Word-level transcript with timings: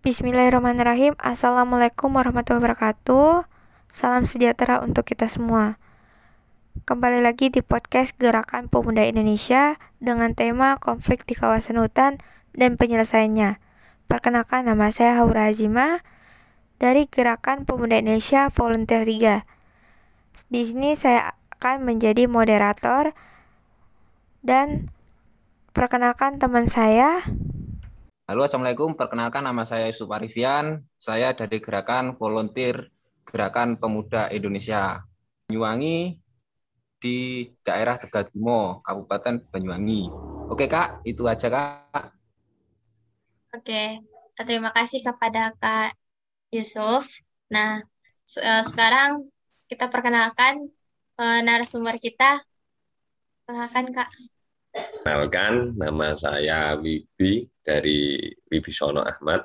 Bismillahirrahmanirrahim. 0.00 1.12
Assalamualaikum 1.20 2.16
warahmatullahi 2.16 2.72
wabarakatuh. 2.72 3.44
Salam 3.92 4.24
sejahtera 4.24 4.80
untuk 4.80 5.04
kita 5.04 5.28
semua. 5.28 5.76
Kembali 6.88 7.20
lagi 7.20 7.52
di 7.52 7.60
podcast 7.60 8.16
Gerakan 8.16 8.72
Pemuda 8.72 9.04
Indonesia 9.04 9.76
dengan 10.00 10.32
tema 10.32 10.80
konflik 10.80 11.28
di 11.28 11.36
kawasan 11.36 11.76
hutan 11.76 12.16
dan 12.56 12.80
penyelesaiannya. 12.80 13.60
Perkenalkan 14.08 14.72
nama 14.72 14.88
saya 14.88 15.20
Haura 15.20 15.52
Azima 15.52 16.00
dari 16.80 17.04
Gerakan 17.04 17.68
Pemuda 17.68 18.00
Indonesia 18.00 18.48
Volunteer 18.48 19.04
3. 19.04 19.44
Di 20.48 20.64
sini 20.64 20.96
saya 20.96 21.36
akan 21.60 21.84
menjadi 21.84 22.24
moderator 22.24 23.12
dan 24.40 24.88
perkenalkan 25.76 26.40
teman 26.40 26.64
saya 26.64 27.20
Halo, 28.30 28.46
Assalamualaikum. 28.46 28.94
Perkenalkan 28.94 29.42
nama 29.42 29.66
saya 29.66 29.90
Yusuf 29.90 30.06
Arifian. 30.14 30.86
Saya 30.94 31.34
dari 31.34 31.58
Gerakan 31.58 32.14
Volunteer 32.14 32.86
Gerakan 33.26 33.74
Pemuda 33.74 34.30
Indonesia 34.30 35.02
Banyuwangi 35.50 36.14
di 37.02 37.50
daerah 37.66 37.98
Tegatimo, 37.98 38.86
Kabupaten 38.86 39.50
Banyuwangi. 39.50 40.14
Oke, 40.46 40.70
Kak. 40.70 41.02
Itu 41.02 41.26
aja, 41.26 41.50
Kak. 41.50 42.14
Oke. 43.50 43.98
Terima 44.38 44.70
kasih 44.78 45.02
kepada 45.02 45.50
Kak 45.58 45.98
Yusuf. 46.54 47.10
Nah, 47.50 47.82
eh, 48.38 48.62
sekarang 48.62 49.26
kita 49.66 49.90
perkenalkan 49.90 50.70
uh, 51.18 51.42
narasumber 51.42 51.98
kita. 51.98 52.46
Perkenalkan, 53.42 53.90
Kak. 53.90 54.06
Kenalkan, 54.70 55.74
nama 55.74 56.14
saya 56.14 56.78
Wibi 56.78 57.50
dari 57.66 58.30
Wibisono 58.46 59.02
Ahmad 59.02 59.42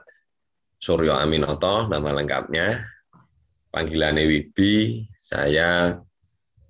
Suryo 0.78 1.18
Aminoto, 1.18 1.90
nama 1.90 2.14
lengkapnya. 2.14 2.78
Panggilannya 3.74 4.30
Wibi, 4.30 5.02
saya 5.18 5.98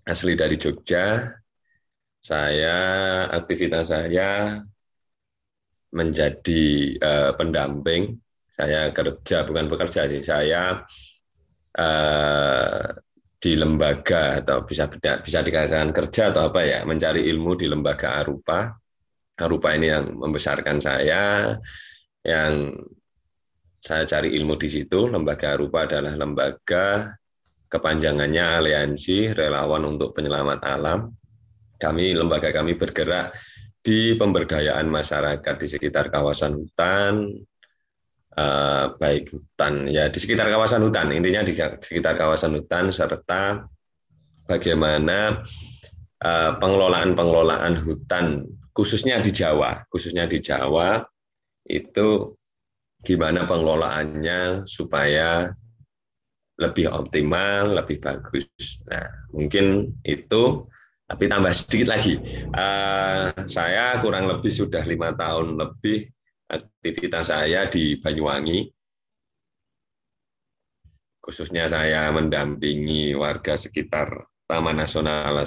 asli 0.07 0.39
dari 0.39 0.55
Jogja. 0.55 1.35
Saya, 2.23 2.77
aktivitas 3.30 3.91
saya 3.91 4.63
menjadi 5.91 6.95
uh, 6.97 7.31
pendamping. 7.35 8.17
Saya 8.55 8.89
kerja, 8.95 9.43
bukan 9.43 9.67
bekerja 9.67 10.08
sih, 10.08 10.23
saya 10.23 10.80
uh, 11.75 12.87
di 13.36 13.53
lembaga 13.53 14.41
atau 14.41 14.64
bisa 14.64 14.88
bisa 15.22 15.39
dikatakan 15.44 15.91
kerja 15.91 16.31
atau 16.33 16.50
apa 16.50 16.61
ya 16.64 16.80
mencari 16.88 17.28
ilmu 17.30 17.53
di 17.59 17.67
lembaga 17.69 18.19
Arupa. 18.19 18.72
Arupa 19.36 19.75
ini 19.75 19.92
yang 19.92 20.16
membesarkan 20.16 20.80
saya 20.80 21.52
yang 22.23 22.72
saya 23.83 24.08
cari 24.08 24.33
ilmu 24.33 24.55
di 24.58 24.67
situ. 24.72 25.11
Lembaga 25.11 25.53
Arupa 25.53 25.86
adalah 25.86 26.16
lembaga 26.16 27.11
kepanjangannya 27.69 28.64
aliansi 28.64 29.36
relawan 29.36 29.83
untuk 29.86 30.16
penyelamat 30.16 30.59
alam. 30.64 31.11
Kami 31.75 32.16
lembaga 32.16 32.55
kami 32.55 32.80
bergerak 32.80 33.36
di 33.86 34.17
pemberdayaan 34.17 34.89
masyarakat 34.89 35.55
di 35.61 35.67
sekitar 35.70 36.09
kawasan 36.09 36.58
hutan 36.58 37.30
uh, 38.36 38.95
baik 39.00 39.31
hutan 39.31 39.88
ya 39.89 40.11
di 40.11 40.19
sekitar 40.19 40.47
kawasan 40.52 40.83
hutan. 40.86 41.11
Intinya 41.16 41.41
di 41.44 41.55
sekitar 41.55 42.19
kawasan 42.19 42.55
hutan 42.59 42.92
serta 42.92 43.66
bagaimana 44.45 45.44
uh, 46.22 46.52
pengelolaan 46.59 47.16
pengelolaan 47.16 47.75
hutan 47.81 48.45
khususnya 48.75 49.23
di 49.23 49.31
Jawa. 49.31 49.88
Khususnya 49.89 50.27
di 50.27 50.44
Jawa 50.44 51.02
itu 51.66 52.36
gimana 53.02 53.45
pengelolaannya 53.45 54.66
supaya 54.66 55.49
lebih 56.55 56.88
optimal 56.88 57.75
lebih 57.83 57.99
bagus. 57.99 58.80
Nah 58.88 59.08
mungkin 59.36 59.92
itu 60.08 60.64
tapi 61.05 61.30
tambah 61.30 61.53
sedikit 61.53 61.93
lagi. 61.93 62.17
Uh, 62.49 63.30
saya 63.45 64.02
kurang 64.02 64.26
lebih 64.26 64.49
sudah 64.49 64.82
lima 64.89 65.14
tahun 65.14 65.54
lebih 65.54 66.14
aktivitas 66.50 67.33
saya 67.33 67.67
di 67.70 67.98
Banyuwangi. 67.98 68.70
Khususnya 71.22 71.66
saya 71.66 72.14
mendampingi 72.14 73.17
warga 73.17 73.58
sekitar 73.58 74.30
Taman 74.45 74.78
Nasional 74.78 75.42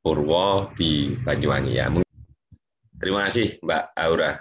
Purwo 0.00 0.72
di 0.72 1.12
Banyuwangi 1.20 1.72
ya. 1.76 1.92
Terima 2.96 3.28
kasih 3.28 3.60
Mbak 3.60 3.84
Aura. 3.92 4.32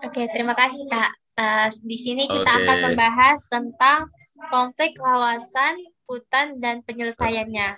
Oke, 0.00 0.22
terima 0.32 0.56
kasih 0.56 0.86
Kak. 0.88 1.12
Uh, 1.40 1.68
di 1.84 1.96
sini 1.96 2.24
kita 2.26 2.42
Oke. 2.42 2.64
akan 2.64 2.78
membahas 2.90 3.38
tentang 3.48 4.08
konflik 4.48 4.96
kawasan 4.96 5.76
hutan 6.08 6.58
dan 6.58 6.82
penyelesaiannya. 6.82 7.76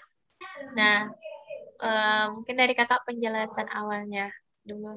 Nah, 0.79 0.99
uh, 1.83 2.25
mungkin 2.33 2.55
dari 2.57 2.73
kakak 2.73 3.05
penjelasan 3.05 3.69
awalnya 3.75 4.31
dulu. 4.65 4.97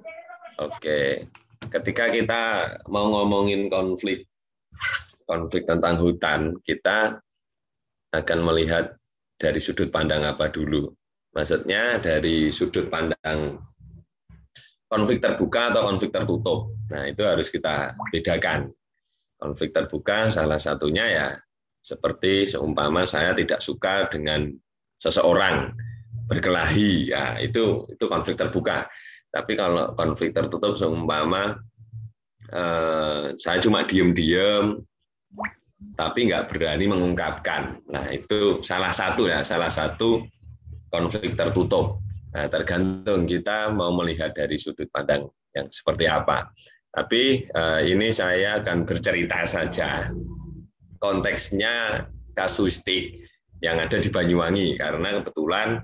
Oke, 0.55 1.27
ketika 1.67 2.07
kita 2.07 2.43
mau 2.87 3.11
ngomongin 3.11 3.67
konflik, 3.67 4.23
konflik 5.27 5.67
tentang 5.67 5.99
hutan, 5.99 6.55
kita 6.63 7.19
akan 8.15 8.39
melihat 8.39 8.95
dari 9.35 9.59
sudut 9.59 9.91
pandang 9.91 10.23
apa 10.23 10.47
dulu. 10.47 10.87
Maksudnya 11.35 11.99
dari 11.99 12.47
sudut 12.55 12.87
pandang 12.87 13.59
konflik 14.87 15.19
terbuka 15.19 15.75
atau 15.75 15.91
konflik 15.91 16.15
tertutup. 16.15 16.71
Nah, 16.87 17.03
itu 17.03 17.27
harus 17.27 17.51
kita 17.51 17.91
bedakan. 18.15 18.71
Konflik 19.35 19.75
terbuka 19.75 20.31
salah 20.31 20.55
satunya 20.55 21.05
ya 21.11 21.27
seperti 21.83 22.47
seumpama 22.47 23.03
saya 23.03 23.35
tidak 23.35 23.59
suka 23.59 24.07
dengan 24.07 24.47
seseorang 24.95 25.75
berkelahi, 26.31 27.11
ya 27.11 27.35
itu 27.43 27.83
itu 27.91 28.05
konflik 28.07 28.39
terbuka. 28.39 28.87
Tapi 29.35 29.59
kalau 29.59 29.91
konflik 29.99 30.31
tertutup 30.31 30.79
seumpama 30.79 31.59
eh, 32.55 33.35
saya 33.35 33.59
cuma 33.59 33.83
diem-diem, 33.83 34.79
tapi 35.99 36.31
nggak 36.31 36.47
berani 36.47 36.87
mengungkapkan. 36.87 37.83
Nah 37.91 38.07
itu 38.15 38.63
salah 38.63 38.95
satu 38.95 39.27
ya, 39.27 39.43
salah 39.43 39.67
satu 39.67 40.23
konflik 40.87 41.35
tertutup. 41.35 41.99
Nah, 42.35 42.47
tergantung 42.51 43.27
kita 43.27 43.71
mau 43.71 43.95
melihat 43.95 44.35
dari 44.35 44.59
sudut 44.59 44.87
pandang 44.91 45.27
yang 45.55 45.67
seperti 45.71 46.07
apa. 46.07 46.51
Tapi 46.95 47.43
eh, 47.47 47.81
ini 47.91 48.11
saya 48.15 48.63
akan 48.63 48.87
bercerita 48.87 49.43
saja. 49.43 50.11
Konteksnya 50.99 52.07
kasuistik 52.35 53.19
yang 53.59 53.83
ada 53.83 53.99
di 53.99 54.07
Banyuwangi 54.07 54.79
karena 54.79 55.19
kebetulan 55.19 55.83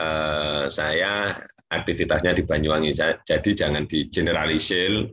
eh, 0.00 0.64
saya 0.72 1.36
aktivitasnya 1.82 2.36
di 2.36 2.42
Banyuwangi. 2.44 2.92
Jadi 3.24 3.50
jangan 3.52 3.84
digeneralisir 3.84 5.12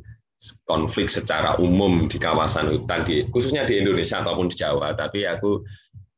konflik 0.68 1.08
secara 1.08 1.56
umum 1.56 2.12
di 2.12 2.20
kawasan 2.20 2.68
hutan 2.68 3.08
di 3.08 3.24
khususnya 3.32 3.64
di 3.64 3.80
Indonesia 3.80 4.20
ataupun 4.20 4.52
di 4.52 4.60
Jawa 4.60 4.92
tapi 4.92 5.24
aku 5.24 5.64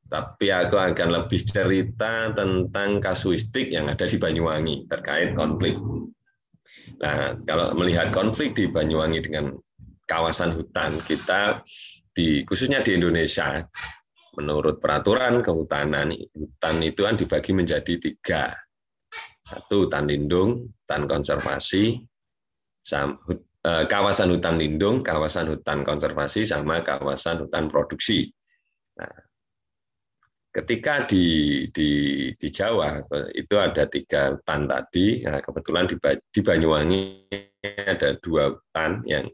tapi 0.10 0.50
aku 0.54 0.78
akan 0.78 1.10
lebih 1.14 1.42
cerita 1.46 2.34
tentang 2.34 3.02
kasuistik 3.02 3.74
yang 3.74 3.90
ada 3.90 4.06
di 4.06 4.18
Banyuwangi 4.22 4.86
terkait 4.86 5.34
konflik. 5.34 5.78
Nah, 7.02 7.36
kalau 7.44 7.74
melihat 7.74 8.14
konflik 8.14 8.54
di 8.54 8.70
Banyuwangi 8.70 9.20
dengan 9.26 9.54
kawasan 10.06 10.54
hutan 10.54 11.02
kita 11.10 11.66
di 12.14 12.46
khususnya 12.46 12.86
di 12.86 12.96
Indonesia 12.96 13.66
menurut 14.38 14.78
peraturan 14.78 15.42
kehutanan 15.42 16.14
hutan 16.14 16.76
itu 16.86 17.02
kan 17.02 17.16
dibagi 17.18 17.52
menjadi 17.52 17.94
tiga 17.98 18.54
satu 19.46 19.86
hutan 19.86 20.10
lindung, 20.10 20.74
hutan 20.84 21.06
konservasi, 21.06 22.02
eh, 22.90 23.86
kawasan 23.86 24.34
hutan 24.34 24.58
lindung, 24.58 25.06
kawasan 25.06 25.54
hutan 25.54 25.86
konservasi, 25.86 26.50
sama 26.50 26.82
kawasan 26.82 27.46
hutan 27.46 27.70
produksi. 27.70 28.26
Nah, 28.98 29.14
ketika 30.50 31.06
di, 31.06 31.68
di, 31.70 31.90
di 32.34 32.48
Jawa 32.50 33.06
itu 33.38 33.56
ada 33.62 33.86
tiga 33.86 34.34
hutan 34.34 34.66
tadi, 34.66 35.22
nah, 35.22 35.38
kebetulan 35.38 35.86
di, 35.86 35.96
di 36.34 36.40
Banyuwangi 36.42 37.02
ada 37.86 38.18
dua 38.22 38.50
hutan 38.56 39.06
yang 39.06 39.30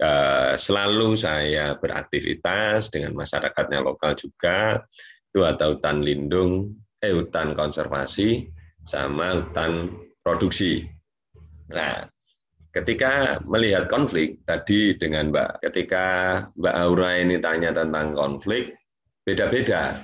uh, 0.00 0.56
selalu 0.56 1.12
saya 1.18 1.76
beraktivitas 1.76 2.88
dengan 2.88 3.20
masyarakatnya 3.20 3.84
lokal 3.84 4.16
juga, 4.16 4.80
itu 5.28 5.44
ada 5.44 5.76
hutan 5.76 6.00
lindung, 6.00 6.72
eh 7.04 7.12
hutan 7.12 7.52
konservasi, 7.52 8.55
sama 8.86 9.42
hutan 9.42 9.90
produksi. 10.22 10.86
Nah, 11.74 12.06
ketika 12.70 13.42
melihat 13.42 13.90
konflik 13.90 14.42
tadi 14.46 14.94
dengan 14.94 15.34
Mbak, 15.34 15.66
ketika 15.70 16.04
Mbak 16.54 16.74
Aura 16.74 17.10
ini 17.18 17.36
tanya 17.42 17.74
tentang 17.74 18.14
konflik, 18.14 18.74
beda-beda 19.26 20.00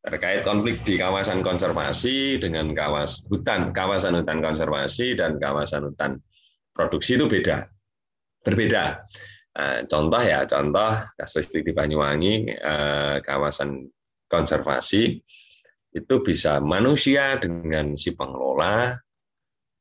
terkait 0.00 0.40
konflik 0.46 0.80
di 0.86 0.96
kawasan 0.96 1.44
konservasi 1.44 2.40
dengan 2.40 2.72
kawas 2.72 3.20
hutan, 3.28 3.74
kawasan 3.74 4.16
hutan 4.22 4.40
konservasi 4.40 5.12
dan 5.18 5.36
kawasan 5.36 5.92
hutan 5.92 6.16
produksi 6.72 7.20
itu 7.20 7.28
beda, 7.28 7.68
berbeda. 8.46 9.02
Nah, 9.50 9.82
contoh 9.90 10.22
ya, 10.22 10.46
contoh 10.46 11.04
kasuistik 11.18 11.66
di 11.66 11.72
Banyuwangi, 11.74 12.48
eh, 12.48 13.16
kawasan 13.26 13.84
konservasi 14.30 15.18
itu 15.90 16.14
bisa 16.22 16.62
manusia 16.62 17.38
dengan 17.42 17.98
si 17.98 18.14
pengelola, 18.14 18.94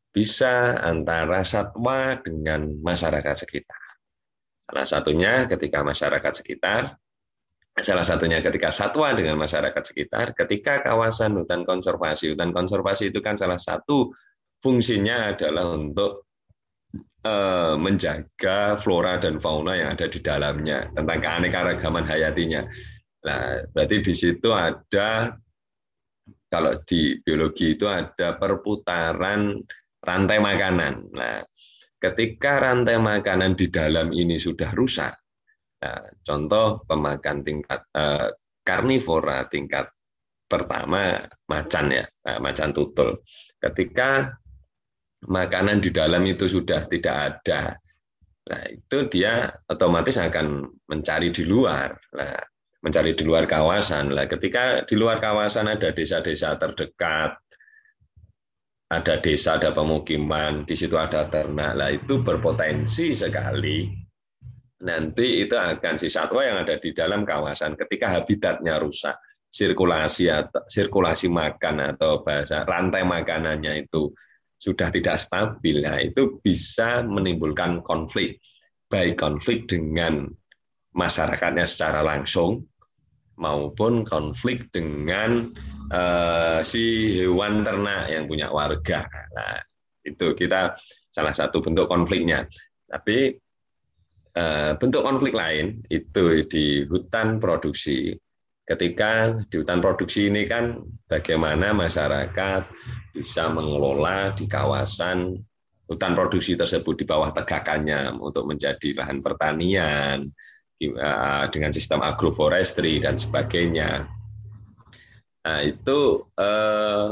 bisa 0.09 0.81
antara 0.81 1.45
satwa 1.45 2.17
dengan 2.17 2.81
masyarakat 2.81 3.35
sekitar. 3.45 3.83
Salah 4.65 4.85
satunya 4.85 5.45
ketika 5.45 5.85
masyarakat 5.85 6.33
sekitar, 6.33 6.97
salah 7.77 8.05
satunya 8.05 8.41
ketika 8.41 8.73
satwa 8.73 9.13
dengan 9.13 9.37
masyarakat 9.37 9.83
sekitar, 9.85 10.33
ketika 10.33 10.81
kawasan 10.81 11.37
hutan 11.37 11.61
konservasi, 11.65 12.33
hutan 12.33 12.53
konservasi 12.53 13.13
itu 13.13 13.21
kan 13.21 13.37
salah 13.37 13.61
satu 13.61 14.13
fungsinya 14.61 15.33
adalah 15.33 15.77
untuk 15.77 16.25
eh, 17.25 17.75
menjaga 17.77 18.77
flora 18.81 19.21
dan 19.21 19.37
fauna 19.37 19.77
yang 19.77 19.89
ada 19.93 20.09
di 20.09 20.19
dalamnya, 20.21 20.89
tentang 20.93 21.19
keanekaragaman 21.21 22.05
hayatinya. 22.05 22.61
Nah, 23.19 23.61
berarti 23.75 23.97
di 23.99 24.13
situ 24.15 24.49
ada 24.53 25.35
kalau 26.49 26.81
di 26.81 27.21
biologi 27.21 27.77
itu 27.77 27.85
ada 27.85 28.35
perputaran 28.35 29.53
rantai 30.01 30.37
makanan. 30.41 31.13
Nah, 31.13 31.39
ketika 32.01 32.57
rantai 32.57 32.97
makanan 32.97 33.53
di 33.53 33.69
dalam 33.69 34.09
ini 34.09 34.41
sudah 34.41 34.73
rusak, 34.73 35.13
nah, 35.79 36.03
contoh 36.25 36.81
pemakan 36.89 37.45
tingkat 37.45 37.81
eh, 37.93 38.33
karnivora 38.65 39.45
tingkat 39.45 39.93
pertama 40.49 41.21
macan 41.45 41.93
ya, 41.93 42.05
nah, 42.25 42.41
macan 42.41 42.73
tutul. 42.73 43.21
Ketika 43.61 44.33
makanan 45.29 45.85
di 45.85 45.93
dalam 45.93 46.25
itu 46.25 46.49
sudah 46.49 46.89
tidak 46.89 47.15
ada, 47.37 47.77
nah 48.49 48.63
itu 48.65 48.97
dia 49.13 49.53
otomatis 49.69 50.17
akan 50.17 50.65
mencari 50.89 51.29
di 51.29 51.45
luar. 51.45 51.93
Nah, 52.17 52.41
mencari 52.79 53.15
di 53.15 53.23
luar 53.27 53.45
kawasan. 53.45 54.15
Lah 54.15 54.25
ketika 54.27 54.83
di 54.87 54.95
luar 54.95 55.19
kawasan 55.19 55.67
ada 55.67 55.91
desa-desa 55.91 56.55
terdekat, 56.55 57.35
ada 58.89 59.15
desa, 59.21 59.61
ada 59.61 59.69
pemukiman, 59.75 60.65
di 60.65 60.73
situ 60.73 60.97
ada 60.97 61.27
ternak. 61.29 61.77
Lah 61.77 61.89
itu 61.93 62.23
berpotensi 62.23 63.13
sekali 63.13 64.09
nanti 64.79 65.43
itu 65.43 65.59
akan 65.59 65.99
si 65.99 66.07
satwa 66.07 66.39
yang 66.39 66.63
ada 66.63 66.79
di 66.79 66.95
dalam 66.95 67.27
kawasan 67.27 67.75
ketika 67.75 68.15
habitatnya 68.15 68.79
rusak, 68.79 69.19
sirkulasi 69.51 70.31
atau 70.31 70.63
sirkulasi 70.71 71.27
makan 71.27 71.95
atau 71.95 72.23
bahasa 72.23 72.63
rantai 72.63 73.03
makanannya 73.03 73.83
itu 73.87 74.13
sudah 74.59 74.91
tidak 74.91 75.19
stabil, 75.19 75.83
nah 75.83 75.99
itu 76.03 76.39
bisa 76.43 76.99
menimbulkan 77.03 77.79
konflik, 77.79 78.43
baik 78.91 79.15
konflik 79.15 79.67
dengan 79.67 80.27
masyarakatnya 80.91 81.63
secara 81.63 82.03
langsung 82.03 82.67
maupun 83.39 84.03
konflik 84.03 84.67
dengan 84.69 85.49
uh, 85.89 86.59
si 86.61 87.15
hewan 87.17 87.63
ternak 87.63 88.11
yang 88.11 88.27
punya 88.27 88.51
warga. 88.51 89.07
Nah, 89.07 89.57
itu 90.03 90.35
kita 90.35 90.75
salah 91.09 91.33
satu 91.33 91.63
bentuk 91.63 91.87
konfliknya. 91.87 92.45
Tapi 92.85 93.33
uh, 94.35 94.75
bentuk 94.75 95.01
konflik 95.01 95.33
lain 95.33 95.79
itu 95.87 96.43
di 96.45 96.83
hutan 96.85 97.39
produksi. 97.39 98.13
Ketika 98.69 99.33
di 99.49 99.55
hutan 99.65 99.81
produksi 99.81 100.29
ini 100.29 100.45
kan 100.45 100.77
bagaimana 101.09 101.73
masyarakat 101.73 102.69
bisa 103.17 103.49
mengelola 103.49 104.29
di 104.37 104.45
kawasan 104.45 105.41
hutan 105.89 106.13
produksi 106.13 106.53
tersebut 106.53 107.01
di 107.01 107.05
bawah 107.09 107.33
tegakannya 107.33 108.13
untuk 108.21 108.45
menjadi 108.45 108.93
lahan 108.93 109.25
pertanian, 109.25 110.21
dengan 111.51 111.71
sistem 111.75 111.99
agroforestry 111.99 113.03
dan 113.03 113.19
sebagainya. 113.19 114.07
Nah, 115.43 115.59
itu 115.63 116.23
eh, 116.39 117.09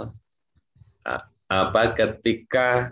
apa 1.47 1.83
ketika 1.95 2.91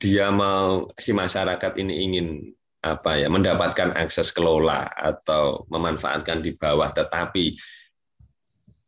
dia 0.00 0.28
mau 0.28 0.92
si 1.00 1.12
masyarakat 1.16 1.72
ini 1.80 1.94
ingin 2.04 2.26
apa 2.84 3.16
ya 3.16 3.32
mendapatkan 3.32 3.96
akses 3.96 4.28
kelola 4.28 4.92
atau 4.92 5.64
memanfaatkan 5.72 6.44
di 6.44 6.52
bawah 6.60 6.92
tetapi 6.92 7.56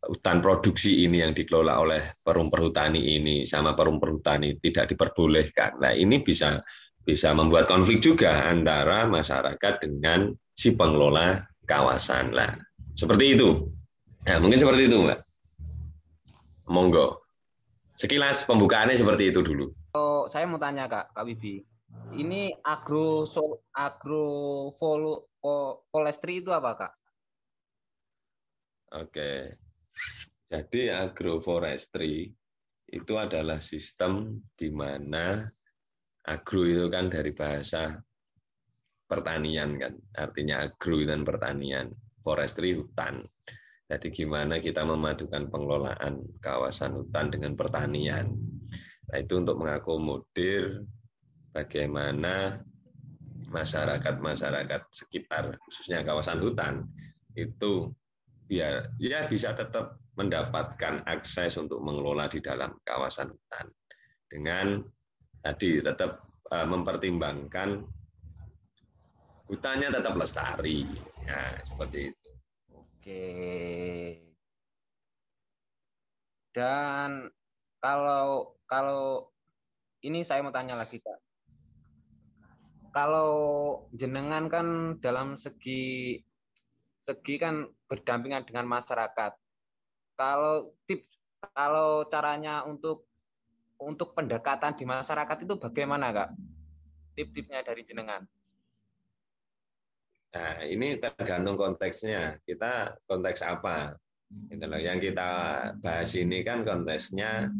hutan 0.05 0.39
produksi 0.45 1.09
ini 1.09 1.25
yang 1.25 1.33
dikelola 1.33 1.81
oleh 1.81 2.03
perum 2.21 2.53
perhutani 2.53 3.17
ini 3.17 3.49
sama 3.49 3.73
perum 3.73 3.97
perhutani 3.97 4.61
tidak 4.61 4.93
diperbolehkan. 4.93 5.81
Nah, 5.81 5.97
ini 5.97 6.21
bisa 6.21 6.61
bisa 7.07 7.33
membuat 7.33 7.71
konflik 7.71 8.03
juga 8.03 8.51
antara 8.51 9.07
masyarakat 9.09 9.75
dengan 9.83 10.35
si 10.57 10.73
pengelola 10.73 11.45
kawasan 11.69 12.33
lah. 12.33 12.57
Seperti 12.97 13.37
itu. 13.37 13.69
Nah, 14.25 14.41
mungkin 14.41 14.57
seperti 14.57 14.89
itu, 14.89 14.97
Mbak. 15.05 15.21
Monggo. 16.73 17.23
Sekilas 17.95 18.43
pembukaannya 18.49 18.97
seperti 18.97 19.31
itu 19.31 19.45
dulu. 19.45 19.71
Oh, 19.93 20.27
saya 20.27 20.49
mau 20.49 20.59
tanya 20.59 20.89
Kak, 20.89 21.13
Kak 21.13 21.25
Wibi. 21.25 21.63
Ini 22.17 22.61
agro 22.65 23.25
so, 23.25 23.65
agro 23.73 24.73
folo, 24.77 25.33
forestry 25.93 26.45
itu 26.45 26.51
apa, 26.53 26.71
Kak? 26.77 26.93
Oke. 29.01 29.61
Jadi 30.47 30.93
agroforestry 30.93 32.31
itu 32.87 33.13
adalah 33.19 33.59
sistem 33.59 34.39
di 34.55 34.71
mana 34.71 35.43
agro 36.23 36.63
itu 36.63 36.87
kan 36.87 37.11
dari 37.11 37.35
bahasa 37.35 37.99
pertanian 39.07 39.79
kan, 39.79 39.95
artinya 40.19 40.67
agro 40.67 41.03
dan 41.07 41.23
pertanian, 41.23 41.91
forestry 42.21 42.75
hutan. 42.75 43.23
Jadi 43.87 44.11
gimana 44.11 44.59
kita 44.59 44.83
memadukan 44.83 45.47
pengelolaan 45.47 46.27
kawasan 46.43 46.99
hutan 46.99 47.31
dengan 47.31 47.55
pertanian. 47.55 48.35
Nah, 49.07 49.19
itu 49.23 49.39
untuk 49.39 49.63
mengakomodir 49.63 50.83
bagaimana 51.55 52.59
masyarakat-masyarakat 53.47 54.91
sekitar, 54.91 55.55
khususnya 55.63 56.03
kawasan 56.03 56.43
hutan, 56.43 56.83
itu 57.39 57.95
biar 58.51 58.91
ya 59.03 59.27
bisa 59.31 59.55
tetap 59.55 59.99
mendapatkan 60.15 61.03
akses 61.07 61.59
untuk 61.59 61.83
mengelola 61.83 62.31
di 62.31 62.39
dalam 62.39 62.75
kawasan 62.87 63.31
hutan 63.31 63.67
dengan 64.31 64.83
tadi 65.43 65.83
tetap 65.83 66.23
eh, 66.51 66.67
mempertimbangkan 66.67 67.83
hutannya 69.47 69.89
tetap 69.95 70.15
lestari. 70.19 70.87
Ya, 71.27 71.59
seperti 71.63 72.15
itu. 72.15 72.29
Oke. 72.75 73.25
Dan 76.55 77.31
kalau 77.83 78.57
kalau 78.67 79.31
ini 80.03 80.23
saya 80.23 80.43
mau 80.43 80.55
tanya 80.55 80.79
lagi 80.79 80.99
kak. 81.03 81.19
Kalau 82.95 83.31
jenengan 83.93 84.49
kan 84.49 84.97
dalam 85.05 85.37
segi 85.37 86.17
segi 87.05 87.35
kan 87.37 87.69
berdampingan 87.87 88.49
dengan 88.49 88.67
masyarakat. 88.67 89.33
Kalau 90.17 90.73
tips 90.89 91.13
kalau 91.53 92.09
caranya 92.09 92.65
untuk 92.65 93.05
untuk 93.77 94.17
pendekatan 94.17 94.73
di 94.75 94.89
masyarakat 94.89 95.45
itu 95.45 95.55
bagaimana 95.61 96.09
kak? 96.11 96.31
Tip-tipnya 97.13 97.61
dari 97.61 97.85
jenengan? 97.85 98.25
Nah, 100.35 100.65
ini 100.67 100.99
tergantung 100.99 101.55
konteksnya. 101.55 102.41
Kita 102.43 102.99
konteks 103.07 103.41
apa? 103.47 103.95
Gitu 104.51 104.67
Yang 104.67 105.13
kita 105.13 105.31
bahas 105.79 106.11
ini 106.19 106.43
kan 106.43 106.67
konteksnya 106.67 107.53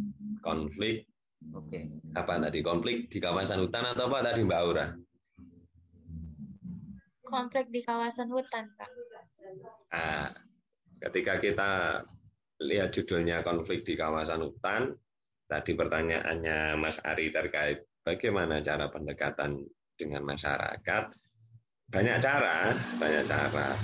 konflik. 0.43 1.07
Oke. 1.55 1.87
Apa 2.17 2.43
tadi 2.43 2.65
konflik 2.65 3.07
di 3.13 3.19
kawasan 3.23 3.63
hutan 3.63 3.85
atau 3.93 4.11
apa 4.11 4.33
tadi 4.33 4.41
Mbak 4.43 4.61
Aura? 4.61 4.87
Konflik 7.27 7.71
di 7.75 7.81
kawasan 7.83 8.31
hutan, 8.31 8.71
Pak. 8.79 8.91
Nah, 9.91 10.31
ketika 11.03 11.39
kita 11.39 11.71
lihat 12.63 12.95
judulnya 12.95 13.45
konflik 13.45 13.85
di 13.85 13.95
kawasan 13.99 14.43
hutan, 14.47 14.95
tadi 15.47 15.75
pertanyaannya 15.77 16.79
Mas 16.81 16.99
Ari 17.03 17.31
terkait 17.31 17.85
bagaimana 18.03 18.63
cara 18.63 18.91
pendekatan 18.91 19.63
dengan 19.99 20.23
masyarakat 20.25 21.05
banyak 21.91 22.19
cara, 22.19 22.75
banyak 22.99 23.25
cara. 23.25 23.79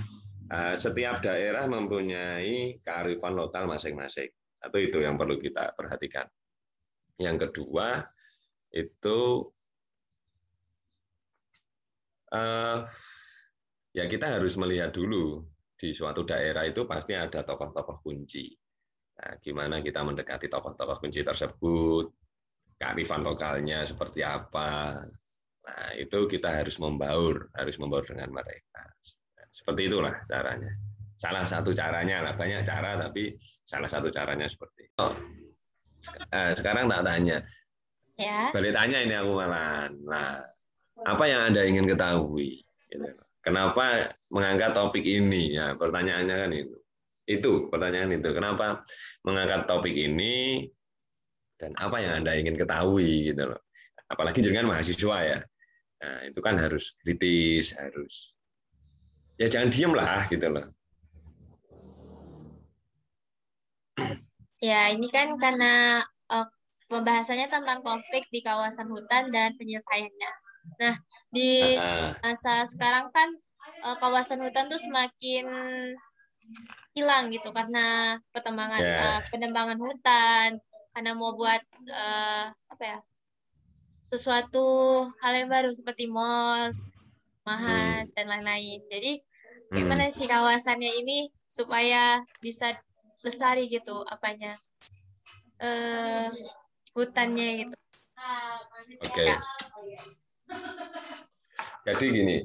Eh, 0.53 0.77
setiap 0.77 1.25
daerah 1.25 1.65
mempunyai 1.65 2.77
kearifan 2.85 3.33
lokal 3.33 3.65
masing-masing. 3.65 4.29
Atau 4.61 4.79
itu 4.79 5.01
yang 5.01 5.17
perlu 5.17 5.41
kita 5.41 5.73
perhatikan. 5.73 6.29
Yang 7.17 7.49
kedua 7.49 8.05
itu 8.73 9.49
uh, 12.33 12.79
ya 13.93 14.05
kita 14.09 14.39
harus 14.41 14.57
melihat 14.57 14.91
dulu 14.97 15.45
di 15.77 15.93
suatu 15.93 16.25
daerah 16.25 16.65
itu 16.65 16.89
pasti 16.89 17.13
ada 17.13 17.45
tokoh-tokoh 17.45 18.01
kunci. 18.01 18.49
Nah, 19.19 19.37
gimana 19.45 19.85
kita 19.85 20.01
mendekati 20.01 20.49
tokoh-tokoh 20.49 20.99
kunci 21.03 21.21
tersebut, 21.21 22.07
kearifan 22.81 23.23
lokalnya 23.23 23.85
seperti 23.85 24.25
apa, 24.25 25.03
Nah, 25.63 25.95
itu 25.95 26.19
kita 26.27 26.51
harus 26.51 26.77
membaur, 26.83 27.51
harus 27.55 27.77
membaur 27.79 28.03
dengan 28.03 28.35
mereka. 28.35 28.83
Seperti 29.53 29.87
itulah 29.87 30.15
caranya. 30.27 30.73
Salah 31.21 31.47
satu 31.47 31.71
caranya 31.71 32.19
lah, 32.27 32.35
banyak 32.35 32.67
cara 32.67 32.99
tapi 32.99 33.39
salah 33.63 33.87
satu 33.87 34.11
caranya 34.11 34.51
seperti 34.51 34.91
itu. 34.91 34.99
Oh. 34.99 35.15
sekarang 36.59 36.91
tak 36.91 37.07
tanya. 37.07 37.39
Ya. 38.19 38.51
Balik 38.51 38.75
tanya 38.75 38.99
ini 39.07 39.15
aku 39.15 39.33
malah. 39.39 39.87
Nah, 40.03 40.43
apa 41.07 41.25
yang 41.31 41.47
Anda 41.47 41.63
ingin 41.63 41.87
ketahui? 41.87 42.67
Gitu. 42.91 43.07
Kenapa 43.43 44.11
mengangkat 44.35 44.75
topik 44.75 45.07
ini? 45.07 45.55
Ya, 45.55 45.79
pertanyaannya 45.79 46.37
kan 46.37 46.51
itu. 46.51 46.77
Itu 47.27 47.51
pertanyaan 47.71 48.19
itu. 48.19 48.35
Kenapa 48.35 48.83
mengangkat 49.23 49.71
topik 49.71 49.95
ini 49.95 50.67
dan 51.59 51.75
apa 51.79 52.03
yang 52.03 52.23
Anda 52.23 52.35
ingin 52.35 52.59
ketahui 52.59 53.31
gitu 53.31 53.55
loh. 53.55 53.63
Apalagi 54.11 54.43
dengan 54.43 54.71
mahasiswa 54.71 55.19
ya. 55.23 55.39
Nah, 56.03 56.27
itu 56.27 56.43
kan 56.43 56.59
harus 56.59 56.99
kritis, 56.99 57.79
harus 57.79 58.35
ya 59.39 59.47
jangan 59.47 59.71
diem 59.71 59.93
lah 59.95 60.27
gitu 60.27 60.51
loh. 60.51 60.67
Ya, 64.59 64.91
ini 64.91 65.07
kan 65.11 65.39
karena 65.39 66.03
uh, 66.27 66.47
pembahasannya 66.91 67.47
tentang 67.47 67.87
konflik 67.87 68.27
di 68.35 68.43
kawasan 68.43 68.91
hutan 68.91 69.31
dan 69.31 69.55
penyelesaiannya. 69.55 70.33
Nah, 70.79 70.95
di 71.31 71.79
masa 72.23 72.67
sekarang 72.67 73.11
kan 73.15 73.35
uh, 73.87 73.95
kawasan 73.99 74.43
hutan 74.43 74.71
tuh 74.71 74.79
semakin 74.79 75.47
hilang 76.99 77.31
gitu 77.31 77.55
karena 77.55 78.19
perkembangan 78.35 78.83
yeah. 78.83 78.99
uh, 79.03 79.21
penembangan 79.31 79.79
hutan, 79.79 80.59
karena 80.95 81.11
mau 81.15 81.35
buat 81.35 81.63
uh, 81.91 82.51
apa 82.51 82.83
ya 82.83 82.99
sesuatu 84.13 84.67
hal 85.25 85.33
yang 85.33 85.49
baru 85.49 85.73
seperti 85.73 86.05
mall, 86.05 86.77
mahal 87.49 88.05
hmm. 88.05 88.13
dan 88.13 88.27
lain-lain. 88.29 88.85
Jadi 88.93 89.25
gimana 89.73 90.13
hmm. 90.13 90.15
sih 90.15 90.29
kawasannya 90.29 90.93
ini 91.01 91.19
supaya 91.49 92.21
bisa 92.45 92.77
lestari 93.25 93.73
gitu 93.73 94.05
apanya 94.05 94.53
uh, 95.65 96.29
hutannya 96.93 97.65
gitu. 97.65 97.77
Oke. 99.01 99.25
Okay. 99.25 99.33
Jadi 101.89 102.05
gini, 102.13 102.37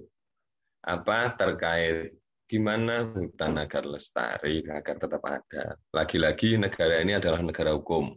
apa 0.88 1.36
terkait 1.36 2.16
gimana 2.48 3.12
hutan 3.12 3.60
agar 3.60 3.84
lestari, 3.84 4.64
agar 4.64 4.96
tetap 4.96 5.20
ada. 5.28 5.76
Lagi-lagi 5.92 6.56
negara 6.56 7.04
ini 7.04 7.20
adalah 7.20 7.44
negara 7.44 7.76
hukum. 7.76 8.16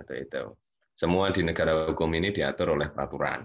Atau 0.00 0.16
itu. 0.16 0.44
Semua 0.94 1.34
di 1.34 1.42
negara 1.42 1.90
hukum 1.90 2.06
ini 2.14 2.30
diatur 2.30 2.78
oleh 2.78 2.86
peraturan. 2.94 3.42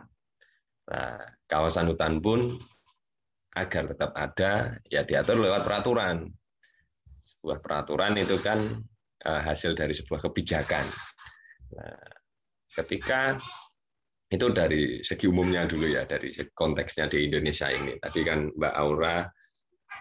Nah, 0.89 1.17
kawasan 1.49 1.89
hutan 1.89 2.21
pun 2.21 2.61
agar 3.57 3.89
tetap 3.89 4.11
ada, 4.13 4.77
ya 4.85 5.01
diatur 5.01 5.41
lewat 5.41 5.65
peraturan. 5.65 6.29
Sebuah 7.25 7.57
peraturan 7.61 8.21
itu 8.21 8.37
kan 8.41 8.77
uh, 9.25 9.41
hasil 9.41 9.73
dari 9.73 9.97
sebuah 9.97 10.29
kebijakan. 10.29 10.93
Nah, 11.73 12.05
ketika 12.77 13.41
itu 14.29 14.45
dari 14.53 15.01
segi 15.01 15.25
umumnya 15.25 15.65
dulu 15.65 15.89
ya, 15.89 16.05
dari 16.05 16.29
konteksnya 16.53 17.09
di 17.09 17.25
Indonesia 17.25 17.73
ini. 17.73 17.97
Tadi 17.97 18.21
kan 18.21 18.53
Mbak 18.53 18.75
Aura 18.77 19.25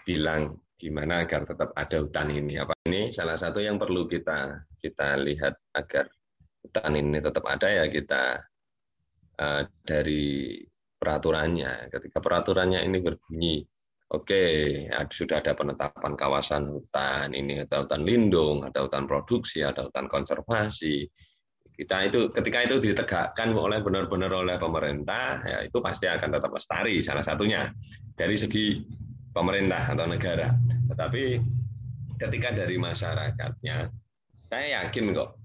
bilang 0.04 0.52
gimana 0.76 1.24
agar 1.24 1.48
tetap 1.48 1.72
ada 1.72 1.96
hutan 2.04 2.28
ini. 2.28 2.60
Apa 2.60 2.76
ini 2.84 3.08
salah 3.08 3.40
satu 3.40 3.64
yang 3.64 3.80
perlu 3.80 4.04
kita 4.04 4.68
kita 4.84 5.16
lihat 5.24 5.56
agar 5.72 6.12
hutan 6.68 6.92
ini 7.00 7.24
tetap 7.24 7.48
ada 7.48 7.64
ya 7.72 7.84
kita 7.88 8.44
uh, 9.40 9.62
dari 9.80 10.60
peraturannya. 11.00 11.88
Ketika 11.88 12.20
peraturannya 12.20 12.84
ini 12.84 13.00
berbunyi, 13.00 13.64
oke 14.12 14.28
okay, 14.28 15.08
sudah 15.08 15.40
ada 15.40 15.56
penetapan 15.56 16.12
kawasan 16.12 16.68
hutan, 16.68 17.32
ini 17.32 17.64
ada 17.64 17.88
hutan 17.88 18.04
lindung, 18.04 18.68
ada 18.68 18.84
hutan 18.84 19.08
produksi, 19.08 19.64
ada 19.64 19.88
hutan 19.88 20.04
konservasi. 20.12 21.08
Kita 21.78 22.10
itu 22.10 22.34
ketika 22.34 22.58
itu 22.66 22.76
ditegakkan 22.82 23.54
oleh 23.54 23.78
benar-benar 23.80 24.34
oleh 24.34 24.58
pemerintah, 24.58 25.40
ya 25.46 25.58
itu 25.62 25.78
pasti 25.78 26.10
akan 26.10 26.34
tetap 26.34 26.50
lestari 26.50 26.98
salah 27.00 27.22
satunya 27.22 27.70
dari 28.18 28.34
segi 28.34 28.82
pemerintah 29.30 29.86
atau 29.86 30.10
negara. 30.10 30.50
Tetapi 30.90 31.22
ketika 32.18 32.50
dari 32.50 32.74
masyarakatnya, 32.82 33.76
saya 34.50 34.66
yakin 34.82 35.14
kok 35.14 35.37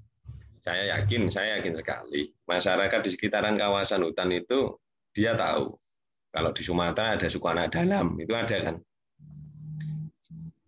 saya 0.63 0.97
yakin, 0.97 1.27
saya 1.27 1.59
yakin 1.59 1.75
sekali 1.75 2.31
masyarakat 2.47 2.99
di 3.03 3.09
sekitaran 3.11 3.59
kawasan 3.59 4.07
hutan 4.07 4.31
itu 4.31 4.79
dia 5.11 5.35
tahu 5.35 5.75
kalau 6.33 6.49
di 6.55 6.63
Sumatera 6.65 7.19
ada 7.19 7.27
suku 7.27 7.45
anak 7.51 7.75
dalam 7.75 8.17
itu 8.17 8.33
ada 8.33 8.57
kan. 8.71 8.75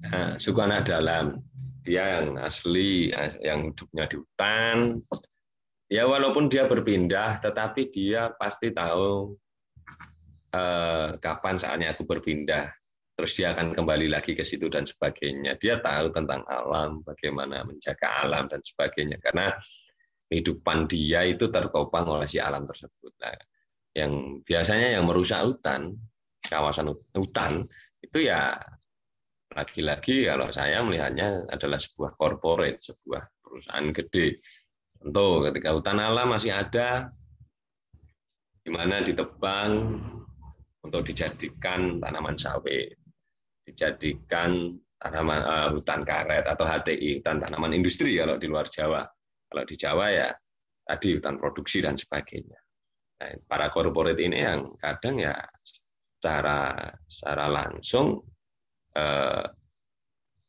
Nah, 0.05 0.37
suku 0.37 0.59
anak 0.61 0.85
dalam 0.85 1.41
dia 1.81 2.21
yang 2.21 2.37
asli, 2.37 3.09
yang 3.41 3.73
hidupnya 3.73 4.05
di 4.05 4.15
hutan. 4.21 4.77
Ya 5.89 6.05
walaupun 6.09 6.49
dia 6.49 6.65
berpindah, 6.65 7.41
tetapi 7.41 7.93
dia 7.93 8.33
pasti 8.37 8.73
tahu 8.73 9.37
eh, 10.53 11.09
kapan 11.17 11.55
saatnya 11.57 11.93
aku 11.93 12.05
berpindah. 12.05 12.69
Terus 13.15 13.31
dia 13.37 13.55
akan 13.55 13.71
kembali 13.71 14.11
lagi 14.11 14.35
ke 14.35 14.43
situ 14.43 14.67
dan 14.67 14.83
sebagainya. 14.83 15.55
Dia 15.61 15.79
tahu 15.79 16.11
tentang 16.11 16.43
alam, 16.51 16.99
bagaimana 17.05 17.63
menjaga 17.63 18.27
alam 18.27 18.49
dan 18.51 18.59
sebagainya. 18.59 19.17
Karena 19.23 19.55
kehidupan 20.29 20.89
dia 20.89 21.23
itu 21.25 21.47
tertopang 21.49 22.05
oleh 22.09 22.25
si 22.25 22.41
alam 22.41 22.65
tersebut. 22.65 23.13
Nah, 23.21 23.35
yang 23.95 24.41
biasanya 24.43 24.99
yang 24.99 25.05
merusak 25.07 25.39
hutan, 25.45 25.95
kawasan 26.43 26.91
hutan 27.15 27.63
itu 28.03 28.27
ya 28.27 28.53
lagi-lagi 29.55 30.27
kalau 30.27 30.51
saya 30.51 30.83
melihatnya 30.83 31.47
adalah 31.47 31.79
sebuah 31.79 32.19
corporate, 32.19 32.83
sebuah 32.83 33.23
perusahaan 33.39 33.87
gede. 33.95 34.43
Tentu 34.99 35.27
ketika 35.47 35.69
hutan 35.71 35.97
alam 36.01 36.27
masih 36.33 36.51
ada, 36.51 37.07
di 38.65 38.69
mana 38.73 38.99
ditebang 38.99 39.71
untuk 40.83 41.01
dijadikan 41.07 42.01
tanaman 42.03 42.35
sawit, 42.35 42.97
dijadikan 43.63 44.75
tanaman 44.99 45.39
uh, 45.45 45.69
hutan 45.71 46.01
karet 46.03 46.45
atau 46.49 46.65
HTI, 46.67 47.21
hutan 47.21 47.37
tanaman 47.39 47.77
industri 47.77 48.17
kalau 48.17 48.35
di 48.35 48.49
luar 48.49 48.67
Jawa. 48.67 49.07
Kalau 49.49 49.63
di 49.63 49.75
Jawa 49.77 50.05
ya 50.11 50.29
tadi 50.85 51.17
hutan 51.17 51.41
produksi 51.41 51.81
dan 51.81 51.97
sebagainya. 51.97 52.59
Nah, 53.15 53.31
para 53.47 53.71
korporat 53.71 54.19
ini 54.19 54.43
yang 54.43 54.75
kadang 54.77 55.17
ya 55.23 55.33
secara 56.19 56.75
secara 57.07 57.45
langsung 57.47 58.19
eh, 58.93 59.45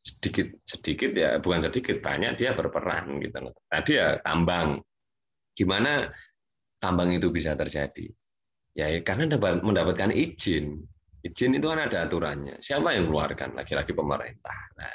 sedikit 0.07 0.47
sedikit 0.63 1.11
ya 1.11 1.39
bukan 1.43 1.67
sedikit 1.67 1.99
banyak 1.99 2.39
dia 2.39 2.55
berperan 2.55 3.19
gitu 3.19 3.37
loh. 3.43 3.53
Tadi 3.67 3.91
ya 3.97 4.19
tambang. 4.23 4.79
Gimana 5.57 6.05
tambang 6.77 7.09
itu 7.11 7.33
bisa 7.33 7.57
terjadi? 7.57 8.05
Ya 8.77 8.93
karena 9.01 9.25
dapat 9.25 9.65
mendapatkan 9.65 10.13
izin. 10.13 10.85
Izin 11.25 11.57
itu 11.57 11.65
kan 11.65 11.81
ada 11.81 12.05
aturannya. 12.05 12.61
Siapa 12.61 12.93
yang 12.93 13.09
mengeluarkan? 13.09 13.57
Lagi-lagi 13.57 13.91
pemerintah. 13.91 14.59
Nah, 14.77 14.93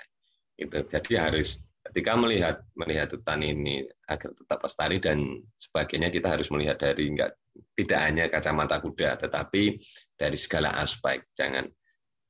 itu 0.55 0.79
jadi 0.87 1.13
harus 1.29 1.59
ketika 1.93 2.17
melihat 2.17 2.57
melihat 2.73 3.13
hutan 3.13 3.45
ini 3.45 3.85
agar 4.09 4.33
tetap 4.33 4.65
lestari 4.65 4.97
dan 4.97 5.45
sebagainya 5.61 6.09
kita 6.09 6.33
harus 6.33 6.49
melihat 6.49 6.81
dari 6.81 7.13
enggak 7.13 7.37
tidak 7.77 8.01
hanya 8.01 8.25
kacamata 8.33 8.81
kuda 8.81 9.21
tetapi 9.21 9.77
dari 10.17 10.39
segala 10.41 10.81
aspek. 10.81 11.21
Jangan 11.37 11.69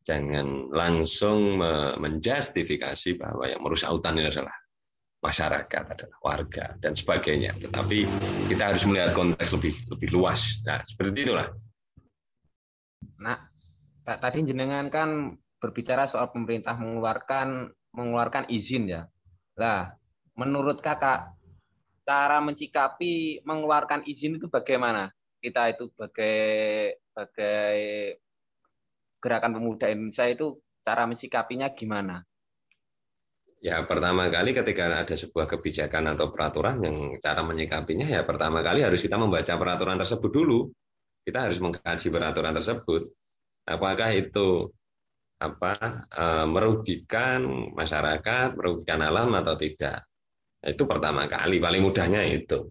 jangan 0.03 0.75
langsung 0.75 1.63
menjustifikasi 2.03 3.15
bahwa 3.23 3.47
yang 3.47 3.63
merusak 3.63 3.87
hutan 3.95 4.19
ini 4.19 4.35
adalah 4.35 4.57
masyarakat 5.23 5.85
adalah 5.95 6.19
warga 6.27 6.75
dan 6.83 6.99
sebagainya. 6.99 7.55
Tetapi 7.55 7.99
kita 8.51 8.75
harus 8.75 8.83
melihat 8.83 9.15
konteks 9.15 9.55
lebih 9.55 9.79
lebih 9.95 10.11
luas. 10.11 10.59
Nah 10.67 10.83
seperti 10.83 11.23
itulah. 11.23 11.55
Nah 13.23 13.39
tadi 14.03 14.43
jenengan 14.43 14.91
kan 14.91 15.39
berbicara 15.63 16.11
soal 16.11 16.35
pemerintah 16.35 16.75
mengeluarkan 16.75 17.71
mengeluarkan 17.95 18.51
izin 18.51 18.91
ya 18.91 19.07
lah, 19.57 19.93
menurut 20.37 20.81
kakak, 20.81 21.37
cara 22.03 22.39
mencikapi 22.41 23.45
mengeluarkan 23.45 24.05
izin 24.09 24.41
itu 24.41 24.49
bagaimana? 24.49 25.13
Kita 25.43 25.69
itu 25.69 25.91
sebagai 25.91 26.39
sebagai 27.11 27.79
gerakan 29.23 29.53
pemuda 29.59 29.87
Indonesia 29.91 30.27
itu 30.27 30.59
cara 30.83 31.07
mencikapinya 31.07 31.71
gimana? 31.75 32.23
Ya, 33.63 33.79
pertama 33.87 34.27
kali 34.27 34.51
ketika 34.59 35.07
ada 35.07 35.15
sebuah 35.15 35.47
kebijakan 35.47 36.19
atau 36.19 36.35
peraturan 36.35 36.83
yang 36.83 36.97
cara 37.23 37.47
menyikapinya 37.47 38.11
ya 38.11 38.27
pertama 38.27 38.59
kali 38.59 38.83
harus 38.83 38.99
kita 38.99 39.15
membaca 39.15 39.55
peraturan 39.55 40.03
tersebut 40.03 40.31
dulu. 40.35 40.67
Kita 41.23 41.47
harus 41.47 41.63
mengkaji 41.63 42.11
peraturan 42.11 42.59
tersebut. 42.59 43.03
Apakah 43.63 44.11
itu 44.19 44.75
apa 45.43 46.07
uh, 46.15 46.47
merugikan 46.47 47.43
masyarakat, 47.75 48.55
merugikan 48.55 49.03
alam 49.03 49.35
atau 49.35 49.59
tidak. 49.59 50.07
Itu 50.63 50.87
pertama 50.87 51.27
kali, 51.27 51.59
paling 51.59 51.83
mudahnya 51.83 52.23
itu. 52.23 52.71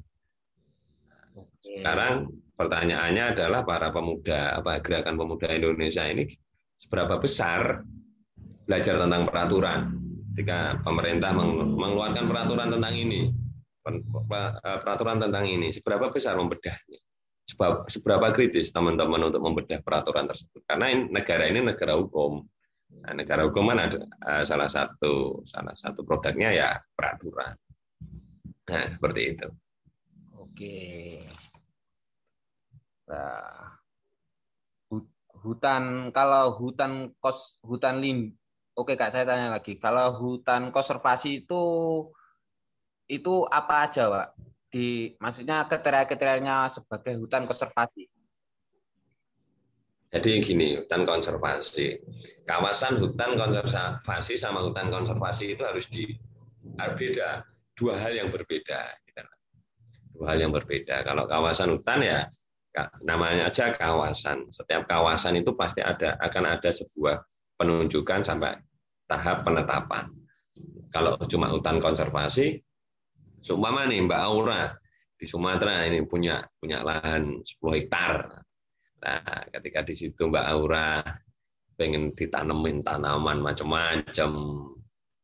sekarang 1.62 2.26
pertanyaannya 2.58 3.38
adalah 3.38 3.62
para 3.62 3.94
pemuda 3.94 4.58
apa 4.58 4.82
gerakan 4.82 5.14
pemuda 5.14 5.46
Indonesia 5.46 6.02
ini 6.10 6.26
seberapa 6.82 7.22
besar 7.22 7.86
belajar 8.66 8.98
tentang 8.98 9.30
peraturan 9.30 9.80
ketika 10.34 10.82
pemerintah 10.82 11.36
mengeluarkan 11.36 12.26
peraturan 12.26 12.70
tentang 12.74 12.96
ini. 12.98 13.30
Eh, 13.82 14.80
peraturan 14.86 15.18
tentang 15.18 15.46
ini 15.50 15.74
seberapa 15.74 16.14
besar 16.14 16.38
membedahnya? 16.38 17.00
Seberapa 17.90 18.32
kritis 18.32 18.72
teman-teman 18.72 19.28
untuk 19.28 19.42
membedah 19.44 19.82
peraturan 19.84 20.30
tersebut? 20.30 20.64
Karena 20.64 20.94
negara 21.10 21.50
ini 21.50 21.66
negara 21.66 21.98
hukum 22.00 22.46
nah, 23.00 23.14
negara 23.16 23.48
hukum 23.48 23.72
kan 23.72 23.80
ada 23.88 24.00
eh, 24.04 24.44
salah 24.44 24.68
satu 24.68 25.46
salah 25.48 25.76
satu 25.78 26.04
produknya 26.04 26.52
ya 26.52 26.70
peraturan. 26.92 27.56
Nah 28.68 28.86
seperti 28.92 29.22
itu. 29.36 29.48
Oke. 30.36 30.80
Nah 33.08 33.80
hutan 35.42 36.14
kalau 36.14 36.54
hutan 36.60 37.18
kos 37.18 37.58
hutan 37.66 37.98
lim 37.98 38.30
oke 38.78 38.94
kak 39.00 39.16
saya 39.16 39.26
tanya 39.26 39.48
lagi. 39.56 39.80
Kalau 39.80 40.16
hutan 40.22 40.70
konservasi 40.70 41.46
itu 41.46 41.64
itu 43.10 43.34
apa 43.50 43.88
aja 43.88 44.08
pak? 44.08 44.28
Di 44.72 45.16
maksudnya 45.20 45.68
kriteria-kriterianya 45.68 46.72
sebagai 46.72 47.20
hutan 47.20 47.44
konservasi 47.44 48.08
jadi 50.12 50.44
gini 50.44 50.80
hutan 50.80 51.08
konservasi 51.08 52.00
kawasan 52.44 53.00
hutan 53.00 53.40
konservasi 53.40 54.36
sama 54.36 54.64
hutan 54.64 54.92
konservasi 54.92 55.56
itu 55.56 55.64
harus 55.64 55.88
di 55.88 56.12
beda 56.76 57.42
dua 57.74 57.98
hal 57.98 58.14
yang 58.14 58.30
berbeda 58.30 58.80
gitu. 59.08 59.24
dua 60.14 60.36
hal 60.36 60.38
yang 60.44 60.52
berbeda 60.52 61.08
kalau 61.08 61.24
kawasan 61.26 61.74
hutan 61.74 62.00
ya 62.04 62.20
namanya 63.04 63.52
aja 63.52 63.76
kawasan. 63.76 64.48
Setiap 64.52 64.88
kawasan 64.88 65.40
itu 65.40 65.52
pasti 65.56 65.84
ada 65.84 66.16
akan 66.24 66.44
ada 66.58 66.70
sebuah 66.72 67.20
penunjukan 67.60 68.24
sampai 68.24 68.56
tahap 69.12 69.44
penetapan. 69.44 70.08
Kalau 70.92 71.20
cuma 71.28 71.52
hutan 71.52 71.80
konservasi, 71.80 72.60
seumpama 73.44 73.88
nih 73.88 74.08
Mbak 74.08 74.22
Aura 74.24 74.72
di 75.16 75.26
Sumatera 75.28 75.88
ini 75.88 76.04
punya 76.08 76.44
punya 76.60 76.84
lahan 76.84 77.44
10 77.44 77.78
hektar. 77.80 78.44
Nah, 79.02 79.50
ketika 79.50 79.82
di 79.82 79.94
situ 79.98 80.30
Mbak 80.30 80.46
Aura 80.46 81.02
pengen 81.74 82.14
ditanemin 82.14 82.86
tanaman 82.86 83.42
macam-macam, 83.42 84.32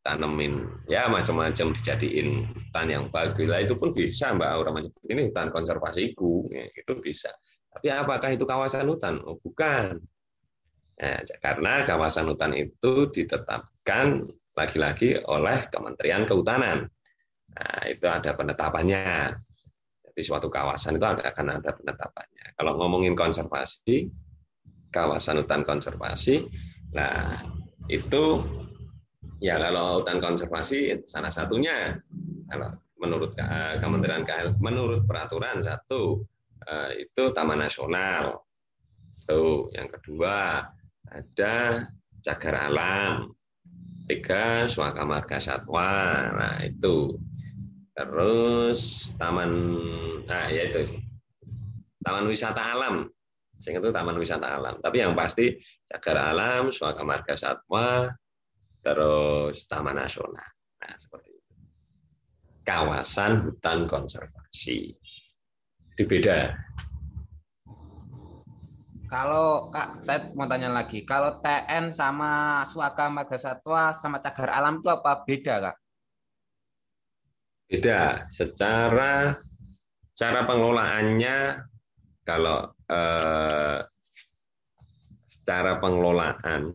tanemin 0.02 0.66
ya 0.88 1.12
macam-macam 1.12 1.76
dijadiin 1.76 2.48
hutan 2.48 2.88
yang 2.88 3.06
bagus. 3.12 3.46
Lah 3.46 3.60
itu 3.60 3.76
pun 3.76 3.92
bisa 3.92 4.32
mbak 4.32 4.50
Aura 4.56 4.72
menyebut 4.72 5.04
ini 5.12 5.28
hutan 5.28 5.52
konservasiku 5.52 6.48
ya, 6.48 6.64
itu 6.64 6.94
bisa. 7.04 7.30
Tapi 7.76 7.94
apakah 7.94 8.34
itu 8.34 8.48
kawasan 8.48 8.90
hutan? 8.90 9.22
Oh, 9.22 9.38
bukan. 9.38 10.02
Ya, 10.98 11.22
karena 11.44 11.86
kawasan 11.86 12.26
hutan 12.34 12.58
itu 12.58 13.06
ditetapkan 13.14 14.18
lagi-lagi 14.58 15.22
oleh 15.30 15.70
Kementerian 15.70 16.26
Kehutanan. 16.26 16.90
Nah, 17.54 17.82
itu 17.86 18.10
ada 18.10 18.34
penetapannya 18.34 19.30
jadi 20.18 20.26
suatu 20.26 20.50
kawasan 20.50 20.98
itu 20.98 21.06
akan 21.06 21.62
ada 21.62 21.70
penetapannya 21.78 22.46
kalau 22.58 22.74
ngomongin 22.82 23.14
konservasi 23.14 24.10
kawasan 24.90 25.46
hutan 25.46 25.62
konservasi 25.62 26.50
nah 26.98 27.46
itu 27.86 28.42
Ya 29.38 29.62
kalau 29.62 30.02
hutan 30.02 30.18
konservasi 30.18 31.06
salah 31.06 31.30
satunya 31.30 31.94
kalau 32.50 32.74
menurut 32.98 33.38
eh, 33.38 33.78
Kementerian 33.78 34.26
KL 34.26 34.58
menurut 34.58 35.06
peraturan 35.06 35.62
satu 35.62 36.26
eh, 36.66 37.06
itu 37.06 37.30
Taman 37.38 37.62
Nasional. 37.62 38.42
Tuh, 39.28 39.70
yang 39.78 39.92
kedua 39.94 40.66
ada 41.14 41.86
cagar 42.26 42.56
alam. 42.72 43.30
Tiga 44.08 44.66
Suaka 44.72 45.04
Marga 45.04 45.38
Satwa. 45.38 45.92
Nah, 46.32 46.64
itu. 46.64 47.12
Terus 47.98 49.10
taman 49.18 49.52
nah 50.30 50.46
ya 50.54 50.70
itu 50.70 51.02
Taman 52.08 52.30
wisata 52.32 52.62
alam. 52.64 53.04
Sehingga 53.60 53.84
itu 53.84 53.92
taman 53.92 54.16
wisata 54.16 54.48
alam. 54.56 54.80
Tapi 54.80 55.04
yang 55.04 55.12
pasti 55.12 55.60
cagar 55.92 56.32
alam, 56.32 56.72
Suaka 56.72 57.04
Marga 57.04 57.36
Satwa, 57.36 58.08
terus 58.80 59.68
taman 59.68 60.00
nasional. 60.00 60.48
Nah, 60.80 60.96
seperti 60.96 61.36
itu. 61.36 61.54
Kawasan 62.64 63.44
hutan 63.44 63.92
konservasi. 63.92 64.96
Dibeda. 66.00 66.56
Kalau 69.12 69.68
Kak, 69.68 70.00
saya 70.00 70.32
mau 70.32 70.48
tanya 70.48 70.72
lagi. 70.72 71.04
Kalau 71.04 71.44
TN 71.44 71.92
sama 71.92 72.64
Suaka 72.72 73.12
Marga 73.12 73.36
Satwa 73.36 73.92
sama 74.00 74.24
Cagar 74.24 74.64
Alam 74.64 74.80
itu 74.80 74.88
apa 74.88 75.28
beda, 75.28 75.60
Kak? 75.60 75.76
Beda. 77.68 78.24
Secara 78.32 79.36
cara 80.18 80.40
pengelolaannya 80.48 81.38
kalau 82.24 82.72
eh, 82.88 83.80
secara 85.28 85.80
pengelolaan 85.80 86.72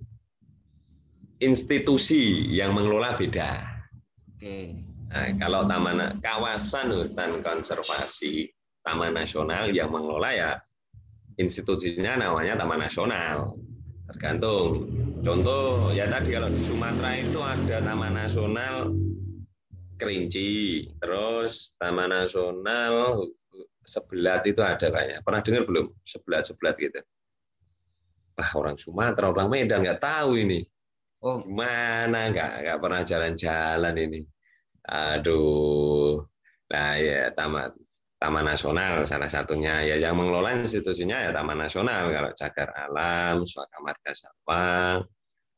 institusi 1.42 2.48
yang 2.55 2.72
mengelola 2.72 3.18
beda. 3.18 3.66
Oke. 4.37 4.78
Nah, 5.12 5.28
kalau 5.37 5.68
taman 5.68 6.16
kawasan 6.24 6.88
hutan 6.88 7.44
konservasi 7.44 8.48
Taman 8.81 9.12
Nasional 9.12 9.68
yang 9.70 9.92
mengelola 9.92 10.31
ya 10.33 10.50
institusinya 11.37 12.16
namanya 12.16 12.64
Taman 12.64 12.81
Nasional. 12.81 13.55
Tergantung. 14.09 14.88
Contoh 15.22 15.92
ya 15.94 16.11
tadi 16.11 16.35
kalau 16.35 16.50
di 16.50 16.62
Sumatera 16.64 17.11
itu 17.20 17.38
ada 17.38 17.76
Taman 17.85 18.12
Nasional 18.16 18.90
Kerinci, 20.02 20.90
terus 20.98 21.78
Taman 21.78 22.10
Nasional 22.10 23.30
Sebelat 23.82 24.46
itu 24.46 24.62
ada 24.62 24.86
kayaknya. 24.90 25.18
Pernah 25.26 25.42
dengar 25.42 25.62
belum? 25.66 25.86
Sebelat-sebelat 26.06 26.74
gitu. 26.78 27.00
Wah, 28.38 28.50
orang 28.54 28.78
Sumatera, 28.78 29.34
orang 29.34 29.50
Medan 29.50 29.82
nggak 29.82 29.98
tahu 29.98 30.38
ini. 30.38 30.62
Oh, 31.22 31.42
mana 31.46 32.30
nggak 32.30 32.50
nggak 32.66 32.78
pernah 32.78 33.02
jalan-jalan 33.02 33.94
ini. 33.98 34.20
Aduh. 34.86 36.22
Nah, 36.70 36.94
ya 36.98 37.30
Taman 37.34 37.70
Taman 38.22 38.44
Nasional 38.46 39.02
salah 39.02 39.26
satunya 39.26 39.82
ya 39.82 39.98
yang 39.98 40.14
mengelola 40.14 40.54
institusinya 40.54 41.26
ya 41.26 41.30
Taman 41.34 41.58
Nasional 41.58 42.06
kalau 42.14 42.30
cagar 42.38 42.70
alam, 42.86 43.42
suaka 43.42 43.76
marga 43.82 44.14
satwa, 44.14 45.02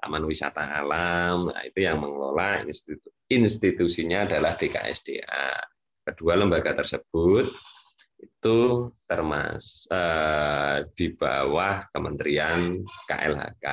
Taman 0.00 0.24
Wisata 0.24 0.64
Alam, 0.80 1.52
nah 1.52 1.60
itu 1.64 1.84
yang 1.84 2.00
mengelola 2.00 2.64
institu 2.64 3.08
institusinya 3.34 4.26
adalah 4.26 4.54
DKSDA. 4.54 5.60
Kedua 6.04 6.38
lembaga 6.38 6.76
tersebut 6.76 7.50
itu 8.20 8.88
termas 9.04 9.84
eh, 9.90 10.86
di 10.94 11.12
bawah 11.12 11.88
Kementerian 11.90 12.80
KLHK. 13.10 13.66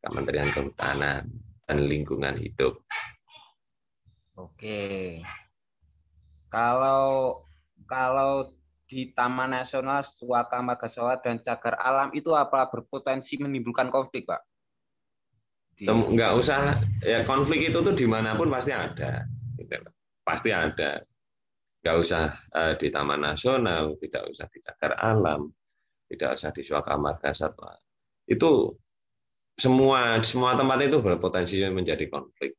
Kementerian 0.00 0.48
Kehutanan 0.48 1.28
dan 1.68 1.78
Lingkungan 1.84 2.40
Hidup. 2.40 2.80
Oke. 4.40 5.20
Kalau 6.48 7.44
kalau 7.84 8.48
di 8.90 9.14
Taman 9.14 9.54
Nasional 9.54 10.02
Suaka 10.02 10.58
Margasawa 10.58 11.20
dan 11.22 11.38
Cagar 11.38 11.78
Alam 11.78 12.10
itu 12.10 12.34
apa 12.34 12.66
berpotensi 12.66 13.38
menimbulkan 13.38 13.86
konflik, 13.86 14.26
Pak? 14.26 14.49
Di... 15.80 15.88
Enggak 15.88 16.36
usah 16.36 16.76
ya 17.00 17.24
konflik 17.24 17.72
itu 17.72 17.80
tuh 17.80 17.96
di 17.96 18.04
mana 18.04 18.36
pun 18.36 18.52
pasti 18.52 18.68
ada, 18.76 19.24
gitu. 19.56 19.80
pasti 20.20 20.52
ada. 20.52 21.00
Enggak 21.80 21.96
usah 22.04 22.22
uh, 22.52 22.72
di 22.76 22.92
Taman 22.92 23.24
Nasional, 23.24 23.96
tidak 23.96 24.28
usah 24.28 24.44
di 24.52 24.60
Cagar 24.60 25.00
Alam, 25.00 25.48
tidak 26.12 26.36
usah 26.36 26.52
di 26.52 26.60
Suaka 26.60 27.00
Margasatwa. 27.00 27.72
Itu 28.28 28.76
semua 29.56 30.20
semua 30.20 30.52
tempat 30.52 30.84
itu 30.84 31.00
berpotensi 31.00 31.64
menjadi 31.72 32.04
konflik. 32.12 32.52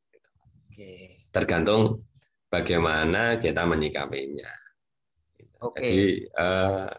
Tergantung 1.30 2.02
bagaimana 2.50 3.38
kita 3.38 3.62
menyikapinya. 3.62 4.50
Oke. 5.62 5.78
Jadi, 5.78 6.02
uh, 6.42 6.90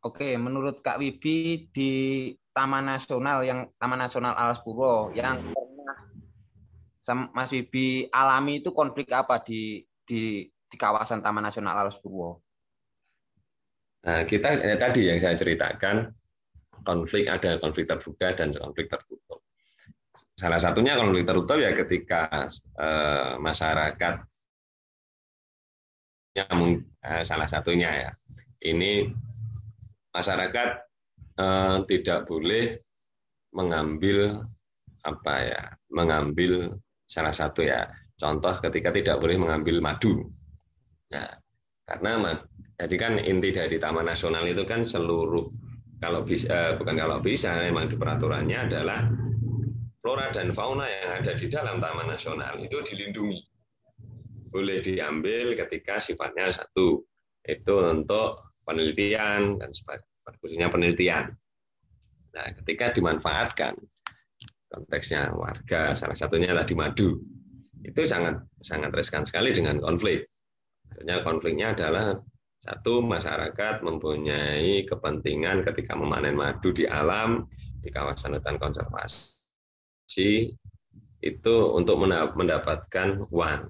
Oke, 0.00 0.32
menurut 0.40 0.80
Kak 0.80 0.96
Wibi 0.96 1.68
di 1.68 1.92
Taman 2.50 2.84
Nasional 2.86 3.46
yang 3.46 3.70
Taman 3.78 4.00
Nasional 4.02 4.34
Alas 4.34 4.58
Purwo 4.60 5.14
yang 5.14 5.38
pernah 5.54 5.98
Mas 7.34 7.50
Wibi 7.50 8.06
alami 8.10 8.62
itu 8.62 8.70
konflik 8.70 9.10
apa 9.10 9.42
di 9.42 9.82
di 10.06 10.46
di 10.46 10.76
kawasan 10.78 11.22
Taman 11.22 11.46
Nasional 11.46 11.78
Alas 11.78 11.98
Purwo? 11.98 12.42
Nah, 14.00 14.24
kita 14.24 14.56
eh, 14.58 14.78
tadi 14.80 15.06
yang 15.06 15.18
saya 15.20 15.36
ceritakan 15.36 16.08
konflik 16.82 17.28
ada 17.28 17.60
konflik 17.60 17.86
terbuka 17.86 18.32
dan 18.32 18.50
konflik 18.56 18.88
tertutup. 18.88 19.44
Salah 20.34 20.56
satunya 20.56 20.96
konflik 20.96 21.28
tertutup 21.28 21.58
ya 21.60 21.70
ketika 21.76 22.48
eh, 22.80 23.32
masyarakat 23.38 24.14
eh, 26.34 27.22
salah 27.22 27.48
satunya 27.50 28.08
ya. 28.08 28.10
Ini 28.60 29.08
masyarakat 30.12 30.89
eh, 31.40 31.76
tidak 31.88 32.28
boleh 32.28 32.76
mengambil 33.56 34.44
apa 35.00 35.34
ya, 35.40 35.62
mengambil 35.88 36.76
salah 37.08 37.32
satu 37.32 37.64
ya. 37.64 37.88
Contoh 38.20 38.52
ketika 38.60 38.92
tidak 38.92 39.16
boleh 39.16 39.40
mengambil 39.40 39.80
madu. 39.80 40.28
Nah, 41.08 41.26
karena 41.88 42.36
jadi 42.76 42.96
kan 43.00 43.12
inti 43.16 43.50
dari 43.50 43.80
Taman 43.80 44.04
Nasional 44.04 44.44
itu 44.44 44.62
kan 44.68 44.84
seluruh 44.84 45.48
kalau 46.00 46.24
bisa 46.24 46.48
eh, 46.48 46.72
bukan 46.80 46.96
kalau 46.96 47.20
bisa 47.20 47.56
memang 47.60 47.88
di 47.92 47.96
peraturannya 47.96 48.58
adalah 48.68 49.04
flora 50.00 50.32
dan 50.32 50.48
fauna 50.52 50.88
yang 50.88 51.20
ada 51.20 51.36
di 51.36 51.46
dalam 51.52 51.76
Taman 51.76 52.08
Nasional 52.08 52.56
itu 52.60 52.80
dilindungi. 52.88 53.40
Boleh 54.50 54.82
diambil 54.82 55.54
ketika 55.54 56.02
sifatnya 56.02 56.50
satu, 56.50 57.04
itu 57.46 57.74
untuk 57.86 58.34
penelitian 58.66 59.60
dan 59.60 59.70
sebagainya, 59.70 60.09
khususnya 60.38 60.70
penelitian. 60.70 61.34
Nah, 62.30 62.46
ketika 62.62 62.94
dimanfaatkan, 62.94 63.74
konteksnya 64.70 65.34
warga, 65.34 65.98
salah 65.98 66.14
satunya 66.14 66.54
tadi 66.54 66.78
madu, 66.78 67.18
itu 67.82 68.00
sangat 68.06 68.38
sangat 68.62 68.94
riskan 68.94 69.26
sekali 69.26 69.50
dengan 69.50 69.82
konflik. 69.82 70.30
Artinya 70.94 71.26
konfliknya 71.26 71.74
adalah 71.74 72.14
satu 72.60 73.00
masyarakat 73.00 73.80
mempunyai 73.82 74.84
kepentingan 74.84 75.64
ketika 75.64 75.96
memanen 75.96 76.36
madu 76.36 76.70
di 76.76 76.84
alam 76.84 77.48
di 77.80 77.88
kawasan 77.88 78.36
hutan 78.36 78.60
konservasi 78.60 80.52
itu 81.20 81.56
untuk 81.72 81.96
mendapatkan 82.36 83.08
uang, 83.32 83.62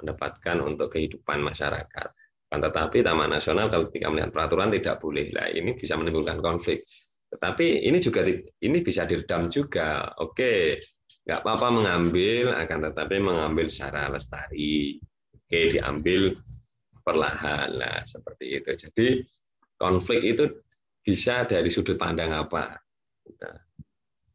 mendapatkan 0.00 0.56
untuk 0.64 0.92
kehidupan 0.92 1.40
masyarakat. 1.44 2.08
Kan 2.50 2.58
tetapi 2.58 3.06
Taman 3.06 3.30
Nasional 3.30 3.70
kalau 3.70 3.86
ketika 3.88 4.10
melihat 4.10 4.30
peraturan 4.34 4.74
tidak 4.74 4.98
boleh. 4.98 5.30
Lah 5.30 5.46
ini 5.54 5.78
bisa 5.78 5.94
menimbulkan 5.94 6.42
konflik. 6.42 6.82
Tetapi 7.30 7.86
ini 7.86 8.02
juga 8.02 8.26
ini 8.58 8.78
bisa 8.82 9.06
diredam 9.06 9.46
juga. 9.46 10.10
Oke, 10.18 10.82
nggak 11.22 11.46
apa-apa 11.46 11.68
mengambil, 11.70 12.58
akan 12.58 12.78
tetapi 12.90 13.16
mengambil 13.22 13.70
secara 13.70 14.10
lestari. 14.10 14.98
Oke, 15.30 15.78
diambil 15.78 16.34
perlahan 17.06 17.70
lah 17.78 18.02
seperti 18.02 18.58
itu. 18.58 18.70
Jadi 18.74 19.06
konflik 19.78 20.26
itu 20.26 20.44
bisa 21.06 21.46
dari 21.46 21.70
sudut 21.70 21.94
pandang 21.94 22.34
apa. 22.34 22.74
Nah, 23.30 23.56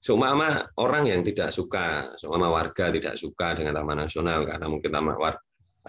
Seumpama 0.06 0.62
orang 0.78 1.10
yang 1.10 1.26
tidak 1.26 1.50
suka, 1.50 2.14
seumpama 2.22 2.54
warga 2.54 2.94
tidak 2.94 3.18
suka 3.18 3.58
dengan 3.58 3.74
Taman 3.74 4.06
Nasional 4.06 4.46
karena 4.46 4.70
mungkin 4.70 4.94
taman 4.94 5.18
war, 5.18 5.34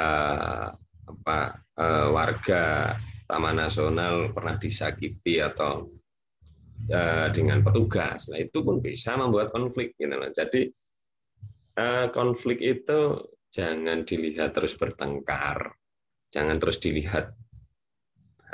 uh, 0.00 0.72
apa, 1.06 1.62
uh, 1.78 2.10
warga 2.10 2.94
Taman 3.26 3.58
Nasional 3.58 4.30
pernah 4.34 4.58
disakiti 4.58 5.38
atau 5.42 5.86
uh, 6.90 7.28
dengan 7.30 7.62
petugas, 7.62 8.30
nah 8.30 8.38
itu 8.38 8.62
pun 8.62 8.78
bisa 8.82 9.14
membuat 9.18 9.50
konflik. 9.54 9.94
Gitu. 9.98 10.12
Jadi 10.12 10.70
uh, 11.78 12.06
konflik 12.10 12.58
itu 12.62 13.22
jangan 13.50 14.02
dilihat 14.02 14.54
terus 14.54 14.74
bertengkar, 14.74 15.74
jangan 16.30 16.58
terus 16.58 16.78
dilihat 16.78 17.30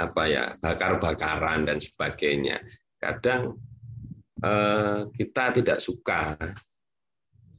apa 0.01 0.23
ya 0.25 0.45
bakar-bakaran 0.61 1.69
dan 1.69 1.81
sebagainya. 1.81 2.61
Kadang 2.97 3.59
kita 5.15 5.55
tidak 5.55 5.79
suka 5.79 6.35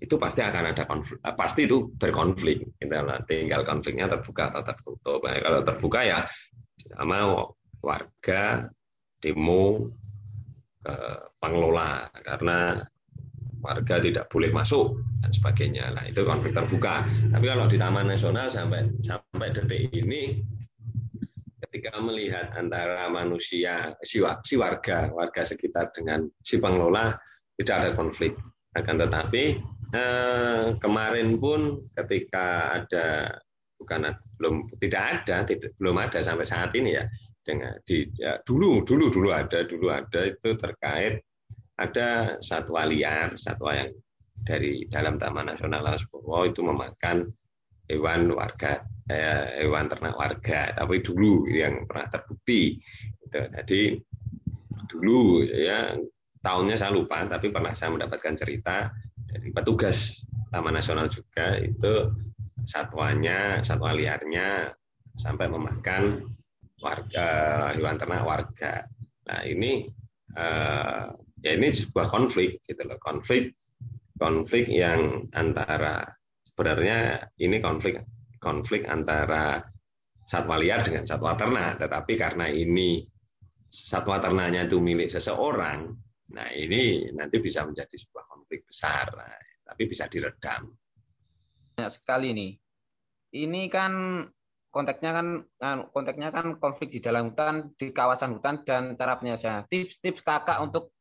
itu 0.03 0.19
pasti 0.19 0.43
akan 0.43 0.75
ada 0.75 0.83
konflik, 0.83 1.23
eh, 1.23 1.35
pasti 1.39 1.63
itu 1.63 1.87
berkonflik. 1.95 2.59
Tinggal 3.23 3.61
konfliknya 3.63 4.11
terbuka 4.11 4.51
atau 4.51 4.61
tertutup. 4.67 5.19
Nah, 5.23 5.39
kalau 5.39 5.59
terbuka 5.63 5.99
ya 6.03 6.19
sama 6.91 7.47
warga 7.79 8.67
demo 9.23 9.79
ke 10.83 10.95
pengelola 11.39 12.11
karena 12.11 12.83
warga 13.63 13.95
tidak 14.03 14.27
boleh 14.27 14.51
masuk 14.51 14.99
dan 15.23 15.31
sebagainya. 15.31 15.95
Nah 15.95 16.03
itu 16.03 16.27
konflik 16.27 16.51
terbuka. 16.51 17.07
Tapi 17.31 17.45
kalau 17.47 17.65
di 17.71 17.79
Taman 17.79 18.11
Nasional 18.11 18.51
sampai 18.51 18.91
sampai 18.99 19.55
detik 19.55 19.87
ini 19.95 20.43
ketika 21.63 21.95
melihat 22.03 22.51
antara 22.59 23.07
manusia 23.07 23.95
si, 24.03 24.19
si 24.19 24.55
warga 24.59 25.07
warga 25.15 25.41
sekitar 25.47 25.95
dengan 25.95 26.27
si 26.43 26.59
pengelola 26.59 27.15
tidak 27.55 27.75
ada 27.79 27.89
konflik 27.95 28.35
akan 28.75 29.07
tetapi 29.07 29.63
eh, 29.93 30.65
kemarin 30.81 31.37
pun 31.37 31.79
ketika 31.93 32.77
ada 32.81 33.37
bukan 33.77 34.15
belum 34.39 34.55
tidak 34.81 35.03
ada 35.21 35.43
tidak 35.45 35.71
belum 35.77 35.97
ada 36.01 36.19
sampai 36.23 36.45
saat 36.47 36.71
ini 36.73 36.97
ya 36.97 37.05
dengan 37.43 37.75
di 37.83 38.07
ya, 38.15 38.39
dulu 38.47 38.81
dulu 38.87 39.11
dulu 39.11 39.29
ada 39.35 39.67
dulu 39.67 39.91
ada 39.91 40.31
itu 40.31 40.49
terkait 40.55 41.19
ada 41.77 42.39
satwa 42.39 42.87
liar 42.87 43.35
satwa 43.35 43.75
yang 43.75 43.91
dari 44.43 44.87
dalam 44.89 45.19
Taman 45.19 45.51
Nasional 45.51 45.83
Lasbowo 45.83 46.47
itu 46.47 46.63
memakan 46.63 47.27
hewan 47.91 48.31
warga 48.31 48.81
eh, 49.11 49.59
hewan 49.63 49.91
ternak 49.91 50.15
warga 50.15 50.71
tapi 50.71 51.03
dulu 51.03 51.51
yang 51.51 51.83
pernah 51.83 52.07
terbukti 52.07 52.79
gitu. 53.27 53.39
jadi 53.51 53.81
dulu 54.87 55.43
ya 55.43 55.95
tahunnya 56.39 56.75
saya 56.79 56.91
lupa 56.95 57.23
tapi 57.27 57.51
pernah 57.51 57.75
saya 57.75 57.91
mendapatkan 57.91 58.35
cerita 58.39 58.91
dari 59.33 59.49
petugas 59.49 60.21
Taman 60.53 60.77
Nasional 60.77 61.09
juga 61.09 61.57
itu 61.57 62.13
satwanya 62.69 63.65
satwa 63.65 63.89
liarnya 63.91 64.69
sampai 65.17 65.49
memakan 65.49 66.29
warga 66.77 67.27
hewan 67.73 67.97
ternak 67.97 68.21
warga. 68.21 68.85
Nah 69.25 69.41
ini 69.41 69.89
eh, 70.37 71.03
ya 71.41 71.51
ini 71.57 71.67
sebuah 71.73 72.07
konflik 72.13 72.61
gitu 72.69 72.85
loh. 72.85 73.01
Konflik 73.01 73.57
konflik 74.21 74.69
yang 74.69 75.25
antara 75.33 76.05
sebenarnya 76.45 77.27
ini 77.41 77.57
konflik 77.57 77.97
konflik 78.37 78.85
antara 78.85 79.65
satwa 80.29 80.55
liar 80.61 80.85
dengan 80.85 81.03
satwa 81.03 81.35
ternak, 81.35 81.81
tetapi 81.81 82.13
karena 82.15 82.47
ini 82.47 83.03
satwa 83.73 84.21
ternaknya 84.21 84.69
itu 84.69 84.77
milik 84.77 85.09
seseorang, 85.09 85.91
nah 86.31 86.47
ini 86.53 87.09
nanti 87.11 87.41
bisa 87.41 87.65
menjadi 87.65 87.95
sebuah 87.97 88.25
konflik 88.53 88.69
besar, 88.69 89.09
tapi 89.65 89.81
bisa 89.89 90.05
diredam. 90.05 90.69
Banyak 91.73 91.89
sekali 91.89 92.29
nih. 92.37 92.51
Ini 93.33 93.65
kan 93.73 93.93
konteksnya 94.69 95.09
kan, 95.09 95.27
kan 95.57 95.89
konteksnya 95.89 96.29
kan 96.29 96.61
konflik 96.61 96.93
di 96.93 97.01
dalam 97.01 97.33
hutan, 97.33 97.73
di 97.81 97.89
kawasan 97.89 98.37
hutan 98.37 98.61
dan 98.61 98.93
cara 98.93 99.17
penyelesaian. 99.17 99.65
Tips-tips 99.65 100.21
kakak 100.21 100.61
untuk 100.61 100.93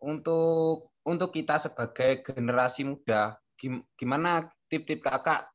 untuk 0.00 0.88
untuk 1.04 1.36
kita 1.36 1.60
sebagai 1.60 2.24
generasi 2.24 2.88
muda 2.88 3.36
gimana 3.98 4.48
tip-tip 4.72 5.04
kakak 5.04 5.52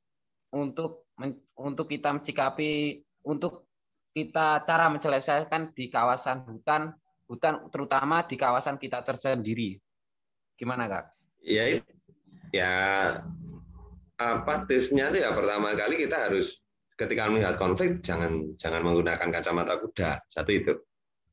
untuk 0.53 1.09
untuk 1.57 1.87
kita 1.89 2.13
mencikapi 2.13 3.01
untuk 3.25 3.65
kita 4.13 4.61
cara 4.67 4.91
menyelesaikan 4.91 5.71
di 5.71 5.87
kawasan 5.87 6.43
hutan 6.43 6.91
hutan 7.25 7.65
terutama 7.71 8.27
di 8.27 8.35
kawasan 8.35 8.75
kita 8.75 8.99
tersendiri 9.07 9.79
gimana 10.57 10.89
kak? 10.89 11.05
Ya 11.43 11.81
ya 12.53 12.73
apa 14.17 14.53
tipsnya 14.69 15.09
sih 15.11 15.21
ya 15.25 15.33
pertama 15.33 15.73
kali 15.73 16.05
kita 16.05 16.29
harus 16.29 16.61
ketika 16.93 17.27
melihat 17.27 17.57
konflik 17.57 17.99
jangan 18.05 18.53
jangan 18.61 18.85
menggunakan 18.85 19.29
kacamata 19.33 19.81
kuda 19.81 20.21
satu 20.29 20.51
itu. 20.53 20.73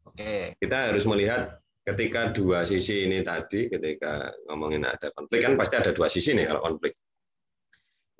Oke. 0.08 0.56
Kita 0.56 0.90
harus 0.90 1.04
melihat 1.04 1.60
ketika 1.84 2.32
dua 2.32 2.64
sisi 2.64 3.06
ini 3.08 3.20
tadi, 3.20 3.68
ketika 3.68 4.32
ngomongin 4.48 4.84
ada 4.84 5.12
konflik 5.12 5.44
kan 5.44 5.54
pasti 5.56 5.74
ada 5.76 5.92
dua 5.92 6.08
sisi 6.08 6.32
nih 6.32 6.48
kalau 6.48 6.62
konflik. 6.64 6.96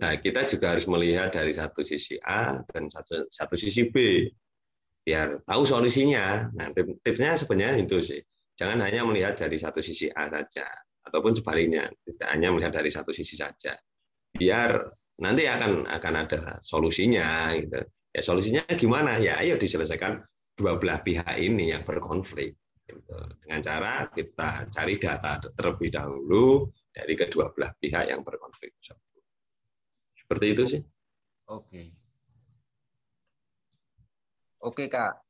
Nah, 0.01 0.17
kita 0.17 0.49
juga 0.49 0.73
harus 0.73 0.89
melihat 0.89 1.29
dari 1.29 1.53
satu 1.53 1.85
sisi 1.85 2.17
A 2.25 2.65
dan 2.73 2.89
satu, 2.89 3.29
satu 3.29 3.53
sisi 3.61 3.93
B, 3.93 4.25
biar 5.05 5.45
tahu 5.45 5.69
solusinya. 5.69 6.49
Nah, 6.57 6.73
tipsnya 7.05 7.37
sebenarnya 7.37 7.85
itu 7.85 8.01
sih. 8.01 8.21
Jangan 8.57 8.81
hanya 8.81 9.05
melihat 9.05 9.37
dari 9.37 9.61
satu 9.61 9.85
sisi 9.85 10.09
A 10.09 10.33
saja, 10.33 10.65
ataupun 11.05 11.33
sebaliknya, 11.33 11.89
tidak 12.05 12.29
hanya 12.29 12.49
melihat 12.53 12.77
dari 12.77 12.91
satu 12.93 13.11
sisi 13.11 13.35
saja. 13.39 13.77
Biar 14.31 14.79
nanti 15.21 15.45
akan 15.49 15.89
akan 15.91 16.15
ada 16.27 16.41
solusinya. 16.63 17.57
Gitu. 17.57 17.81
Ya 18.11 18.23
solusinya 18.23 18.63
gimana? 18.75 19.19
Ya 19.19 19.39
ayo 19.43 19.59
diselesaikan 19.59 20.19
dua 20.55 20.77
belah 20.77 21.01
pihak 21.03 21.37
ini 21.41 21.73
yang 21.75 21.83
berkonflik. 21.83 22.55
Gitu. 22.87 23.17
Dengan 23.43 23.61
cara 23.63 23.93
kita 24.11 24.67
cari 24.71 24.95
data 24.99 25.39
terlebih 25.55 25.91
dahulu 25.95 26.69
dari 26.91 27.15
kedua 27.15 27.51
belah 27.55 27.73
pihak 27.79 28.11
yang 28.11 28.23
berkonflik. 28.23 28.75
Seperti 30.15 30.47
itu 30.55 30.65
sih. 30.67 30.83
Oke. 31.51 31.91
Oke, 34.61 34.93
Kak. 34.93 35.25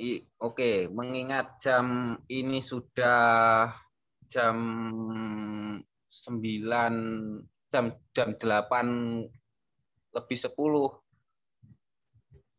I, 0.00 0.16
oke, 0.40 0.88
mengingat 0.88 1.60
jam 1.60 2.16
ini 2.32 2.64
sudah 2.64 3.68
jam 4.30 4.56
9 6.06 6.08
jam 7.70 7.84
jam 8.14 8.28
8 8.34 9.26
lebih 10.10 10.38
10 10.38 10.54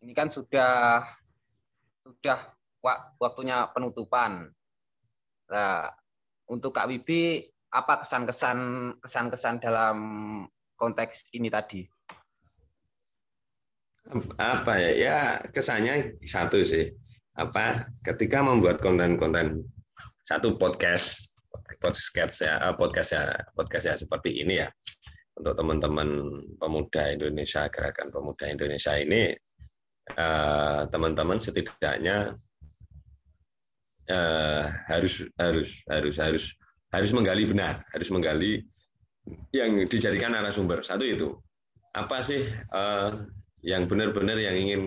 ini 0.01 0.13
kan 0.17 0.27
sudah 0.27 1.05
sudah 2.01 2.39
waktunya 3.21 3.69
penutupan. 3.71 4.49
Nah, 5.47 5.93
untuk 6.49 6.73
Kak 6.73 6.89
Wibi, 6.89 7.45
apa 7.71 8.01
kesan-kesan 8.01 8.59
kesan-kesan 8.99 9.61
dalam 9.61 9.97
konteks 10.75 11.29
ini 11.37 11.47
tadi? 11.53 11.85
Apa 14.41 14.73
ya? 14.81 14.91
Ya 14.97 15.19
kesannya 15.53 16.17
satu 16.25 16.65
sih. 16.65 16.91
Apa 17.37 17.87
ketika 18.03 18.43
membuat 18.43 18.81
konten-konten 18.81 19.63
satu 20.25 20.57
podcast 20.57 21.30
podcast 21.81 22.37
ya 22.43 22.71
podcast 22.75 23.09
ya 23.15 23.23
podcast 23.55 23.85
ya 23.91 23.95
seperti 23.95 24.43
ini 24.43 24.63
ya 24.63 24.67
untuk 25.39 25.55
teman-teman 25.55 26.09
pemuda 26.59 27.11
Indonesia 27.11 27.67
gerakan 27.71 28.07
pemuda 28.11 28.45
Indonesia 28.51 28.93
ini 28.99 29.31
eh, 30.15 30.81
teman-teman 30.91 31.39
setidaknya 31.39 32.35
uh, 34.11 34.63
harus 34.91 35.23
harus 35.39 35.69
harus 35.87 36.15
harus 36.19 36.43
harus 36.91 37.11
menggali 37.15 37.47
benar, 37.47 37.87
harus 37.95 38.09
menggali 38.11 38.67
yang 39.55 39.79
dijadikan 39.87 40.35
narasumber. 40.35 40.83
Satu 40.83 41.07
itu 41.07 41.39
apa 41.95 42.23
sih 42.23 42.47
yang 43.63 43.87
benar-benar 43.87 44.39
yang 44.39 44.55
ingin 44.55 44.81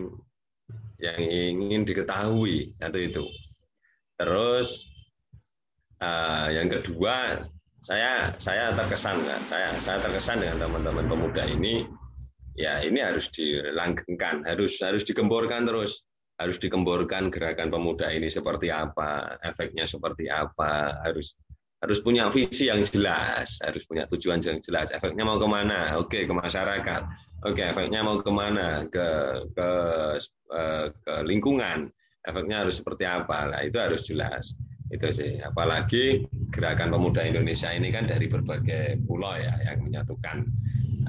yang 1.01 1.21
ingin 1.21 1.83
diketahui 1.85 2.77
satu 2.81 2.99
itu. 3.01 3.25
Terus 4.21 4.94
uh, 6.05 6.53
yang 6.53 6.69
kedua 6.69 7.41
saya 7.81 8.37
saya 8.37 8.77
terkesan 8.77 9.25
saya 9.49 9.73
saya 9.81 10.05
terkesan 10.05 10.45
dengan 10.45 10.69
teman-teman 10.69 11.09
pemuda 11.09 11.49
ini. 11.49 11.89
Ya 12.55 12.85
ini 12.85 13.01
harus 13.01 13.33
dilanggengkan 13.33 14.45
harus 14.45 14.77
harus 14.85 15.03
digemborkan 15.09 15.65
terus. 15.65 16.05
Harus 16.35 16.59
dikemborkan 16.59 17.31
gerakan 17.31 17.71
pemuda 17.71 18.11
ini 18.11 18.27
seperti 18.27 18.67
apa, 18.67 19.39
efeknya 19.47 19.87
seperti 19.87 20.27
apa, 20.27 20.99
harus 21.07 21.39
harus 21.79 22.03
punya 22.03 22.27
visi 22.27 22.67
yang 22.67 22.83
jelas, 22.83 23.63
harus 23.63 23.87
punya 23.87 24.03
tujuan 24.11 24.43
yang 24.43 24.59
jelas, 24.59 24.91
efeknya 24.91 25.23
mau 25.23 25.39
ke 25.39 25.47
mana, 25.47 25.95
oke 25.95 26.27
ke 26.27 26.35
masyarakat, 26.35 27.03
oke 27.47 27.63
efeknya 27.63 28.03
mau 28.03 28.19
ke 28.19 28.33
mana, 28.35 28.83
ke 28.91 29.07
ke 29.55 29.69
eh, 30.59 30.87
ke 31.07 31.15
lingkungan, 31.23 31.87
efeknya 32.27 32.67
harus 32.67 32.83
seperti 32.83 33.07
apa, 33.07 33.55
lah 33.55 33.61
itu 33.63 33.79
harus 33.79 34.03
jelas, 34.03 34.59
itu 34.93 35.09
sih, 35.11 35.41
apalagi 35.41 36.29
gerakan 36.53 36.93
pemuda 36.93 37.25
Indonesia 37.25 37.73
ini 37.73 37.89
kan 37.89 38.05
dari 38.05 38.29
berbagai 38.29 39.01
pulau 39.09 39.37
ya 39.37 39.57
yang 39.65 39.81
menyatukan 39.81 40.45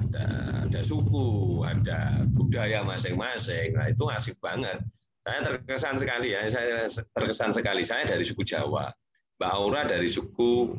ada 0.00 0.26
ada 0.64 0.80
suku, 0.80 1.60
ada 1.64 2.24
budaya 2.32 2.84
masing-masing, 2.84 3.76
nah 3.76 3.86
itu 3.92 4.04
asik 4.08 4.36
banget 4.40 4.80
saya 5.26 5.42
terkesan 5.42 5.98
sekali 5.98 6.38
ya, 6.38 6.46
saya 6.46 6.86
terkesan 7.10 7.50
sekali. 7.50 7.82
Saya 7.82 8.06
dari 8.06 8.22
suku 8.22 8.46
Jawa, 8.46 8.94
Mbak 9.42 9.50
Aura 9.58 9.82
dari 9.82 10.06
suku 10.06 10.78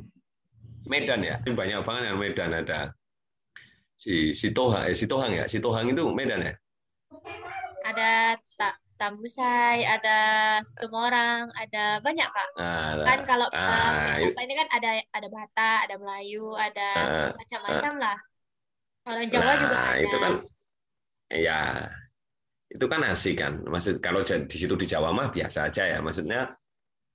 Medan 0.88 1.19
ya. 1.19 1.43
Banyak 1.43 1.83
banget 1.83 2.03
yang 2.15 2.15
Medan 2.15 2.55
ada 2.55 2.95
si 3.99 4.31
Sitohang, 4.31 4.88
eh, 4.88 4.95
Sitohang 4.95 5.36
ya. 5.36 5.45
Sitohang 5.51 5.91
itu 5.91 6.07
Medan 6.15 6.47
ya. 6.47 6.53
Ada 7.83 8.39
tak 8.55 8.79
Tambusai, 8.97 9.86
ada 9.86 10.17
Situmorang, 10.65 11.53
ada 11.53 12.01
banyak 12.01 12.25
kak. 12.25 12.49
Nah, 12.57 13.05
kan 13.05 13.19
kalau 13.29 13.47
nah, 13.53 14.17
uh, 14.17 14.41
ini 14.41 14.53
kan 14.57 14.67
ada 14.73 14.91
ada 15.13 15.27
Bata, 15.29 15.71
ada 15.86 15.95
Melayu, 16.01 16.57
ada 16.57 16.89
nah, 16.97 17.29
macam-macam 17.38 17.93
nah, 17.93 18.01
lah. 18.01 18.17
Orang 19.07 19.27
Jawa 19.29 19.45
nah, 19.45 19.57
juga 19.62 19.77
ada. 19.77 20.01
Itu 20.01 20.17
kan, 20.17 20.33
ya 21.29 21.62
itu 22.73 22.86
kan 22.89 23.01
asik 23.07 23.36
kan. 23.38 23.53
Maksud 23.63 24.01
kalau 24.01 24.25
di 24.25 24.57
situ 24.57 24.73
di 24.73 24.89
Jawa 24.89 25.13
mah 25.13 25.29
biasa 25.29 25.69
aja 25.69 25.86
ya. 25.86 25.99
Maksudnya 26.01 26.49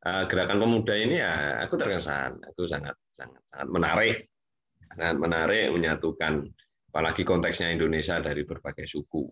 eh, 0.06 0.22
gerakan 0.30 0.62
pemuda 0.62 0.94
ini 0.94 1.18
ya 1.18 1.66
aku 1.66 1.74
terkesan, 1.76 2.38
aku 2.46 2.64
sangat 2.64 2.94
sangat 3.12 3.42
sangat 3.50 3.68
menarik, 3.68 4.16
sangat 4.94 5.16
menarik 5.18 5.66
menyatukan 5.74 6.46
apalagi 6.92 7.24
konteksnya 7.24 7.72
Indonesia 7.72 8.20
dari 8.20 8.44
berbagai 8.44 8.84
suku, 8.84 9.24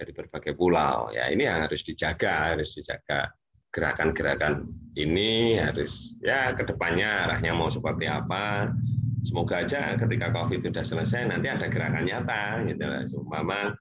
dari 0.00 0.16
berbagai 0.16 0.56
pulau. 0.56 1.12
Ya 1.12 1.28
ini 1.28 1.44
yang 1.44 1.68
harus 1.68 1.84
dijaga, 1.84 2.56
harus 2.56 2.72
dijaga 2.72 3.28
gerakan-gerakan 3.70 4.66
ini 4.98 5.60
harus 5.60 6.18
ya 6.24 6.50
ke 6.56 6.66
depannya 6.66 7.28
arahnya 7.28 7.52
mau 7.52 7.68
seperti 7.68 8.08
apa. 8.08 8.72
Semoga 9.20 9.60
aja 9.60 10.00
ketika 10.00 10.32
COVID 10.32 10.72
sudah 10.72 10.80
selesai 10.80 11.28
nanti 11.28 11.52
ada 11.52 11.68
gerakan 11.68 12.08
nyata 12.08 12.64
gitu 12.64 12.84
lah. 12.88 13.04
Seumpama 13.04 13.76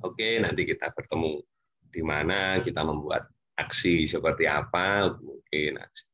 Oke, 0.00 0.40
nanti 0.40 0.64
kita 0.64 0.88
bertemu 0.96 1.44
di 1.92 2.00
mana 2.00 2.56
kita 2.64 2.80
membuat 2.80 3.28
aksi 3.60 4.08
seperti 4.08 4.48
apa, 4.48 5.12
mungkin 5.20 5.76
aksi, 5.76 6.04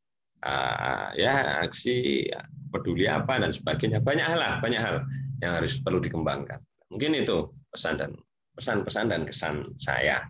uh, 0.42 1.14
ya 1.14 1.62
aksi 1.62 2.26
peduli 2.74 3.06
apa 3.06 3.38
dan 3.38 3.54
sebagainya. 3.54 4.02
Banyak 4.02 4.26
hal 4.26 4.58
banyak 4.58 4.82
hal 4.82 5.06
yang 5.38 5.62
harus 5.62 5.78
perlu 5.78 6.02
dikembangkan. 6.02 6.58
Mungkin 6.90 7.14
itu 7.14 7.46
pesan 7.70 7.94
dan 8.02 8.10
pesan-pesan 8.56 9.06
dan 9.12 9.22
kesan 9.28 9.56
saya. 9.76 10.24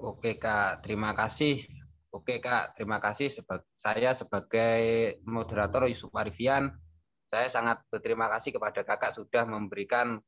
Oke 0.00 0.36
Kak, 0.36 0.84
terima 0.84 1.16
kasih. 1.16 1.64
Oke 2.12 2.40
Kak, 2.40 2.76
terima 2.76 3.00
kasih. 3.00 3.32
Saya 3.76 4.12
sebagai 4.12 5.16
moderator 5.24 5.88
Yusuf 5.88 6.12
Arifian, 6.12 6.72
saya 7.24 7.46
sangat 7.46 7.86
berterima 7.88 8.26
kasih 8.26 8.56
kepada 8.56 8.82
kakak 8.82 9.14
sudah 9.14 9.46
memberikan 9.46 10.18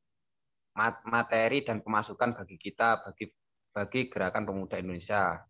materi 1.05 1.61
dan 1.67 1.85
pemasukan 1.85 2.33
bagi 2.39 2.57
kita, 2.57 3.05
bagi 3.05 3.29
bagi 3.73 4.01
gerakan 4.13 4.45
pemuda 4.45 4.77
Indonesia. 4.79 5.41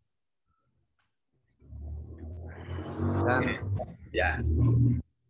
Dan 3.27 3.43
ya. 4.15 4.39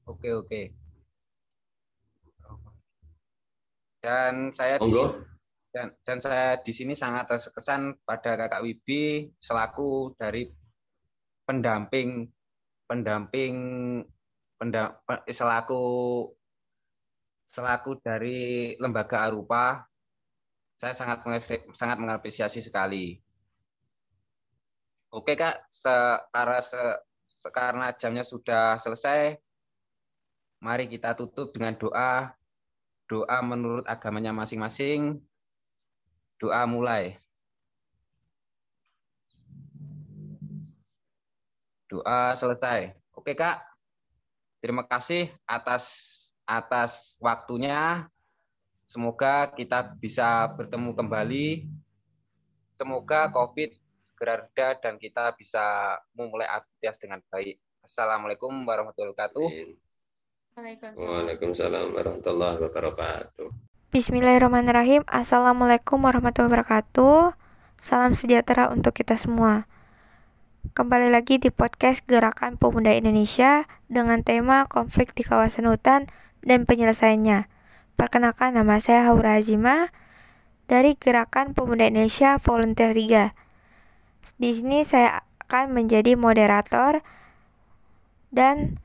Oke, 0.05 0.31
oke. 0.37 0.63
Dan 4.03 4.51
saya 4.51 4.83
di 4.83 4.91
sini, 4.91 5.32
dan, 5.73 5.97
dan 6.05 6.19
saya 6.21 6.61
di 6.61 6.73
sini 6.77 6.93
sangat 6.93 7.33
terkesan 7.33 7.97
pada 8.05 8.37
Kakak 8.37 8.61
Wibi 8.61 9.33
selaku 9.41 10.13
dari 10.21 10.45
pendamping 11.49 12.29
pendamping 12.85 13.55
pendam, 14.61 15.01
selaku 15.25 15.85
selaku 17.49 18.01
dari 18.05 18.73
lembaga 18.77 19.25
Arupa, 19.25 19.89
saya 20.77 20.93
sangat 20.93 21.25
sangat 21.73 21.97
mengapresiasi 21.97 22.61
sekali. 22.61 23.17
Oke 25.13 25.37
kak, 25.37 25.69
se 25.69 25.93
karena, 26.33 26.61
se 26.65 27.49
karena 27.53 27.93
jamnya 27.97 28.25
sudah 28.25 28.81
selesai, 28.81 29.37
mari 30.65 30.89
kita 30.89 31.13
tutup 31.17 31.53
dengan 31.53 31.77
doa. 31.77 32.33
Doa 33.09 33.39
menurut 33.45 33.85
agamanya 33.85 34.33
masing-masing. 34.33 35.21
Doa 36.43 36.67
mulai. 36.67 37.15
Doa 41.87 42.35
selesai. 42.35 42.99
Oke 43.15 43.39
kak, 43.39 43.63
terima 44.59 44.83
kasih 44.83 45.31
atas 45.47 45.87
atas 46.43 47.15
waktunya. 47.23 48.11
Semoga 48.83 49.55
kita 49.55 49.95
bisa 50.03 50.51
bertemu 50.59 50.91
kembali. 50.99 51.71
Semoga 52.75 53.31
COVID 53.31 53.71
segera 54.03 54.43
reda 54.43 54.69
dan 54.83 54.99
kita 54.99 55.39
bisa 55.39 55.95
memulai 56.19 56.51
aktivitas 56.51 56.99
dengan 56.99 57.23
baik. 57.31 57.55
Assalamualaikum 57.87 58.51
warahmatullahi 58.67 59.15
wabarakatuh. 59.15 59.47
Waalaikumsalam 60.99 61.87
warahmatullahi 61.95 62.59
wabarakatuh. 62.59 63.72
Bismillahirrahmanirrahim. 64.03 65.07
Assalamualaikum 65.07 66.03
warahmatullahi 66.03 66.51
wabarakatuh. 66.51 67.38
Salam 67.79 68.19
sejahtera 68.19 68.67
untuk 68.75 68.99
kita 68.99 69.15
semua. 69.15 69.71
Kembali 70.75 71.07
lagi 71.07 71.38
di 71.38 71.55
podcast 71.55 72.03
Gerakan 72.11 72.59
Pemuda 72.59 72.91
Indonesia 72.99 73.62
dengan 73.87 74.27
tema 74.27 74.67
konflik 74.67 75.15
di 75.15 75.23
kawasan 75.23 75.71
hutan 75.71 76.11
dan 76.43 76.67
penyelesaiannya. 76.67 77.47
Perkenalkan 77.95 78.59
nama 78.59 78.83
saya 78.83 79.07
Haura 79.07 79.38
Azima 79.38 79.95
dari 80.67 80.99
Gerakan 80.99 81.55
Pemuda 81.55 81.87
Indonesia 81.87 82.43
Volunteer 82.43 82.99
3. 82.99 83.31
Di 84.35 84.51
sini 84.51 84.83
saya 84.83 85.23
akan 85.47 85.79
menjadi 85.79 86.19
moderator 86.19 87.07
dan 88.35 88.83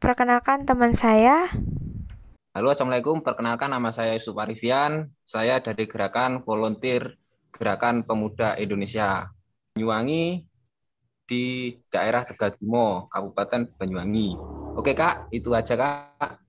perkenalkan 0.00 0.64
teman 0.64 0.96
saya. 0.96 1.44
Halo, 2.50 2.74
Assalamualaikum. 2.74 3.22
Perkenalkan 3.22 3.70
nama 3.70 3.94
saya 3.94 4.18
Yusuf 4.18 4.34
Arifian. 4.34 5.06
Saya 5.22 5.62
dari 5.62 5.86
Gerakan 5.86 6.42
Volunteer 6.42 7.14
Gerakan 7.54 8.02
Pemuda 8.02 8.58
Indonesia. 8.58 9.30
Banyuwangi 9.70 10.42
di 11.30 11.78
daerah 11.94 12.26
Tegatimo, 12.26 13.06
Kabupaten 13.06 13.70
Banyuwangi. 13.78 14.34
Oke, 14.74 14.98
Kak. 14.98 15.30
Itu 15.30 15.54
aja, 15.54 15.78
Kak. 15.78 16.42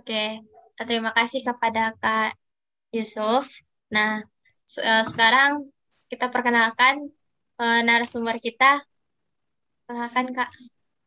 Oke, 0.00 0.40
terima 0.80 1.12
kasih 1.12 1.44
kepada 1.44 1.92
Kak 2.00 2.32
Yusuf. 2.88 3.44
Nah, 3.92 4.24
sekarang 5.04 5.68
kita 6.08 6.32
perkenalkan 6.32 7.12
uh, 7.60 7.84
narasumber 7.84 8.40
kita. 8.40 8.80
Perkenalkan 9.84 10.32
Kak. 10.32 10.48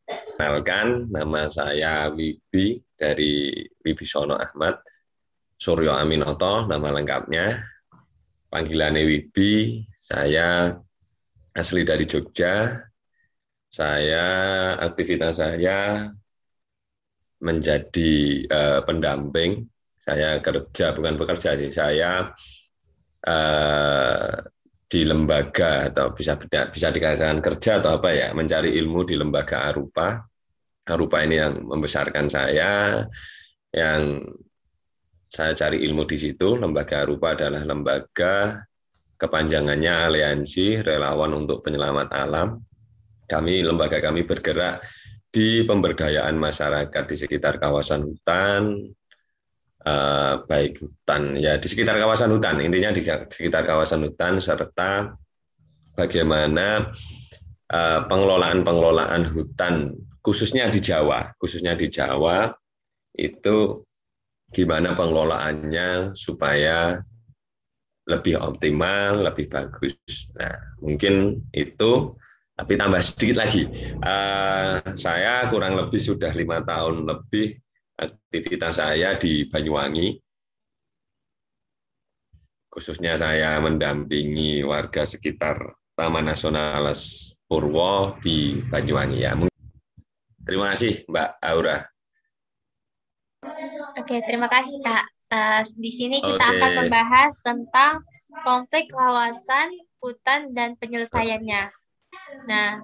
Perkenalkan, 0.07 1.11
nama 1.11 1.51
saya 1.51 2.07
Wibi 2.15 2.79
dari 2.95 3.59
Wibisono 3.83 4.39
Ahmad 4.39 4.79
Suryo 5.59 5.91
Aminoto, 5.91 6.63
nama 6.63 6.95
lengkapnya. 6.95 7.59
Panggilannya 8.47 9.03
Wibi, 9.03 9.83
saya 9.91 10.71
asli 11.51 11.83
dari 11.83 12.07
Jogja. 12.07 12.79
Saya 13.67 14.25
aktivitas 14.79 15.43
saya 15.43 16.07
menjadi 17.43 18.47
uh, 18.47 18.79
pendamping. 18.87 19.67
Saya 19.99 20.39
kerja 20.39 20.95
bukan 20.95 21.19
bekerja 21.19 21.59
sih, 21.59 21.67
saya 21.67 22.31
uh, 23.27 24.31
di 24.87 25.03
lembaga 25.03 25.91
atau 25.91 26.15
bisa 26.15 26.39
bisa 26.71 26.87
dikatakan 26.95 27.43
kerja 27.43 27.83
atau 27.83 27.99
apa 27.99 28.09
ya 28.15 28.27
mencari 28.31 28.71
ilmu 28.79 29.03
di 29.03 29.19
lembaga 29.19 29.67
Arupa. 29.67 30.23
Arupa 30.87 31.19
ini 31.27 31.35
yang 31.35 31.67
membesarkan 31.67 32.31
saya 32.31 33.03
yang 33.75 34.23
saya 35.27 35.51
cari 35.51 35.83
ilmu 35.83 36.07
di 36.07 36.15
situ. 36.15 36.55
Lembaga 36.55 37.03
Arupa 37.03 37.35
adalah 37.35 37.67
lembaga 37.67 38.63
kepanjangannya 39.19 39.93
aliansi 40.07 40.79
relawan 40.79 41.35
untuk 41.35 41.67
penyelamat 41.67 42.07
alam. 42.15 42.63
Kami 43.27 43.67
lembaga 43.67 43.99
kami 43.99 44.23
bergerak 44.23 44.79
di 45.27 45.67
pemberdayaan 45.67 46.39
masyarakat 46.39 47.03
di 47.11 47.15
sekitar 47.19 47.59
kawasan 47.59 48.07
hutan 48.07 48.87
uh, 49.87 50.33
baik 50.43 50.83
hutan 50.83 51.39
ya 51.39 51.55
di 51.55 51.67
sekitar 51.71 51.95
kawasan 51.95 52.35
hutan 52.35 52.59
intinya 52.59 52.91
di 52.91 53.01
sekitar 53.07 53.63
kawasan 53.63 54.03
hutan 54.03 54.43
serta 54.43 55.15
bagaimana 55.95 56.91
uh, 57.71 57.99
pengelolaan-pengelolaan 58.11 59.31
hutan 59.31 59.95
khususnya 60.19 60.67
di 60.67 60.83
Jawa 60.83 61.31
khususnya 61.39 61.79
di 61.79 61.87
Jawa 61.87 62.51
itu 63.15 63.87
gimana 64.51 64.95
pengelolaannya 64.95 66.15
supaya 66.15 66.99
lebih 68.07 68.39
optimal, 68.39 69.27
lebih 69.27 69.51
bagus. 69.51 70.31
Nah, 70.39 70.55
mungkin 70.79 71.43
itu, 71.51 72.15
tapi 72.55 72.79
tambah 72.79 73.03
sedikit 73.03 73.43
lagi. 73.43 73.67
Uh, 73.99 74.79
saya 74.95 75.51
kurang 75.51 75.75
lebih 75.75 75.99
sudah 75.99 76.31
lima 76.31 76.63
tahun 76.63 77.03
lebih 77.03 77.59
aktivitas 77.97 78.77
saya 78.77 79.17
di 79.17 79.49
Banyuwangi, 79.49 80.21
khususnya 82.69 83.17
saya 83.17 83.57
mendampingi 83.57 84.61
warga 84.61 85.03
sekitar 85.03 85.57
Taman 85.97 86.29
Nasional 86.29 86.93
Purwo 87.49 88.13
di 88.21 88.61
Banyuwangi 88.69 89.19
ya. 89.25 89.33
Terima 90.45 90.71
kasih 90.71 91.03
Mbak 91.09 91.29
Aura. 91.41 91.77
Oke, 93.97 94.21
terima 94.23 94.47
kasih 94.47 94.77
Kak. 94.85 95.05
Uh, 95.27 95.59
di 95.75 95.91
sini 95.91 96.23
kita 96.23 96.39
Oke. 96.39 96.55
akan 96.55 96.71
membahas 96.85 97.35
tentang 97.43 97.99
konflik 98.45 98.87
kawasan 98.93 99.73
hutan 99.99 100.55
dan 100.55 100.79
penyelesaiannya. 100.79 101.67
Nah, 102.47 102.79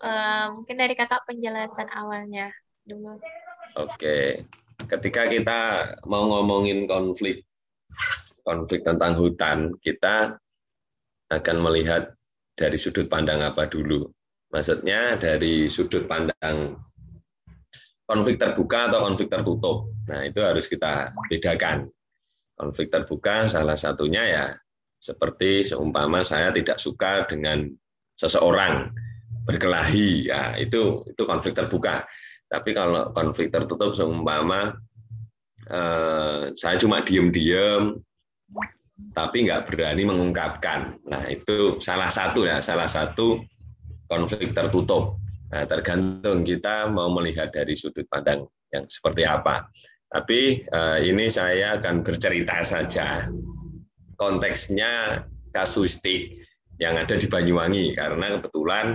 uh, 0.00 0.46
mungkin 0.56 0.76
dari 0.80 0.96
kakak 0.96 1.26
penjelasan 1.28 1.90
awalnya 1.92 2.48
dulu. 2.86 3.20
Oke, 3.76 4.40
ketika 4.88 5.28
kita 5.28 5.60
mau 6.08 6.24
ngomongin 6.32 6.88
konflik, 6.88 7.44
konflik 8.40 8.80
tentang 8.80 9.12
hutan, 9.20 9.76
kita 9.84 10.40
akan 11.28 11.56
melihat 11.60 12.16
dari 12.56 12.80
sudut 12.80 13.04
pandang 13.04 13.44
apa 13.44 13.68
dulu. 13.68 14.08
Maksudnya 14.48 15.20
dari 15.20 15.68
sudut 15.68 16.08
pandang 16.08 16.72
konflik 18.08 18.40
terbuka 18.40 18.88
atau 18.88 19.04
konflik 19.04 19.28
tertutup. 19.28 19.92
Nah, 20.08 20.24
itu 20.24 20.40
harus 20.40 20.64
kita 20.70 21.12
bedakan. 21.28 21.90
Konflik 22.56 22.88
terbuka 22.88 23.44
salah 23.44 23.76
satunya 23.76 24.24
ya 24.24 24.46
seperti 24.96 25.60
seumpama 25.68 26.24
saya 26.24 26.48
tidak 26.56 26.80
suka 26.80 27.28
dengan 27.28 27.68
seseorang 28.16 28.88
berkelahi, 29.44 30.32
ya 30.32 30.56
itu 30.56 31.04
itu 31.04 31.22
konflik 31.28 31.52
terbuka. 31.52 32.08
Tapi 32.46 32.70
kalau 32.72 33.10
konflik 33.10 33.50
tertutup 33.50 33.92
seumpama 33.94 34.74
eh, 35.66 36.54
saya 36.54 36.76
cuma 36.78 37.02
diem-diem, 37.02 37.98
tapi 39.12 39.48
nggak 39.48 39.68
berani 39.68 40.02
mengungkapkan. 40.06 41.00
Nah 41.10 41.26
itu 41.28 41.80
salah 41.82 42.08
satu 42.08 42.46
ya, 42.46 42.62
salah 42.62 42.88
satu 42.88 43.42
konflik 44.06 44.54
tertutup. 44.54 45.18
Nah, 45.46 45.62
tergantung 45.62 46.42
kita 46.42 46.90
mau 46.90 47.06
melihat 47.14 47.54
dari 47.54 47.78
sudut 47.78 48.02
pandang 48.10 48.46
yang 48.74 48.86
seperti 48.90 49.22
apa. 49.22 49.66
Tapi 50.10 50.62
eh, 50.62 50.98
ini 51.02 51.26
saya 51.26 51.78
akan 51.78 52.06
bercerita 52.06 52.62
saja 52.62 53.26
konteksnya 54.16 55.22
kasuistik 55.50 56.46
yang 56.80 56.96
ada 56.96 57.16
di 57.16 57.26
Banyuwangi 57.26 57.96
karena 57.96 58.38
kebetulan 58.38 58.86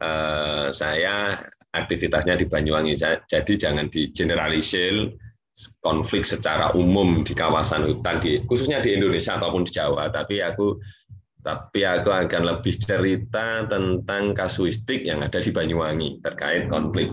eh, 0.00 0.66
saya 0.70 1.40
aktivitasnya 1.72 2.36
di 2.36 2.46
Banyuwangi. 2.46 2.94
Jadi 3.26 3.52
jangan 3.56 3.88
digeneralisir 3.88 5.12
konflik 5.84 6.24
secara 6.24 6.72
umum 6.72 7.20
di 7.24 7.36
kawasan 7.36 7.84
hutan 7.84 8.24
di 8.24 8.40
khususnya 8.48 8.80
di 8.80 8.96
Indonesia 8.96 9.36
ataupun 9.36 9.68
di 9.68 9.72
Jawa 9.76 10.08
tapi 10.08 10.40
aku 10.40 10.80
tapi 11.42 11.84
aku 11.84 12.08
akan 12.08 12.42
lebih 12.56 12.78
cerita 12.78 13.66
tentang 13.66 14.32
kasuistik 14.32 15.04
yang 15.04 15.20
ada 15.20 15.42
di 15.42 15.50
Banyuwangi 15.50 16.22
terkait 16.22 16.70
konflik. 16.70 17.10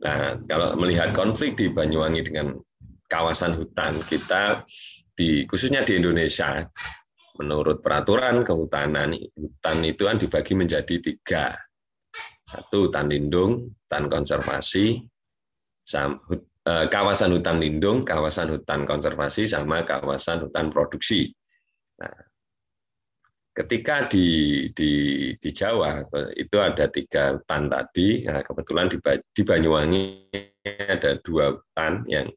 Nah, 0.00 0.38
kalau 0.46 0.78
melihat 0.78 1.12
konflik 1.12 1.58
di 1.58 1.68
Banyuwangi 1.68 2.22
dengan 2.24 2.56
kawasan 3.10 3.58
hutan 3.58 4.06
kita 4.06 4.64
di 5.18 5.44
khususnya 5.44 5.82
di 5.82 5.98
Indonesia 5.98 6.64
menurut 7.36 7.82
peraturan 7.82 8.46
kehutanan 8.46 9.18
hutan 9.34 9.78
itu 9.84 10.06
kan 10.06 10.16
dibagi 10.16 10.54
menjadi 10.54 10.94
tiga 11.02 11.58
satu, 12.50 12.90
hutan 12.90 13.06
lindung, 13.06 13.70
hutan 13.86 14.10
konservasi, 14.10 14.98
eh, 15.94 16.86
kawasan 16.90 17.30
hutan 17.38 17.62
lindung, 17.62 18.02
kawasan 18.02 18.58
hutan 18.58 18.82
konservasi, 18.82 19.46
sama 19.46 19.86
kawasan 19.86 20.50
hutan 20.50 20.74
produksi. 20.74 21.30
Nah, 22.02 22.10
ketika 23.54 24.10
di, 24.10 24.66
di, 24.74 24.90
di 25.38 25.50
Jawa 25.54 26.02
itu 26.34 26.56
ada 26.58 26.90
tiga 26.90 27.38
hutan 27.38 27.70
tadi, 27.70 28.26
nah, 28.26 28.42
kebetulan 28.42 28.90
di, 28.90 28.98
di 29.30 29.42
Banyuwangi 29.46 30.04
ada 30.66 31.22
dua 31.22 31.54
hutan 31.54 32.02
yang 32.10 32.28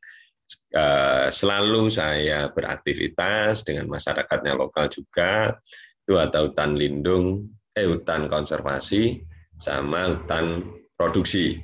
uh, 0.78 1.28
selalu 1.34 1.90
saya 1.90 2.52
beraktivitas 2.54 3.66
dengan 3.66 3.90
masyarakatnya 3.90 4.54
lokal 4.54 4.92
juga, 4.92 5.58
itu 6.04 6.20
ada 6.20 6.44
hutan 6.44 6.76
lindung, 6.76 7.48
eh 7.72 7.88
hutan 7.88 8.28
konservasi, 8.28 9.24
sama 9.64 10.12
hutan 10.12 10.60
produksi. 11.00 11.56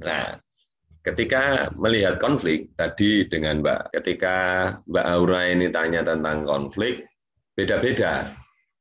Nah, 0.00 0.40
ketika 1.04 1.68
melihat 1.76 2.16
konflik 2.16 2.72
tadi 2.80 3.28
dengan 3.28 3.60
Mbak, 3.60 3.92
ketika 4.00 4.36
Mbak 4.88 5.06
Aura 5.06 5.52
ini 5.52 5.68
tanya 5.68 6.00
tentang 6.00 6.48
konflik, 6.48 7.04
beda-beda 7.52 8.32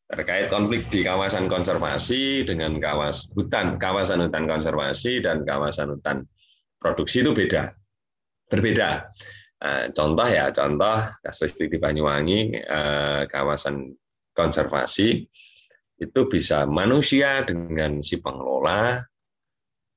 terkait 0.10 0.48
konflik 0.48 0.88
di 0.88 1.04
kawasan 1.04 1.52
konservasi 1.52 2.48
dengan 2.48 2.80
kawas 2.80 3.28
hutan, 3.36 3.76
kawasan 3.76 4.26
hutan 4.26 4.48
konservasi 4.48 5.20
dan 5.20 5.44
kawasan 5.44 6.00
hutan 6.00 6.24
produksi 6.80 7.22
itu 7.22 7.36
beda, 7.36 7.76
berbeda. 8.48 9.06
Nah, 9.60 9.92
contoh 9.92 10.28
ya, 10.32 10.48
contoh 10.56 10.98
kasus 11.20 11.52
di 11.60 11.68
Banyuwangi, 11.76 12.56
eh, 12.56 13.22
kawasan 13.28 13.92
konservasi 14.32 15.28
itu 16.00 16.22
bisa 16.32 16.64
manusia 16.64 17.44
dengan 17.44 18.00
si 18.00 18.24
pengelola, 18.24 19.04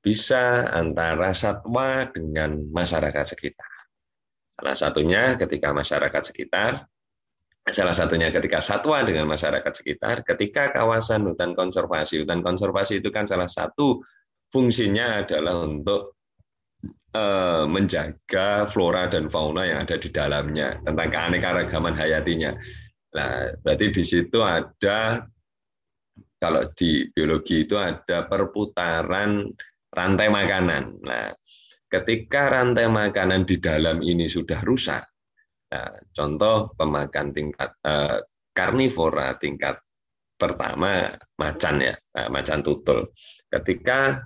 bisa 0.03 0.66
antara 0.74 1.30
satwa 1.30 2.11
dengan 2.11 2.59
masyarakat 2.74 3.22
sekitar. 3.22 3.70
Salah 4.59 4.74
satunya 4.74 5.38
ketika 5.38 5.70
masyarakat 5.70 6.22
sekitar, 6.26 6.90
salah 7.70 7.94
satunya 7.94 8.34
ketika 8.34 8.59
satwa 8.59 9.07
dengan 9.07 9.30
masyarakat 9.30 9.70
sekitar, 9.70 10.26
ketika 10.26 10.74
kawasan 10.74 11.30
hutan 11.30 11.55
konservasi, 11.55 12.26
hutan 12.26 12.42
konservasi 12.42 12.98
itu 12.98 13.14
kan 13.14 13.30
salah 13.30 13.46
satu 13.46 14.03
fungsinya 14.50 15.22
adalah 15.22 15.62
untuk 15.62 16.18
eh, 17.14 17.64
menjaga 17.70 18.66
flora 18.66 19.07
dan 19.07 19.30
fauna 19.30 19.70
yang 19.70 19.86
ada 19.86 19.96
di 20.03 20.11
dalamnya 20.11 20.82
tentang 20.82 21.09
keanekaragaman 21.14 21.94
hayatinya. 21.94 22.50
Nah, 23.12 23.55
berarti 23.62 23.86
di 23.94 24.05
situ 24.05 24.38
ada 24.42 25.22
kalau 26.43 26.66
di 26.74 27.07
biologi 27.14 27.62
itu 27.62 27.78
ada 27.78 28.26
perputaran 28.26 29.47
rantai 29.95 30.26
makanan. 30.26 30.99
Nah, 31.07 31.30
ketika 31.86 32.51
rantai 32.51 32.90
makanan 32.90 33.47
di 33.47 33.62
dalam 33.62 34.03
ini 34.03 34.26
sudah 34.26 34.59
rusak, 34.66 35.07
nah, 35.70 35.95
contoh 36.11 36.74
pemakan 36.74 37.30
tingkat 37.30 37.70
eh, 37.86 38.18
karnivora 38.51 39.38
tingkat 39.38 39.78
pertama 40.34 41.14
macan 41.38 41.78
ya, 41.78 41.95
nah, 41.95 42.26
macan 42.26 42.59
tutul. 42.66 43.14
Ketika 43.47 44.18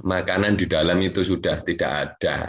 makanan 0.00 0.56
di 0.56 0.64
dalam 0.64 0.96
itu 1.04 1.20
sudah 1.20 1.60
tidak 1.60 1.92
ada, 1.92 2.48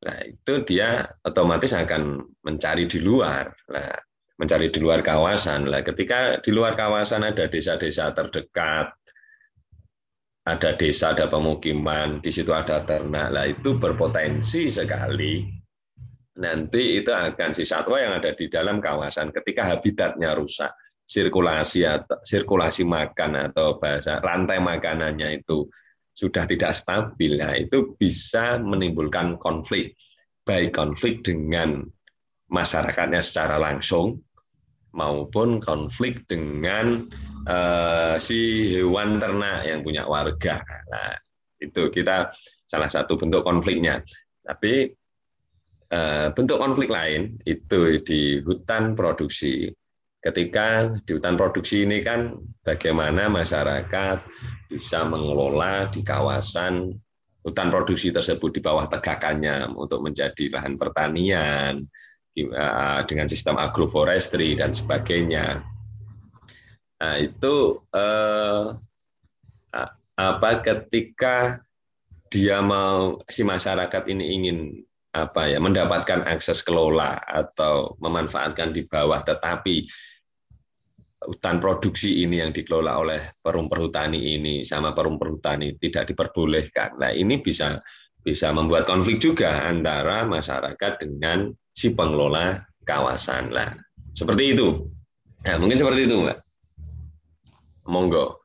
nah 0.00 0.18
itu 0.24 0.64
dia 0.64 1.04
otomatis 1.28 1.76
akan 1.76 2.24
mencari 2.40 2.88
di 2.88 3.04
luar. 3.04 3.52
Nah, 3.68 4.07
mencari 4.38 4.70
di 4.70 4.78
luar 4.78 5.02
kawasan. 5.02 5.66
Nah, 5.66 5.82
ketika 5.82 6.38
di 6.38 6.54
luar 6.54 6.78
kawasan 6.78 7.26
ada 7.26 7.50
desa-desa 7.50 8.14
terdekat, 8.14 8.94
ada 10.48 10.70
desa, 10.78 11.12
ada 11.12 11.28
pemukiman, 11.28 12.22
di 12.24 12.30
situ 12.32 12.54
ada 12.54 12.86
ternak. 12.86 13.28
Nah, 13.34 13.44
itu 13.44 13.76
berpotensi 13.76 14.70
sekali 14.72 15.58
nanti 16.38 17.02
itu 17.02 17.10
akan 17.10 17.50
si 17.50 17.66
satwa 17.66 17.98
yang 17.98 18.14
ada 18.14 18.30
di 18.30 18.46
dalam 18.46 18.78
kawasan 18.78 19.34
ketika 19.34 19.74
habitatnya 19.74 20.38
rusak, 20.38 20.70
sirkulasi 21.02 21.82
atau 21.82 22.22
sirkulasi 22.22 22.86
makan 22.86 23.50
atau 23.50 23.76
bahasa 23.82 24.22
rantai 24.22 24.62
makanannya 24.62 25.42
itu 25.42 25.66
sudah 26.14 26.46
tidak 26.50 26.74
stabil, 26.74 27.38
nah 27.38 27.54
itu 27.54 27.94
bisa 27.94 28.58
menimbulkan 28.58 29.38
konflik, 29.38 29.94
baik 30.42 30.74
konflik 30.74 31.22
dengan 31.22 31.86
masyarakatnya 32.50 33.22
secara 33.22 33.58
langsung 33.58 34.18
maupun 34.92 35.60
konflik 35.60 36.24
dengan 36.24 37.04
uh, 37.48 38.16
si 38.16 38.72
hewan 38.76 39.20
ternak 39.20 39.68
yang 39.68 39.80
punya 39.84 40.08
warga. 40.08 40.60
Nah, 40.64 41.12
itu 41.60 41.90
kita 41.90 42.32
salah 42.68 42.90
satu 42.90 43.16
bentuk 43.18 43.42
konfliknya. 43.44 44.00
Tapi 44.44 44.88
uh, 45.92 46.28
bentuk 46.32 46.60
konflik 46.60 46.88
lain 46.88 47.36
itu 47.44 48.00
di 48.04 48.40
hutan 48.44 48.96
produksi. 48.96 49.68
Ketika 50.18 50.98
di 51.06 51.14
hutan 51.14 51.38
produksi 51.38 51.86
ini 51.86 52.02
kan 52.02 52.34
bagaimana 52.66 53.30
masyarakat 53.30 54.18
bisa 54.66 55.06
mengelola 55.06 55.86
di 55.94 56.02
kawasan 56.02 56.90
hutan 57.46 57.70
produksi 57.70 58.10
tersebut 58.10 58.58
di 58.58 58.60
bawah 58.60 58.90
tegakannya 58.90 59.70
untuk 59.78 60.02
menjadi 60.02 60.52
lahan 60.52 60.74
pertanian, 60.74 61.80
dengan 63.08 63.26
sistem 63.26 63.58
agroforestry 63.58 64.54
dan 64.54 64.70
sebagainya. 64.70 65.64
Nah, 66.98 67.14
itu 67.18 67.78
eh, 67.94 68.64
apa 70.18 70.50
ketika 70.62 71.62
dia 72.28 72.58
mau 72.60 73.22
si 73.30 73.46
masyarakat 73.46 74.02
ini 74.10 74.24
ingin 74.34 74.58
apa 75.14 75.48
ya 75.48 75.58
mendapatkan 75.58 76.26
akses 76.28 76.60
kelola 76.60 77.16
atau 77.24 77.96
memanfaatkan 78.02 78.76
di 78.76 78.84
bawah 78.84 79.24
tetapi 79.24 79.88
hutan 81.24 81.58
produksi 81.58 82.22
ini 82.22 82.38
yang 82.44 82.54
dikelola 82.54 82.92
oleh 83.00 83.20
perum 83.42 83.66
perhutani 83.66 84.38
ini 84.38 84.62
sama 84.62 84.94
perum 84.94 85.18
perhutani 85.18 85.74
tidak 85.80 86.14
diperbolehkan. 86.14 86.94
Nah, 87.00 87.10
ini 87.10 87.42
bisa 87.42 87.82
bisa 88.28 88.52
membuat 88.52 88.84
konflik 88.84 89.24
juga 89.24 89.64
antara 89.64 90.28
masyarakat 90.28 91.00
dengan 91.00 91.48
si 91.72 91.96
pengelola 91.96 92.60
kawasan. 92.84 93.48
Lah, 93.48 93.72
seperti 94.12 94.52
itu. 94.52 94.84
Nah, 95.48 95.56
mungkin 95.56 95.80
seperti 95.80 96.04
itu, 96.04 96.28
Mbak. 96.28 96.38
Monggo. 97.88 98.44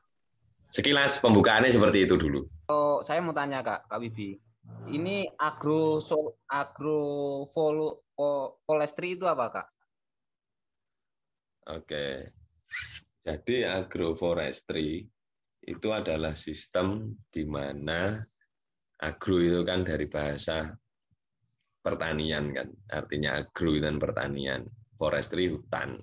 Sekilas 0.72 1.20
pembukaannya 1.20 1.68
seperti 1.68 2.08
itu 2.08 2.16
dulu. 2.16 2.48
Oh, 2.72 3.04
saya 3.04 3.20
mau 3.20 3.36
tanya 3.36 3.60
Kak, 3.60 3.92
Kak 3.92 4.00
Wibi. 4.00 4.40
Ini 4.88 5.28
agro 5.36 6.00
so, 6.00 6.40
agro 6.48 7.44
volo, 7.52 8.08
polestri 8.64 9.20
itu 9.20 9.28
apa, 9.28 9.52
Kak? 9.52 9.66
Oke. 11.76 12.32
Jadi 13.24 13.68
agroforestry 13.68 15.04
itu 15.64 15.88
adalah 15.92 16.36
sistem 16.36 17.16
di 17.28 17.44
mana 17.44 18.20
agro 19.02 19.42
itu 19.42 19.60
kan 19.66 19.82
dari 19.82 20.06
bahasa 20.06 20.70
pertanian 21.84 22.54
kan, 22.54 22.68
artinya 22.88 23.42
agro 23.42 23.76
dan 23.76 24.00
pertanian, 24.00 24.64
forestry 24.96 25.52
hutan. 25.52 26.00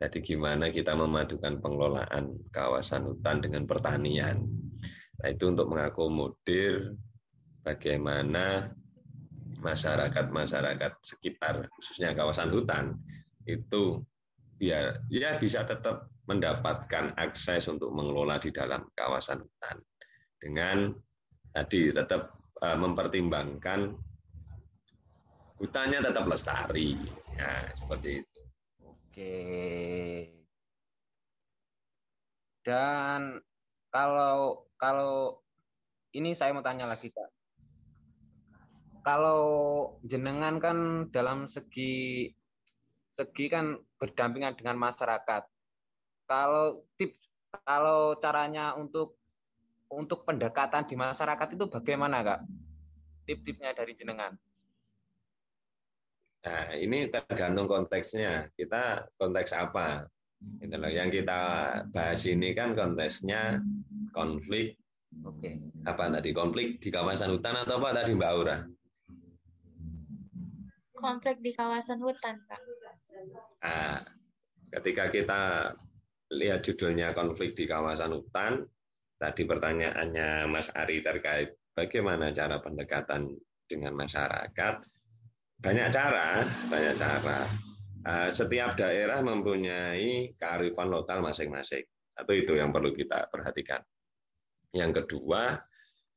Jadi 0.00 0.24
gimana 0.24 0.72
kita 0.72 0.96
memadukan 0.96 1.60
pengelolaan 1.60 2.32
kawasan 2.56 3.04
hutan 3.04 3.44
dengan 3.44 3.68
pertanian. 3.68 4.48
Nah, 5.20 5.28
itu 5.28 5.52
untuk 5.52 5.68
mengakomodir 5.68 6.96
bagaimana 7.60 8.72
masyarakat-masyarakat 9.60 10.92
sekitar, 11.04 11.68
khususnya 11.76 12.16
kawasan 12.16 12.48
hutan, 12.48 12.96
itu 13.44 14.00
biar 14.56 15.04
ya 15.12 15.36
bisa 15.36 15.64
tetap 15.68 16.08
mendapatkan 16.28 17.16
akses 17.16 17.68
untuk 17.68 17.92
mengelola 17.92 18.36
di 18.40 18.52
dalam 18.52 18.84
kawasan 18.92 19.40
hutan 19.40 19.76
dengan 20.40 20.92
tadi 21.50 21.90
tetap 21.90 22.30
eh, 22.62 22.76
mempertimbangkan 22.78 23.94
hutannya 25.60 26.00
tetap 26.00 26.24
lestari. 26.24 26.96
Ya, 27.36 27.68
seperti 27.76 28.24
itu. 28.24 28.38
Oke. 28.88 29.36
Dan 32.64 33.40
kalau 33.92 34.68
kalau 34.80 35.40
ini 36.16 36.32
saya 36.32 36.56
mau 36.56 36.64
tanya 36.64 36.88
lagi 36.88 37.12
kak. 37.12 37.30
Kalau 39.00 39.40
jenengan 40.04 40.60
kan 40.60 41.08
dalam 41.08 41.48
segi 41.48 42.28
segi 43.16 43.46
kan 43.48 43.76
berdampingan 43.96 44.56
dengan 44.56 44.76
masyarakat. 44.76 45.44
Kalau 46.28 46.84
tip 47.00 47.16
kalau 47.64 48.16
caranya 48.20 48.76
untuk 48.76 49.19
untuk 49.90 50.22
pendekatan 50.22 50.86
di 50.86 50.94
masyarakat 50.94 51.48
itu 51.58 51.66
bagaimana 51.66 52.22
kak? 52.22 52.40
Tip-tipnya 53.26 53.74
dari 53.74 53.92
jenengan? 53.98 54.32
Nah, 56.40 56.72
ini 56.72 57.10
tergantung 57.12 57.68
konteksnya. 57.68 58.48
Kita 58.56 59.04
konteks 59.20 59.52
apa? 59.52 60.08
Gitu 60.62 60.72
loh. 60.72 60.88
Yang 60.88 61.20
kita 61.20 61.40
bahas 61.92 62.24
ini 62.24 62.56
kan 62.56 62.72
konteksnya 62.72 63.60
konflik. 64.16 64.80
Oke. 65.26 65.60
Apa 65.84 66.08
tadi 66.08 66.30
konflik 66.32 66.80
di 66.80 66.88
kawasan 66.88 67.34
hutan 67.36 67.60
atau 67.60 67.76
apa 67.82 67.92
tadi 67.92 68.16
Mbak 68.16 68.30
Aura? 68.30 68.58
Konflik 70.96 71.44
di 71.44 71.52
kawasan 71.52 72.00
hutan, 72.00 72.40
Pak. 72.44 72.60
Nah, 73.64 74.04
ketika 74.72 75.08
kita 75.12 75.42
lihat 76.30 76.60
judulnya 76.62 77.12
konflik 77.12 77.56
di 77.56 77.64
kawasan 77.64 78.16
hutan, 78.16 78.64
tadi 79.20 79.44
pertanyaannya 79.44 80.48
Mas 80.48 80.72
Ari 80.72 81.04
terkait 81.04 81.52
bagaimana 81.76 82.32
cara 82.32 82.56
pendekatan 82.64 83.36
dengan 83.68 83.92
masyarakat 83.94 84.80
banyak 85.60 85.88
cara, 85.92 86.40
banyak 86.72 86.96
cara. 86.96 87.44
Eh, 88.00 88.30
setiap 88.32 88.80
daerah 88.80 89.20
mempunyai 89.20 90.32
kearifan 90.40 90.88
lokal 90.88 91.20
masing-masing. 91.20 91.84
Atau 92.16 92.32
itu 92.32 92.56
yang 92.56 92.72
perlu 92.72 92.96
kita 92.96 93.28
perhatikan. 93.28 93.84
Yang 94.72 95.04
kedua 95.04 95.60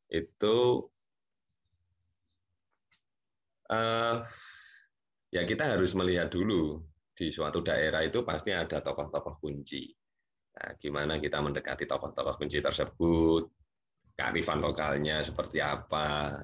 itu 0.08 0.88
uh, 3.72 4.22
ya 5.34 5.43
kita 5.47 5.74
harus 5.74 5.97
melihat 5.97 6.30
dulu 6.30 6.86
di 7.18 7.34
suatu 7.34 7.66
daerah 7.66 8.06
itu 8.06 8.22
pasti 8.22 8.54
ada 8.54 8.80
tokoh-tokoh 8.80 9.41
kunci. 9.41 9.89
Nah, 10.54 10.70
gimana 10.78 11.18
kita 11.18 11.41
mendekati 11.41 11.89
tokoh-tokoh 11.89 12.38
kunci 12.38 12.62
tersebut, 12.62 13.49
kearifan 14.14 14.62
lokalnya 14.62 15.26
seperti 15.26 15.58
apa, 15.58 16.38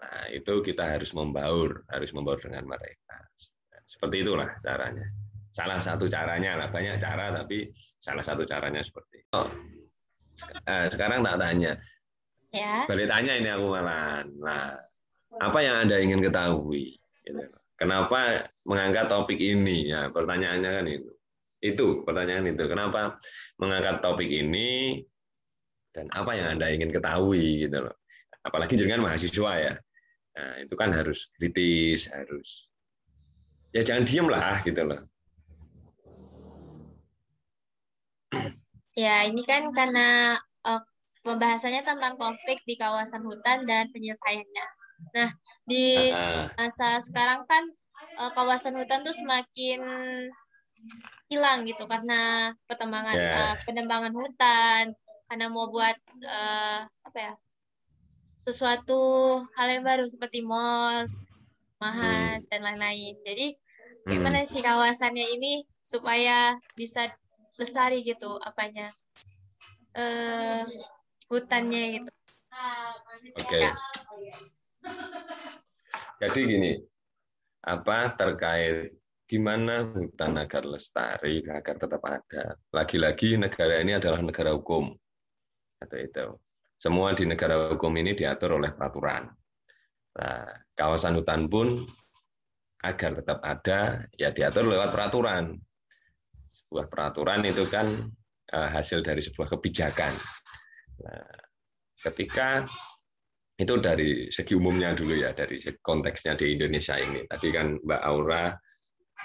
Nah, 0.00 0.24
itu 0.32 0.64
kita 0.64 0.96
harus 0.96 1.12
membaur, 1.12 1.84
harus 1.92 2.10
membaur 2.16 2.40
dengan 2.40 2.64
mereka. 2.64 3.20
Seperti 3.84 4.24
itulah 4.24 4.48
caranya. 4.64 5.06
Salah 5.52 5.80
satu 5.82 6.08
caranya 6.08 6.56
lah, 6.56 6.68
banyak 6.72 6.96
cara 6.96 7.34
tapi 7.34 7.68
salah 8.00 8.24
satu 8.24 8.48
caranya 8.48 8.80
seperti 8.80 9.20
itu. 9.20 9.32
Oh. 9.36 9.50
Eh, 10.64 10.88
sekarang 10.88 11.20
tak 11.20 11.36
tanya. 11.36 11.72
Ya. 12.50 12.88
Balik 12.88 13.12
tanya 13.12 13.32
ini 13.36 13.48
aku 13.52 13.66
malah. 13.68 14.24
Nah, 14.40 14.72
apa 15.36 15.58
yang 15.60 15.86
Anda 15.86 16.00
ingin 16.00 16.24
ketahui? 16.24 16.96
Gitu. 17.22 17.44
Kenapa 17.76 18.48
mengangkat 18.64 19.08
topik 19.08 19.36
ini? 19.36 19.92
Ya, 19.92 20.08
pertanyaannya 20.08 20.70
kan 20.80 20.86
itu. 20.88 21.10
Itu 21.60 22.02
pertanyaan 22.08 22.48
itu. 22.48 22.64
Kenapa 22.64 23.20
mengangkat 23.60 24.00
topik 24.00 24.28
ini 24.28 25.00
dan 25.92 26.08
apa 26.12 26.32
yang 26.36 26.56
Anda 26.56 26.72
ingin 26.72 26.90
ketahui 26.90 27.68
gitu 27.68 27.84
loh. 27.84 27.96
Apalagi 28.40 28.80
dengan 28.80 29.04
mahasiswa 29.04 29.52
ya. 29.60 29.74
Nah, 30.40 30.52
itu 30.64 30.72
kan 30.72 30.88
harus 30.94 31.28
kritis, 31.36 32.08
harus 32.08 32.70
ya 33.76 33.84
jangan 33.84 34.08
diem 34.08 34.26
lah 34.32 34.64
gitu 34.64 34.82
loh. 34.82 35.00
Ya, 38.96 39.24
ini 39.28 39.44
kan 39.44 39.70
karena 39.72 40.36
uh, 40.64 40.82
pembahasannya 41.24 41.84
tentang 41.84 42.16
konflik 42.16 42.60
di 42.64 42.74
kawasan 42.76 43.22
hutan 43.24 43.68
dan 43.68 43.88
penyelesaiannya. 43.92 44.66
Nah, 45.16 45.30
di 45.64 46.12
masa 46.56 47.00
sekarang 47.00 47.48
kan 47.48 47.64
uh, 48.20 48.30
kawasan 48.32 48.76
hutan 48.76 49.00
tuh 49.04 49.16
semakin 49.16 49.80
hilang 51.30 51.62
gitu 51.62 51.86
karena 51.86 52.52
pertambangan 52.66 53.14
Yeah. 53.14 53.36
uh, 53.38 53.56
penembangan 53.62 54.14
hutan 54.14 54.84
karena 55.30 55.46
mau 55.46 55.70
buat 55.70 55.94
uh, 56.26 56.90
apa 57.06 57.18
ya 57.18 57.32
sesuatu 58.42 59.02
hal 59.54 59.68
yang 59.70 59.84
baru 59.86 60.08
seperti 60.10 60.42
mall, 60.42 61.06
mahan 61.78 62.42
dan 62.50 62.66
lain-lain. 62.66 63.14
Jadi 63.22 63.54
gimana 64.08 64.42
sih 64.42 64.58
kawasannya 64.58 65.26
ini 65.38 65.62
supaya 65.84 66.58
bisa 66.74 67.12
lestari 67.60 68.02
gitu 68.02 68.40
apanya 68.42 68.88
eh 69.94 70.64
hutannya 71.30 72.00
gitu. 72.00 72.10
Oke. 73.38 73.60
Ya. 73.60 73.72
Jadi 76.20 76.40
gini, 76.42 76.72
apa 77.62 78.12
terkait 78.18 78.99
gimana 79.30 79.86
hutan 79.94 80.42
agar 80.42 80.66
lestari, 80.66 81.38
agar 81.46 81.78
tetap 81.78 82.02
ada. 82.02 82.58
Lagi-lagi 82.74 83.38
negara 83.38 83.78
ini 83.78 83.94
adalah 83.94 84.18
negara 84.18 84.50
hukum. 84.58 84.90
Atau 85.78 85.98
itu. 86.02 86.26
Semua 86.74 87.14
di 87.14 87.30
negara 87.30 87.70
hukum 87.70 87.94
ini 87.94 88.18
diatur 88.18 88.58
oleh 88.58 88.74
peraturan. 88.74 89.30
Nah, 90.18 90.50
kawasan 90.74 91.22
hutan 91.22 91.46
pun 91.46 91.86
agar 92.82 93.22
tetap 93.22 93.38
ada, 93.46 94.02
ya 94.18 94.34
diatur 94.34 94.66
lewat 94.66 94.90
peraturan. 94.90 95.54
Sebuah 96.50 96.90
peraturan 96.90 97.46
itu 97.46 97.70
kan 97.70 98.10
eh, 98.50 98.68
hasil 98.74 99.06
dari 99.06 99.22
sebuah 99.22 99.46
kebijakan. 99.46 100.18
Nah, 101.06 101.30
ketika 102.02 102.66
itu 103.60 103.78
dari 103.78 104.26
segi 104.32 104.58
umumnya 104.58 104.90
dulu 104.96 105.14
ya, 105.14 105.30
dari 105.36 105.60
konteksnya 105.84 106.34
di 106.34 106.58
Indonesia 106.58 106.98
ini. 106.98 107.28
Tadi 107.30 107.48
kan 107.54 107.78
Mbak 107.78 108.02
Aura 108.02 108.56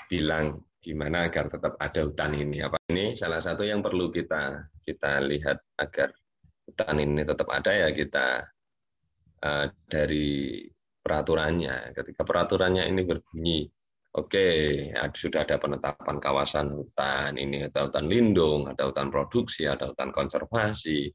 bilang 0.09 0.61
gimana 0.85 1.25
agar 1.25 1.49
tetap 1.49 1.73
ada 1.81 2.05
hutan 2.05 2.37
ini. 2.37 2.61
Apa 2.61 2.77
ini 2.93 3.17
salah 3.17 3.41
satu 3.41 3.65
yang 3.65 3.81
perlu 3.81 4.13
kita 4.13 4.69
kita 4.85 5.17
lihat 5.25 5.57
agar 5.81 6.13
hutan 6.69 6.95
ini 7.01 7.21
tetap 7.25 7.49
ada 7.49 7.71
ya 7.73 7.89
kita 7.89 8.45
uh, 9.41 9.65
dari 9.89 10.61
peraturannya. 11.01 11.93
Ketika 11.93 12.21
peraturannya 12.21 12.85
ini 12.85 13.01
berbunyi, 13.01 13.65
oke 14.17 14.29
okay, 14.29 14.93
sudah 15.13 15.45
ada 15.45 15.57
penetapan 15.57 16.17
kawasan 16.21 16.73
hutan 16.73 17.37
ini 17.37 17.65
ada 17.65 17.89
hutan 17.89 18.05
lindung, 18.05 18.69
ada 18.69 18.85
hutan 18.89 19.09
produksi, 19.09 19.65
ada 19.65 19.89
hutan 19.89 20.13
konservasi. 20.13 21.09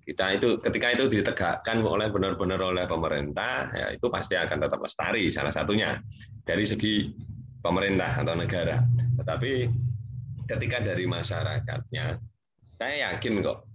Kita 0.00 0.34
itu 0.34 0.58
ketika 0.58 0.90
itu 0.90 1.06
ditegakkan 1.06 1.82
oleh 1.86 2.10
benar-benar 2.10 2.58
oleh 2.62 2.86
pemerintah, 2.86 3.70
ya 3.70 3.86
itu 3.94 4.06
pasti 4.10 4.34
akan 4.34 4.58
tetap 4.66 4.80
lestari 4.82 5.30
salah 5.30 5.54
satunya 5.54 5.98
dari 6.42 6.66
segi 6.66 7.10
pemerintah 7.60 8.12
atau 8.20 8.34
negara. 8.36 8.82
Tetapi 9.20 9.52
ketika 10.48 10.82
dari 10.82 11.04
masyarakatnya, 11.06 12.18
saya 12.80 12.94
yakin 13.12 13.44
kok 13.44 13.70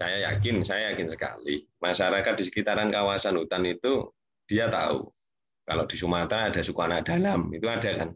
saya 0.00 0.32
yakin, 0.32 0.64
saya 0.64 0.82
yakin 0.96 1.12
sekali 1.12 1.68
masyarakat 1.76 2.32
di 2.40 2.44
sekitaran 2.48 2.88
kawasan 2.88 3.36
hutan 3.36 3.68
itu 3.68 4.08
dia 4.48 4.72
tahu 4.72 5.12
kalau 5.68 5.84
di 5.84 5.96
Sumatera 6.00 6.48
ada 6.48 6.64
suku 6.64 6.80
anak 6.80 7.04
dalam 7.04 7.52
itu 7.52 7.68
ada 7.68 7.90
kan. 7.92 8.10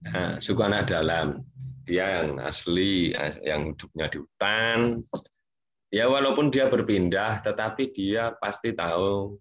Nah, 0.00 0.32
suku 0.40 0.60
anak 0.64 0.88
dalam 0.88 1.44
dia 1.84 2.24
yang 2.24 2.40
asli, 2.40 3.12
yang 3.44 3.76
hidupnya 3.76 4.08
di 4.08 4.18
hutan. 4.24 4.78
Ya 5.92 6.08
walaupun 6.08 6.48
dia 6.48 6.72
berpindah, 6.72 7.44
tetapi 7.44 7.92
dia 7.92 8.32
pasti 8.40 8.72
tahu 8.72 9.36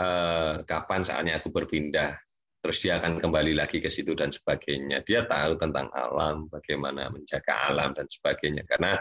eh, 0.00 0.54
kapan 0.64 1.04
saatnya 1.04 1.36
aku 1.36 1.52
berpindah. 1.52 2.16
Terus 2.64 2.80
dia 2.80 2.96
akan 2.96 3.20
kembali 3.20 3.52
lagi 3.52 3.76
ke 3.76 3.92
situ 3.92 4.16
dan 4.16 4.32
sebagainya. 4.32 5.04
Dia 5.04 5.28
tahu 5.28 5.60
tentang 5.60 5.92
alam, 5.92 6.48
bagaimana 6.48 7.12
menjaga 7.12 7.68
alam 7.68 7.92
dan 7.92 8.08
sebagainya. 8.08 8.64
Karena 8.64 8.96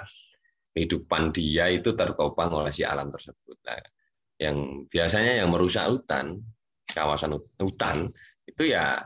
kehidupan 0.76 1.32
dia 1.32 1.72
itu 1.72 1.96
tertopang 1.96 2.52
oleh 2.52 2.76
si 2.76 2.84
alam 2.84 3.08
tersebut. 3.08 3.56
Nah, 3.64 3.80
yang 4.36 4.84
biasanya 4.92 5.40
yang 5.40 5.48
merusak 5.48 5.88
hutan, 5.88 6.44
kawasan 6.92 7.40
hutan 7.62 8.12
itu 8.44 8.68
ya 8.68 9.00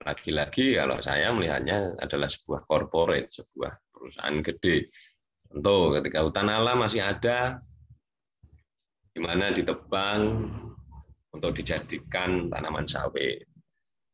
lagi-lagi 0.00 0.78
kalau 0.78 0.96
saya 1.02 1.28
melihatnya 1.34 1.98
adalah 2.00 2.30
sebuah 2.30 2.64
corporate, 2.64 3.28
sebuah 3.28 3.92
perusahaan 3.92 4.38
gede. 4.40 4.88
Tentu 5.48 5.76
ketika 6.00 6.24
hutan 6.24 6.48
alam 6.48 6.80
masih 6.80 7.02
ada, 7.02 7.60
di 9.12 9.20
mana 9.20 9.50
ditebang 9.50 10.46
untuk 11.34 11.50
dijadikan 11.52 12.46
tanaman 12.48 12.86
sawit, 12.86 13.47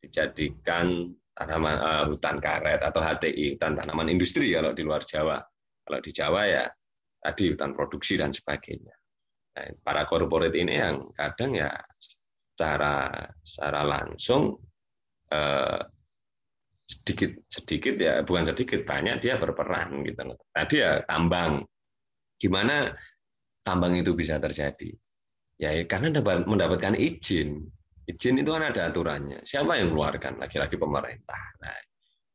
dijadikan 0.06 1.08
tanaman 1.34 1.76
uh, 1.80 2.04
hutan 2.06 2.38
karet 2.38 2.80
atau 2.84 3.00
HTI, 3.02 3.58
hutan 3.58 3.74
tanaman 3.74 4.12
industri 4.12 4.54
kalau 4.54 4.70
di 4.70 4.82
luar 4.86 5.02
Jawa 5.02 5.42
kalau 5.84 6.00
di 6.00 6.10
Jawa 6.16 6.42
ya 6.48 6.64
tadi 7.20 7.52
hutan 7.52 7.76
produksi 7.76 8.16
dan 8.16 8.32
sebagainya. 8.32 8.96
Nah, 9.54 9.70
para 9.84 10.08
korporat 10.08 10.52
ini 10.56 10.80
yang 10.80 11.12
kadang 11.14 11.54
ya 11.54 11.70
secara 12.52 13.12
secara 13.44 13.80
langsung 13.84 14.56
eh, 15.30 15.80
sedikit 16.84 17.30
sedikit 17.48 17.94
ya 17.96 18.20
bukan 18.24 18.50
sedikit 18.50 18.84
banyak 18.84 19.20
dia 19.20 19.36
berperan 19.36 20.04
gitu. 20.04 20.36
Tadi 20.50 20.76
ya 20.80 21.04
tambang. 21.04 21.64
Gimana 22.34 22.92
tambang 23.62 23.96
itu 23.96 24.12
bisa 24.12 24.36
terjadi? 24.42 24.90
Ya 25.60 25.70
karena 25.86 26.20
dapat 26.20 26.44
mendapatkan 26.44 26.98
izin. 26.98 27.62
Izin 28.04 28.44
itu 28.44 28.50
kan 28.52 28.68
ada 28.68 28.92
aturannya. 28.92 29.40
Siapa 29.44 29.80
yang 29.80 29.92
mengeluarkan? 29.92 30.36
Lagi-lagi 30.36 30.76
pemerintah. 30.76 31.40
Nah, 31.64 31.76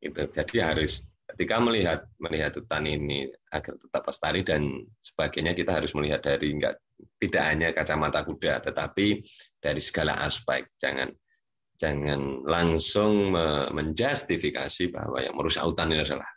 itu 0.01 0.22
jadi 0.34 0.74
harus 0.74 1.05
ketika 1.30 1.61
melihat 1.61 1.99
melihat 2.17 2.57
hutan 2.57 2.89
ini 2.89 3.30
agar 3.53 3.78
tetap 3.78 4.01
lestari 4.09 4.41
dan 4.41 4.82
sebagainya 5.05 5.53
kita 5.53 5.78
harus 5.78 5.93
melihat 5.93 6.26
dari 6.26 6.57
enggak 6.57 6.82
tidak 7.22 7.43
hanya 7.45 7.70
kacamata 7.70 8.26
kuda 8.26 8.65
tetapi 8.65 9.22
dari 9.61 9.78
segala 9.78 10.26
aspek 10.26 10.65
jangan 10.82 11.13
jangan 11.78 12.43
langsung 12.49 13.32
menjustifikasi 13.72 14.89
bahwa 14.89 15.22
yang 15.22 15.38
merusak 15.38 15.63
hutan 15.63 15.93
ini 15.93 16.01
adalah 16.01 16.28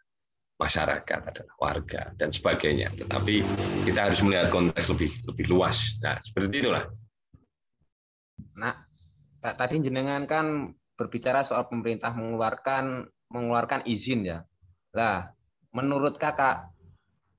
masyarakat 0.60 1.20
adalah 1.34 1.54
warga 1.58 2.02
dan 2.20 2.28
sebagainya 2.30 2.92
tetapi 2.94 3.42
kita 3.88 4.12
harus 4.12 4.20
melihat 4.22 4.52
konteks 4.52 4.92
lebih 4.92 5.10
lebih 5.24 5.46
luas 5.50 5.98
nah 6.04 6.20
seperti 6.20 6.62
itulah 6.62 6.84
nah 8.54 8.76
tadi 9.43 9.82
jenengan 9.82 10.22
kan 10.30 10.70
berbicara 10.95 11.43
soal 11.43 11.66
pemerintah 11.66 12.14
mengeluarkan 12.14 13.11
mengeluarkan 13.32 13.82
izin 13.90 14.22
ya 14.22 14.47
lah, 14.93 15.32
menurut 15.72 16.20
kakak, 16.20 16.68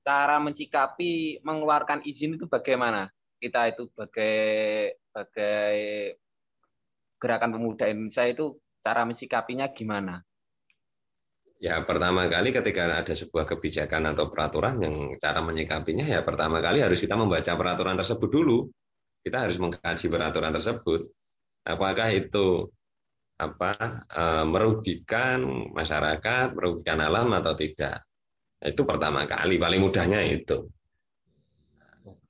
cara 0.02 0.42
mencikapi 0.42 1.38
mengeluarkan 1.46 2.02
izin 2.02 2.34
itu 2.34 2.50
bagaimana? 2.50 3.06
Kita 3.38 3.70
itu 3.70 3.86
sebagai 3.94 4.34
sebagai 5.06 5.74
gerakan 7.22 7.50
pemuda 7.54 7.86
Indonesia 7.86 8.26
itu 8.26 8.58
cara 8.82 9.06
mencikapinya 9.06 9.70
gimana? 9.70 10.18
Ya, 11.62 11.78
pertama 11.86 12.26
kali 12.26 12.50
ketika 12.50 12.90
ada 12.90 13.14
sebuah 13.14 13.46
kebijakan 13.54 14.12
atau 14.12 14.26
peraturan 14.28 14.82
yang 14.82 15.14
cara 15.22 15.40
menyikapinya 15.40 16.04
ya 16.04 16.20
pertama 16.26 16.58
kali 16.58 16.82
harus 16.82 16.98
kita 16.98 17.14
membaca 17.14 17.54
peraturan 17.54 17.94
tersebut 17.94 18.28
dulu. 18.28 18.66
Kita 19.24 19.46
harus 19.46 19.56
mengkaji 19.62 20.06
peraturan 20.10 20.52
tersebut. 20.52 21.00
Apakah 21.64 22.12
itu 22.12 22.68
apa 23.40 24.04
eh, 24.06 24.44
merugikan 24.46 25.42
masyarakat, 25.74 26.54
merugikan 26.54 27.02
alam 27.02 27.32
atau 27.34 27.52
tidak. 27.58 28.06
Itu 28.62 28.86
pertama 28.86 29.26
kali, 29.26 29.58
paling 29.58 29.80
mudahnya 29.82 30.24
itu. 30.24 30.70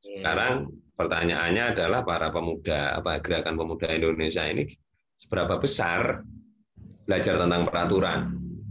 Sekarang 0.01 0.67
pertanyaannya 0.97 1.75
adalah 1.77 2.01
para 2.03 2.33
pemuda, 2.35 2.99
apa 2.99 3.21
gerakan 3.23 3.55
pemuda 3.55 3.87
Indonesia 3.93 4.43
ini 4.47 4.67
seberapa 5.15 5.61
besar 5.61 6.25
belajar 7.05 7.35
tentang 7.39 7.63
peraturan. 7.69 8.21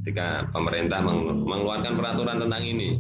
Ketika 0.04 0.52
pemerintah 0.52 1.00
mengeluarkan 1.00 1.96
peraturan 1.96 2.38
tentang 2.44 2.64
ini, 2.68 3.00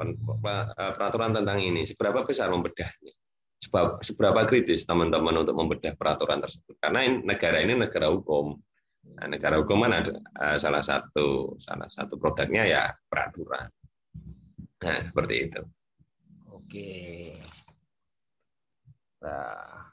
eh, 0.00 0.92
peraturan 0.96 1.36
tentang 1.36 1.58
ini, 1.60 1.84
seberapa 1.84 2.24
besar 2.24 2.48
membedahnya? 2.48 3.17
Seberapa 4.02 4.46
kritis 4.46 4.86
teman-teman 4.86 5.42
untuk 5.42 5.58
membedah 5.58 5.98
peraturan 5.98 6.38
tersebut? 6.38 6.78
Karena 6.78 7.04
negara 7.26 7.58
ini 7.58 7.74
negara 7.74 8.08
hukum, 8.08 8.54
Nah, 9.16 9.26
negara 9.30 9.56
hukuman 9.62 9.90
ada 9.94 10.12
uh, 10.36 10.56
salah 10.60 10.84
satu 10.84 11.56
salah 11.62 11.88
satu 11.88 12.20
produknya 12.20 12.68
ya 12.68 12.82
peraturan. 13.08 13.70
Nah, 14.84 14.98
seperti 15.08 15.34
itu. 15.48 15.60
Oke. 16.52 16.92
Nah, 19.24 19.90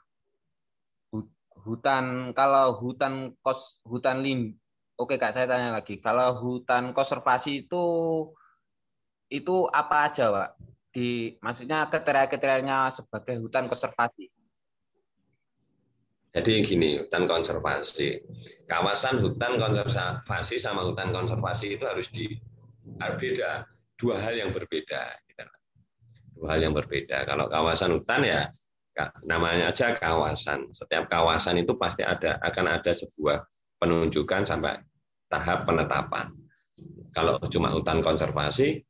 hutan 1.64 2.36
kalau 2.36 2.76
hutan 2.78 3.34
kos 3.40 3.80
hutan 3.82 4.22
lim 4.22 4.54
Oke 4.96 5.20
Kak, 5.20 5.36
saya 5.36 5.44
tanya 5.44 5.76
lagi. 5.76 6.00
Kalau 6.00 6.40
hutan 6.40 6.96
konservasi 6.96 7.68
itu 7.68 7.84
itu 9.28 9.68
apa 9.68 10.08
aja, 10.08 10.32
Pak? 10.32 10.50
Di 10.96 11.36
maksudnya 11.44 11.92
kriteria-kriterianya 11.92 12.88
sebagai 12.88 13.36
hutan 13.44 13.68
konservasi? 13.68 14.32
Jadi 16.32 16.64
gini, 16.64 16.96
hutan 16.96 17.28
konservasi. 17.28 18.16
Kawasan 18.64 19.20
hutan 19.20 19.60
konservasi 19.60 20.56
sama 20.56 20.88
hutan 20.88 21.12
konservasi 21.12 21.76
itu 21.76 21.84
harus 21.84 22.08
di 22.08 22.32
beda. 22.96 23.68
Dua 24.00 24.16
hal 24.16 24.40
yang 24.40 24.56
berbeda. 24.56 25.20
Gitu. 25.28 25.44
Dua 26.40 26.56
hal 26.56 26.64
yang 26.64 26.72
berbeda. 26.72 27.28
Kalau 27.28 27.44
kawasan 27.52 28.00
hutan 28.00 28.20
ya 28.24 28.40
namanya 29.28 29.76
aja 29.76 29.92
kawasan. 30.00 30.72
Setiap 30.72 31.12
kawasan 31.12 31.60
itu 31.60 31.76
pasti 31.76 32.08
ada 32.08 32.40
akan 32.40 32.80
ada 32.80 32.92
sebuah 32.96 33.44
penunjukan 33.76 34.48
sampai 34.48 34.80
tahap 35.28 35.68
penetapan. 35.68 36.32
Kalau 37.12 37.36
cuma 37.52 37.72
hutan 37.72 38.00
konservasi, 38.00 38.80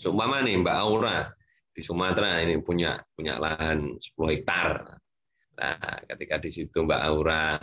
seumpama 0.00 0.40
nih 0.40 0.64
Mbak 0.64 0.76
Aura 0.80 1.28
di 1.70 1.84
Sumatera 1.84 2.40
ini 2.40 2.56
punya 2.64 2.96
punya 3.14 3.36
lahan 3.36 4.00
10 4.00 4.32
hektar 4.32 4.98
Nah, 5.60 5.76
ketika 6.08 6.40
di 6.40 6.48
situ 6.48 6.88
Mbak 6.88 7.02
Aura 7.04 7.60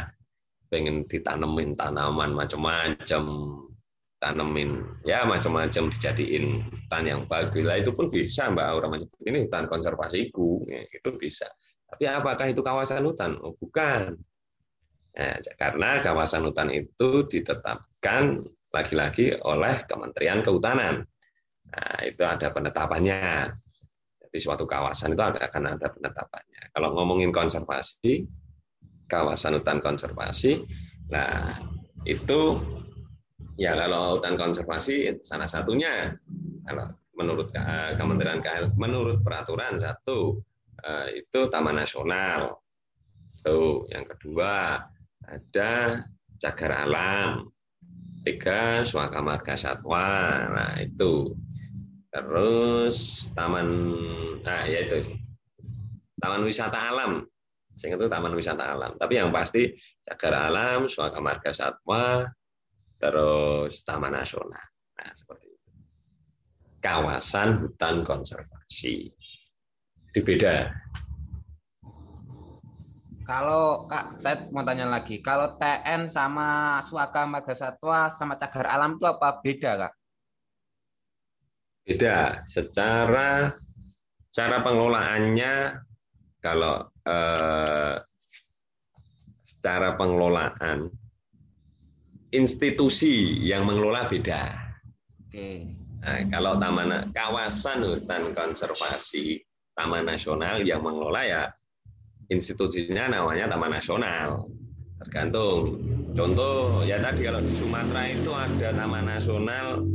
pengen 0.69 1.09
ditanemin 1.09 1.73
tanaman 1.73 2.37
macam-macam, 2.37 3.23
tanemin 4.21 4.85
ya 5.01 5.25
macam-macam 5.25 5.89
dijadiin 5.89 6.61
hutan 6.69 7.03
yang 7.09 7.21
bagus 7.25 7.65
lah 7.65 7.81
itu 7.81 7.89
pun 7.89 8.13
bisa 8.13 8.53
Mbak 8.53 8.67
Aura 8.69 8.87
menyebut 8.93 9.21
ini 9.25 9.49
hutan 9.49 9.65
konservasiku, 9.65 10.61
ya, 10.69 10.85
itu 10.85 11.09
bisa. 11.17 11.49
Tapi 11.89 12.05
apakah 12.05 12.53
itu 12.53 12.61
kawasan 12.61 13.01
hutan? 13.01 13.41
Oh, 13.41 13.57
bukan. 13.57 14.13
Nah, 15.17 15.41
karena 15.57 16.05
kawasan 16.05 16.45
hutan 16.45 16.69
itu 16.69 17.25
ditetapkan 17.25 18.37
lagi-lagi 18.69 19.41
oleh 19.41 19.81
Kementerian 19.89 20.45
Kehutanan. 20.45 21.01
Nah, 21.67 21.97
itu 22.07 22.23
ada 22.23 22.47
penetapannya 22.51 23.51
di 24.31 24.39
suatu 24.39 24.67
kawasan 24.67 25.15
itu 25.15 25.23
akan 25.23 25.63
ada 25.77 25.87
penetapannya. 25.89 26.61
Kalau 26.75 26.89
ngomongin 26.95 27.31
konservasi, 27.31 28.27
kawasan 29.07 29.59
hutan 29.59 29.79
konservasi, 29.79 30.67
nah 31.09 31.57
itu 32.03 32.59
ya 33.55 33.73
kalau 33.73 34.19
hutan 34.19 34.35
konservasi 34.35 35.17
salah 35.23 35.49
satunya 35.49 36.13
kalau 36.67 36.91
menurut 37.17 37.49
Kementerian 37.97 38.43
KL 38.43 38.77
menurut 38.77 39.25
peraturan 39.25 39.81
satu 39.81 40.37
eh, 40.85 41.25
itu 41.25 41.39
Taman 41.49 41.81
Nasional. 41.81 42.61
Tuh, 43.41 43.87
yang 43.89 44.05
kedua 44.05 44.85
ada 45.25 46.03
cagar 46.37 46.71
alam. 46.85 47.49
Tiga, 48.27 48.83
suaka 48.83 49.23
marga 49.23 49.55
satwa. 49.55 50.43
Nah, 50.51 50.73
itu 50.83 51.31
terus 52.17 53.29
taman 53.37 53.69
nah 54.41 54.65
ya 54.65 54.89
itu 54.89 55.13
taman 56.17 56.41
wisata 56.41 56.77
alam. 56.89 57.21
Sehingga 57.77 58.01
itu 58.01 58.09
taman 58.09 58.33
wisata 58.33 58.73
alam. 58.73 58.97
Tapi 58.97 59.21
yang 59.21 59.29
pasti 59.29 59.69
cagar 60.01 60.49
alam 60.49 60.89
suaka 60.89 61.21
marga 61.21 61.53
satwa 61.53 62.25
terus 62.97 63.85
taman 63.85 64.17
nasional. 64.17 64.65
Nah 64.97 65.13
seperti 65.13 65.45
itu. 65.45 65.69
Kawasan 66.81 67.61
hutan 67.61 68.01
konservasi. 68.01 69.13
Itu 70.09 70.25
beda. 70.25 70.73
Kalau 73.27 73.85
kak 73.85 74.23
saya 74.23 74.49
mau 74.49 74.65
tanya 74.65 74.89
lagi. 74.89 75.21
Kalau 75.21 75.59
TN 75.61 76.09
sama 76.09 76.81
suaka 76.81 77.29
marga 77.29 77.53
satwa 77.53 78.09
sama 78.09 78.41
cagar 78.41 78.73
alam 78.73 78.97
itu 78.97 79.05
apa 79.05 79.37
beda 79.43 79.71
kak 79.85 79.93
Beda. 81.87 82.43
Secara 82.51 83.47
cara 84.35 84.57
pengelolaannya 84.59 85.79
kalau 86.43 86.83
eh, 87.07 87.95
secara 89.39 89.95
pengelolaan 89.95 90.91
institusi 92.35 93.39
yang 93.39 93.63
mengelola 93.63 94.11
beda. 94.11 94.51
Oke. 95.23 95.63
Nah, 96.03 96.23
kalau 96.29 96.59
taman 96.59 97.09
kawasan 97.15 97.81
hutan 97.87 98.35
konservasi 98.35 99.41
Taman 99.73 100.09
Nasional 100.09 100.65
yang 100.65 100.81
mengelola 100.83 101.21
ya 101.23 101.43
institusinya 102.27 103.15
namanya 103.15 103.47
Taman 103.55 103.71
Nasional. 103.79 104.49
Tergantung. 105.05 105.79
Contoh 106.17 106.81
ya 106.83 106.97
tadi 106.99 107.23
kalau 107.23 107.39
di 107.39 107.53
Sumatera 107.55 108.11
itu 108.11 108.31
ada 108.33 108.69
Taman 108.75 109.05
Nasional 109.07 109.85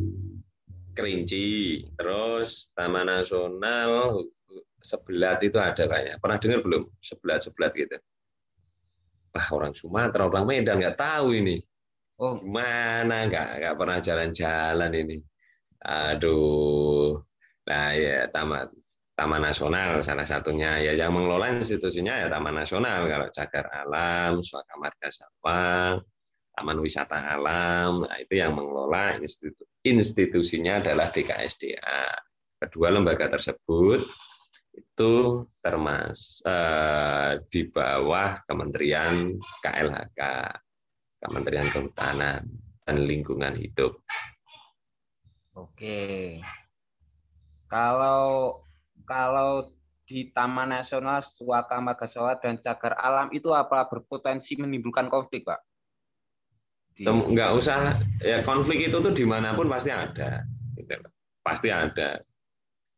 Kerinci, 0.92 1.82
terus 1.96 2.68
Taman 2.76 3.08
Nasional 3.08 4.22
Sebelat 4.82 5.38
itu 5.46 5.56
ada 5.62 5.86
kayaknya. 5.86 6.18
Pernah 6.18 6.38
dengar 6.42 6.60
belum? 6.66 6.82
Sebelat-sebelat 6.98 7.72
gitu. 7.78 7.96
Wah, 9.32 9.46
orang 9.54 9.72
Sumatera, 9.72 10.26
orang 10.28 10.44
Medan 10.44 10.82
nggak 10.82 10.98
tahu 10.98 11.38
ini. 11.38 11.62
Oh, 12.18 12.42
mana 12.42 13.30
nggak 13.30 13.48
nggak 13.62 13.74
pernah 13.78 13.98
jalan-jalan 14.02 14.92
ini. 14.92 15.16
Aduh. 15.86 17.22
Nah, 17.62 17.88
ya 17.94 18.26
Taman 18.28 18.66
Taman 19.14 19.40
Nasional 19.46 20.02
salah 20.02 20.26
satunya 20.26 20.82
ya 20.82 20.92
yang 20.98 21.14
mengelola 21.14 21.54
institusinya 21.54 22.26
ya 22.26 22.26
Taman 22.26 22.58
Nasional 22.58 23.06
kalau 23.06 23.28
cagar 23.30 23.66
alam, 23.70 24.42
suaka 24.42 24.74
marga 24.82 25.08
satwa, 25.14 26.02
taman 26.52 26.78
wisata 26.84 27.16
alam, 27.16 28.04
nah 28.04 28.16
itu 28.20 28.36
yang 28.36 28.52
mengelola 28.52 29.16
institu 29.18 29.64
institusinya 29.82 30.84
adalah 30.84 31.10
DKSDA. 31.10 32.12
Kedua 32.62 32.94
lembaga 32.94 33.26
tersebut 33.32 34.06
itu 34.72 35.44
termas 35.60 36.40
eh, 36.46 37.42
di 37.50 37.68
bawah 37.68 38.40
Kementerian 38.48 39.36
KLHK, 39.60 40.20
Kementerian 41.20 41.68
Kehutanan 41.68 42.42
dan 42.86 42.96
Lingkungan 43.04 43.56
Hidup. 43.58 44.00
Oke. 45.56 46.40
Kalau 47.68 48.60
kalau 49.04 49.72
di 50.08 50.28
Taman 50.28 50.76
Nasional 50.76 51.24
Suaka 51.24 51.80
Margasawa 51.80 52.36
dan 52.36 52.60
Cagar 52.60 52.96
Alam 53.00 53.32
itu 53.32 53.48
apa 53.56 53.88
berpotensi 53.88 54.60
menimbulkan 54.60 55.08
konflik, 55.08 55.48
Pak? 55.48 55.71
Nggak 57.00 57.50
usah 57.56 58.00
ya 58.20 58.44
konflik 58.44 58.92
itu 58.92 59.00
tuh 59.00 59.12
di 59.14 59.24
mana 59.24 59.56
pun 59.56 59.70
pasti 59.70 59.88
ada 59.88 60.44
gitu. 60.76 60.96
pasti 61.40 61.68
ada. 61.72 62.20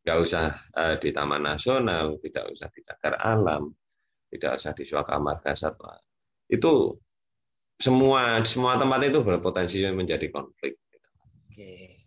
Nggak 0.05 0.17
usah 0.21 0.43
uh, 0.77 0.95
di 1.01 1.09
taman 1.09 1.41
nasional 1.41 2.19
tidak 2.21 2.45
usah 2.53 2.67
di 2.69 2.79
cagar 2.85 3.17
alam 3.23 3.73
tidak 4.29 4.59
usah 4.59 4.71
di 4.75 4.83
suaka 4.83 5.15
marga 5.17 5.55
satwa. 5.55 5.95
Itu 6.45 6.99
semua 7.79 8.43
semua 8.45 8.77
tempat 8.77 9.01
itu 9.07 9.19
berpotensi 9.23 9.83
menjadi 9.91 10.31
konflik 10.31 10.79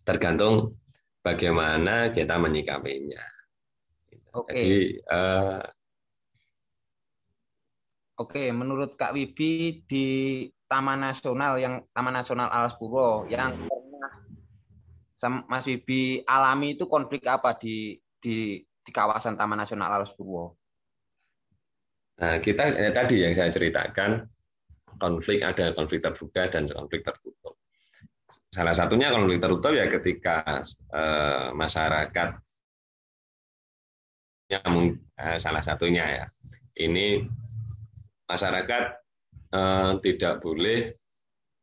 tergantung 0.05 0.73
bagaimana 1.21 2.09
kita 2.13 2.41
menyikapinya 2.41 3.21
Oke. 4.37 4.53
Jadi, 4.55 4.83
uh, 5.09 5.63
Oke, 8.19 8.51
menurut 8.51 8.99
Kak 8.99 9.15
Wibi 9.15 9.83
di 9.87 10.07
Taman 10.69 11.01
Nasional 11.01 11.57
yang 11.57 11.81
Taman 11.97 12.15
Nasional 12.15 12.53
Alas 12.53 12.77
Purwo 12.77 13.25
yang 13.33 13.57
pernah 13.67 14.13
Mas 15.49 15.65
Wibi 15.65 16.23
alami 16.29 16.77
itu 16.77 16.85
konflik 16.85 17.25
apa 17.25 17.57
di 17.57 17.97
di 18.21 18.61
di 18.61 18.91
kawasan 18.93 19.35
Taman 19.35 19.65
Nasional 19.65 19.89
Alas 19.89 20.13
Purwo? 20.13 20.55
Nah, 22.21 22.37
kita 22.45 22.69
ya, 22.77 22.91
tadi 22.93 23.25
yang 23.25 23.33
saya 23.33 23.49
ceritakan 23.49 24.29
konflik 25.01 25.41
ada 25.41 25.73
konflik 25.73 26.05
terbuka 26.05 26.53
dan 26.53 26.69
konflik 26.69 27.01
tertutup. 27.01 27.57
Salah 28.53 28.77
satunya 28.77 29.09
konflik 29.09 29.41
tertutup 29.41 29.73
ya 29.73 29.89
ketika 29.89 30.61
eh, 30.93 31.49
masyarakat 31.57 32.29
yang 34.53 34.97
eh, 35.17 35.39
salah 35.41 35.63
satunya 35.65 36.25
ya 36.25 36.27
ini 36.81 37.23
masyarakat 38.29 39.08
eh, 39.53 39.91
tidak 40.05 40.41
boleh 40.45 40.93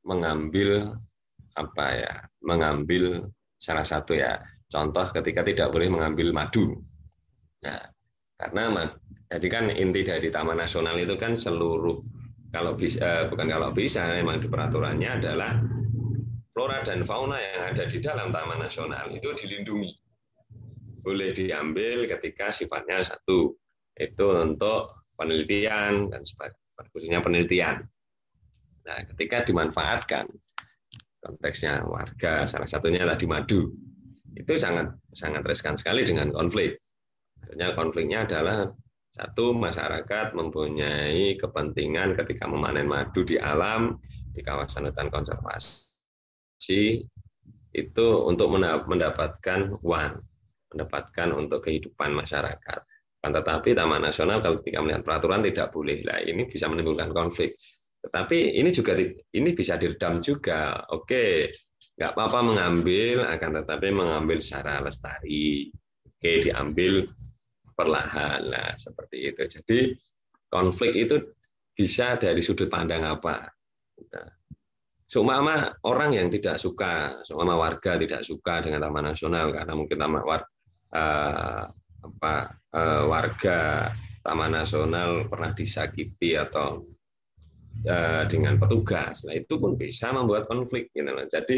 mengambil 0.05 0.93
apa 1.55 1.86
ya, 1.95 2.13
mengambil 2.43 3.25
salah 3.57 3.88
satu 3.88 4.13
ya 4.13 4.38
contoh 4.69 5.07
ketika 5.15 5.41
tidak 5.45 5.71
boleh 5.71 5.88
mengambil 5.89 6.29
madu. 6.36 6.77
Nah, 7.63 7.81
karena 8.38 8.91
jadi 9.31 9.47
kan 9.47 9.65
inti 9.71 10.05
dari 10.05 10.29
Taman 10.29 10.59
Nasional 10.59 10.99
itu 10.99 11.15
kan 11.15 11.33
seluruh 11.33 11.97
kalau 12.51 12.75
bisa 12.75 12.99
eh, 13.01 13.23
bukan 13.31 13.47
kalau 13.47 13.69
bisa 13.71 14.11
memang 14.11 14.43
di 14.43 14.47
peraturannya 14.47 15.09
adalah 15.23 15.59
flora 16.55 16.83
dan 16.83 17.03
fauna 17.03 17.39
yang 17.39 17.75
ada 17.75 17.83
di 17.88 17.99
dalam 17.99 18.31
Taman 18.31 18.59
Nasional 18.63 19.11
itu 19.11 19.31
dilindungi. 19.33 19.91
Boleh 21.05 21.31
diambil 21.31 22.09
ketika 22.09 22.49
sifatnya 22.49 23.05
satu 23.05 23.53
itu 23.95 24.25
untuk 24.36 24.89
penelitian 25.15 26.11
dan 26.11 26.21
sebagainya 26.25 26.64
khususnya 26.91 27.23
penelitian. 27.23 27.88
Nah, 28.86 28.99
ketika 29.13 29.41
dimanfaatkan, 29.47 30.30
konteksnya 31.23 31.82
warga, 31.88 32.45
salah 32.45 32.69
satunya 32.69 33.01
tadi 33.07 33.26
madu, 33.26 33.73
itu 34.36 34.51
sangat 34.59 34.93
sangat 35.15 35.41
riskan 35.47 35.73
sekali 35.80 36.05
dengan 36.05 36.30
konflik. 36.30 36.78
Artinya 37.41 37.73
konfliknya 37.73 38.28
adalah 38.28 38.69
Satu, 39.15 39.55
masyarakat 39.55 40.36
mempunyai 40.36 41.39
kepentingan 41.39 42.19
ketika 42.19 42.51
memanen 42.51 42.84
madu 42.84 43.23
di 43.23 43.39
alam, 43.39 43.95
di 44.36 44.43
kawasan 44.43 44.91
hutan 44.91 45.07
konservasi, 45.07 46.99
itu 47.71 48.07
untuk 48.28 48.51
mendapatkan 48.91 49.71
uang, 49.88 50.13
mendapatkan 50.67 51.30
untuk 51.32 51.63
kehidupan 51.63 52.11
masyarakat. 52.11 52.80
Kan 53.26 53.34
tetapi 53.34 53.73
Taman 53.73 54.05
Nasional 54.05 54.38
kalau 54.38 54.61
ketika 54.61 54.86
melihat 54.86 55.01
peraturan 55.01 55.41
tidak 55.41 55.73
boleh. 55.73 55.97
Lah 56.05 56.21
ini 56.21 56.45
bisa 56.45 56.69
menimbulkan 56.69 57.09
konflik. 57.09 57.57
Tetapi 58.05 58.61
ini 58.61 58.69
juga 58.69 58.93
ini 59.34 59.49
bisa 59.57 59.82
diredam 59.82 60.21
juga. 60.21 60.86
Oke, 60.93 61.49
nggak 61.97 62.13
apa-apa 62.13 62.45
mengambil, 62.45 63.26
akan 63.26 63.65
tetapi 63.65 63.88
mengambil 63.89 64.38
secara 64.38 64.78
lestari. 64.78 65.73
Oke, 66.05 66.45
diambil 66.45 67.09
perlahan 67.73 68.45
lah 68.45 68.78
seperti 68.78 69.34
itu. 69.34 69.41
Jadi 69.57 69.80
konflik 70.45 70.93
itu 70.93 71.17
bisa 71.73 72.21
dari 72.21 72.45
sudut 72.45 72.69
pandang 72.69 73.09
apa. 73.09 73.49
Nah, 74.05 74.30
seumpama 75.09 75.73
orang 75.82 76.13
yang 76.13 76.30
tidak 76.30 76.61
suka, 76.61 77.26
seumpama 77.26 77.57
warga 77.57 77.97
tidak 77.97 78.21
suka 78.21 78.61
dengan 78.61 78.86
Taman 78.86 79.17
Nasional 79.17 79.49
karena 79.49 79.73
mungkin 79.73 79.97
taman 79.97 80.21
war, 80.21 80.45
uh, 80.93 81.65
apa, 82.05 82.53
uh, 82.75 83.03
warga 83.09 83.89
Taman 84.21 84.57
Nasional 84.57 85.29
pernah 85.29 85.53
disakiti 85.53 86.33
atau 86.37 86.81
uh, 87.85 88.23
dengan 88.25 88.57
petugas, 88.57 89.25
nah 89.25 89.33
itu 89.37 89.57
pun 89.57 89.77
bisa 89.77 90.09
membuat 90.13 90.49
konflik. 90.49 90.89
Gitu. 90.93 91.09
Jadi 91.29 91.57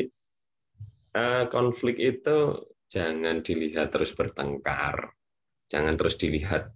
uh, 1.15 1.47
konflik 1.47 1.99
itu 1.99 2.59
jangan 2.87 3.43
dilihat 3.43 3.91
terus 3.91 4.15
bertengkar, 4.15 5.11
jangan 5.67 5.95
terus 5.99 6.15
dilihat 6.15 6.71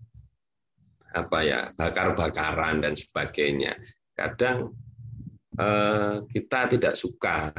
apa 1.12 1.40
ya 1.44 1.60
bakar-bakaran 1.76 2.84
dan 2.84 2.96
sebagainya. 2.96 3.76
Kadang 4.16 4.72
eh, 5.60 6.16
kita 6.32 6.72
tidak 6.72 6.96
suka 6.96 7.52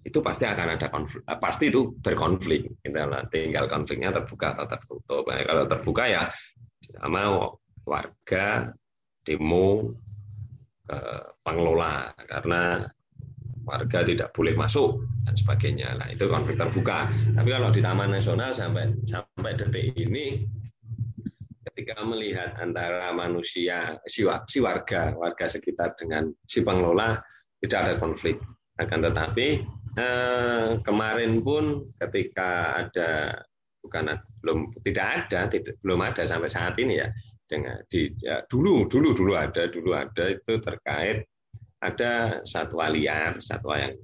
itu 0.00 0.18
pasti 0.24 0.48
akan 0.48 0.80
ada 0.80 0.88
konflik, 0.88 1.22
eh, 1.28 1.38
pasti 1.38 1.68
itu 1.68 1.92
berkonflik. 2.00 2.64
Tinggal 3.28 3.66
konfliknya 3.68 4.10
terbuka 4.16 4.56
atau 4.56 4.66
tertutup. 4.68 5.24
Nah, 5.28 5.44
kalau 5.44 5.64
terbuka 5.68 6.04
ya 6.08 6.22
sama 6.96 7.52
warga 7.84 8.72
demo 9.24 9.84
ke 10.88 11.00
pengelola 11.44 12.10
karena 12.26 12.88
warga 13.68 14.00
tidak 14.02 14.32
boleh 14.32 14.56
masuk 14.56 15.04
dan 15.28 15.36
sebagainya. 15.36 15.88
Nah, 16.00 16.08
itu 16.08 16.24
konflik 16.26 16.56
terbuka. 16.56 17.06
Tapi 17.36 17.48
kalau 17.52 17.68
di 17.68 17.84
Taman 17.84 18.10
Nasional 18.10 18.56
sampai 18.56 18.90
sampai 19.04 19.52
detik 19.54 19.94
ini 20.00 20.48
ketika 21.70 22.02
melihat 22.02 22.56
antara 22.56 23.12
manusia 23.12 24.00
si, 24.08 24.24
si 24.24 24.58
warga 24.64 25.12
warga 25.14 25.46
sekitar 25.46 25.92
dengan 26.00 26.32
si 26.48 26.64
pengelola 26.64 27.20
tidak 27.60 27.80
ada 27.84 27.94
konflik. 28.00 28.40
Akan 28.80 29.04
tetapi 29.04 29.60
eh, 29.96 30.78
kemarin 30.84 31.40
pun 31.42 31.86
ketika 31.98 32.82
ada 32.86 33.40
bukan 33.80 34.20
belum 34.44 34.68
tidak 34.84 35.06
ada 35.26 35.40
tidak, 35.48 35.74
belum 35.80 36.00
ada 36.04 36.22
sampai 36.28 36.50
saat 36.52 36.76
ini 36.76 37.00
ya 37.00 37.08
dengan 37.50 37.80
di 37.90 38.12
ya, 38.22 38.44
dulu 38.46 38.86
dulu 38.86 39.16
dulu 39.16 39.32
ada 39.34 39.66
dulu 39.66 39.96
ada 39.96 40.30
itu 40.30 40.60
terkait 40.62 41.26
ada 41.80 42.44
satwa 42.44 42.92
liar, 42.92 43.40
satwa 43.40 43.80
yang 43.80 43.96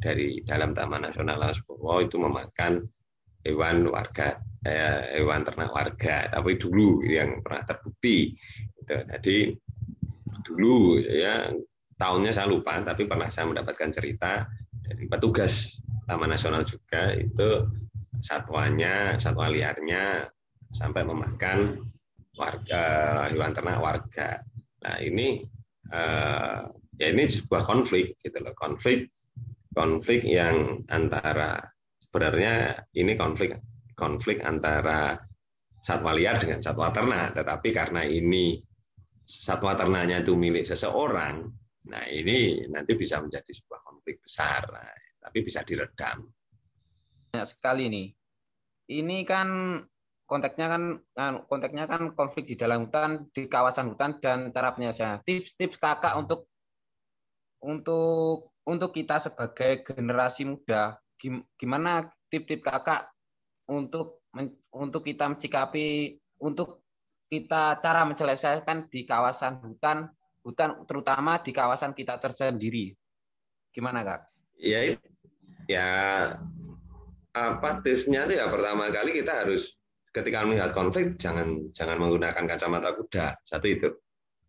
dari 0.00 0.40
dalam 0.44 0.76
Taman 0.76 1.08
Nasional 1.08 1.40
Lasbowo 1.40 2.04
itu 2.04 2.20
memakan 2.20 2.84
hewan 3.42 3.88
warga, 3.88 4.36
eh, 4.64 5.18
hewan 5.20 5.44
ternak 5.44 5.72
warga. 5.72 6.28
Tapi 6.28 6.60
dulu 6.60 7.02
yang 7.04 7.40
pernah 7.40 7.64
terbukti. 7.64 8.36
Gitu. 8.78 8.96
Jadi 9.08 9.38
dulu 10.44 11.00
ya 11.00 11.50
tahunnya 11.96 12.32
saya 12.34 12.48
lupa, 12.50 12.80
tapi 12.84 13.08
pernah 13.08 13.32
saya 13.32 13.48
mendapatkan 13.48 13.90
cerita 13.94 14.44
dari 14.92 15.08
petugas 15.08 15.80
Taman 16.04 16.36
Nasional 16.36 16.68
juga 16.68 17.16
itu 17.16 17.64
satwanya, 18.20 19.16
satwa 19.16 19.48
liarnya 19.48 20.28
sampai 20.68 21.02
memakan 21.08 21.80
warga 22.36 22.84
hewan 23.32 23.56
ternak 23.56 23.80
warga. 23.80 24.44
Nah 24.84 24.96
ini 25.00 25.40
eh, 25.88 26.60
ya 27.00 27.06
ini 27.08 27.24
sebuah 27.24 27.64
konflik 27.64 28.20
gitu 28.20 28.36
loh 28.38 28.52
konflik 28.54 29.08
konflik 29.72 30.22
yang 30.28 30.84
antara 30.92 31.64
sebenarnya 31.96 32.76
ini 32.92 33.16
konflik 33.16 33.56
konflik 33.96 34.44
antara 34.44 35.16
satwa 35.80 36.12
liar 36.12 36.36
dengan 36.38 36.60
satwa 36.60 36.92
ternak 36.92 37.32
tetapi 37.34 37.72
karena 37.72 38.04
ini 38.04 38.60
satwa 39.24 39.72
ternaknya 39.74 40.20
itu 40.20 40.36
milik 40.36 40.68
seseorang 40.68 41.48
nah 41.88 42.04
ini 42.06 42.68
nanti 42.70 42.94
bisa 42.94 43.18
menjadi 43.18 43.50
sebuah 43.50 43.80
besar 44.02 44.66
nah, 44.68 44.94
tapi 45.22 45.46
bisa 45.46 45.62
diredam. 45.62 46.26
Banyak 47.32 47.48
sekali 47.48 47.86
nih. 47.88 48.08
Ini 48.92 49.22
kan 49.22 49.78
konteksnya 50.26 50.66
kan, 50.68 50.82
kan 51.14 51.32
konteksnya 51.46 51.84
kan 51.86 52.12
konflik 52.18 52.50
di 52.50 52.56
dalam 52.58 52.90
hutan 52.90 53.30
di 53.30 53.46
kawasan 53.46 53.94
hutan 53.94 54.18
dan 54.18 54.50
cara 54.50 54.74
penyelesaian. 54.74 55.22
Tips-tips 55.22 55.78
kakak 55.78 56.18
untuk 56.18 56.50
untuk 57.62 58.52
untuk 58.66 58.90
kita 58.90 59.22
sebagai 59.22 59.86
generasi 59.86 60.44
muda. 60.44 60.98
Gimana 61.54 62.10
tip-tip 62.26 62.60
kakak 62.66 63.06
untuk 63.70 64.26
untuk 64.74 65.02
kita 65.06 65.30
mencikapi 65.30 66.18
untuk 66.42 66.82
kita 67.30 67.78
cara 67.78 68.04
menyelesaikan 68.04 68.90
di 68.90 69.06
kawasan 69.08 69.62
hutan 69.62 70.10
hutan 70.42 70.84
terutama 70.84 71.38
di 71.38 71.54
kawasan 71.54 71.94
kita 71.94 72.18
tersendiri 72.18 72.92
gimana 73.72 74.04
kak? 74.06 74.20
Ya 74.60 74.94
ya 75.66 75.88
apa 77.32 77.80
tipsnya 77.80 78.28
itu 78.28 78.36
ya 78.36 78.46
pertama 78.52 78.92
kali 78.92 79.24
kita 79.24 79.44
harus 79.44 79.72
ketika 80.12 80.44
melihat 80.44 80.76
konflik 80.76 81.16
jangan 81.16 81.64
jangan 81.72 81.96
menggunakan 81.96 82.44
kacamata 82.44 82.92
kuda 82.94 83.40
satu 83.42 83.66
itu. 83.66 83.88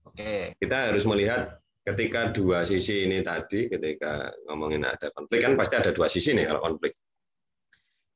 Oke. 0.03 0.53
Kita 0.59 0.91
harus 0.91 1.07
melihat 1.07 1.63
ketika 1.83 2.31
dua 2.31 2.63
sisi 2.67 3.07
ini 3.07 3.23
tadi, 3.23 3.67
ketika 3.71 4.31
ngomongin 4.47 4.83
ada 4.87 5.11
konflik, 5.15 5.43
kan 5.43 5.55
pasti 5.55 5.75
ada 5.79 5.91
dua 5.91 6.07
sisi 6.11 6.35
nih 6.35 6.47
kalau 6.51 6.61
konflik. 6.71 6.95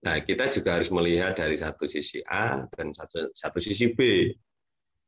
Nah, 0.07 0.23
kita 0.23 0.47
juga 0.47 0.79
harus 0.79 0.87
melihat 0.93 1.35
dari 1.35 1.57
satu 1.59 1.83
sisi 1.89 2.23
A 2.27 2.63
dan 2.69 2.95
satu, 2.95 3.27
satu 3.33 3.59
sisi 3.59 3.91
B, 3.91 4.31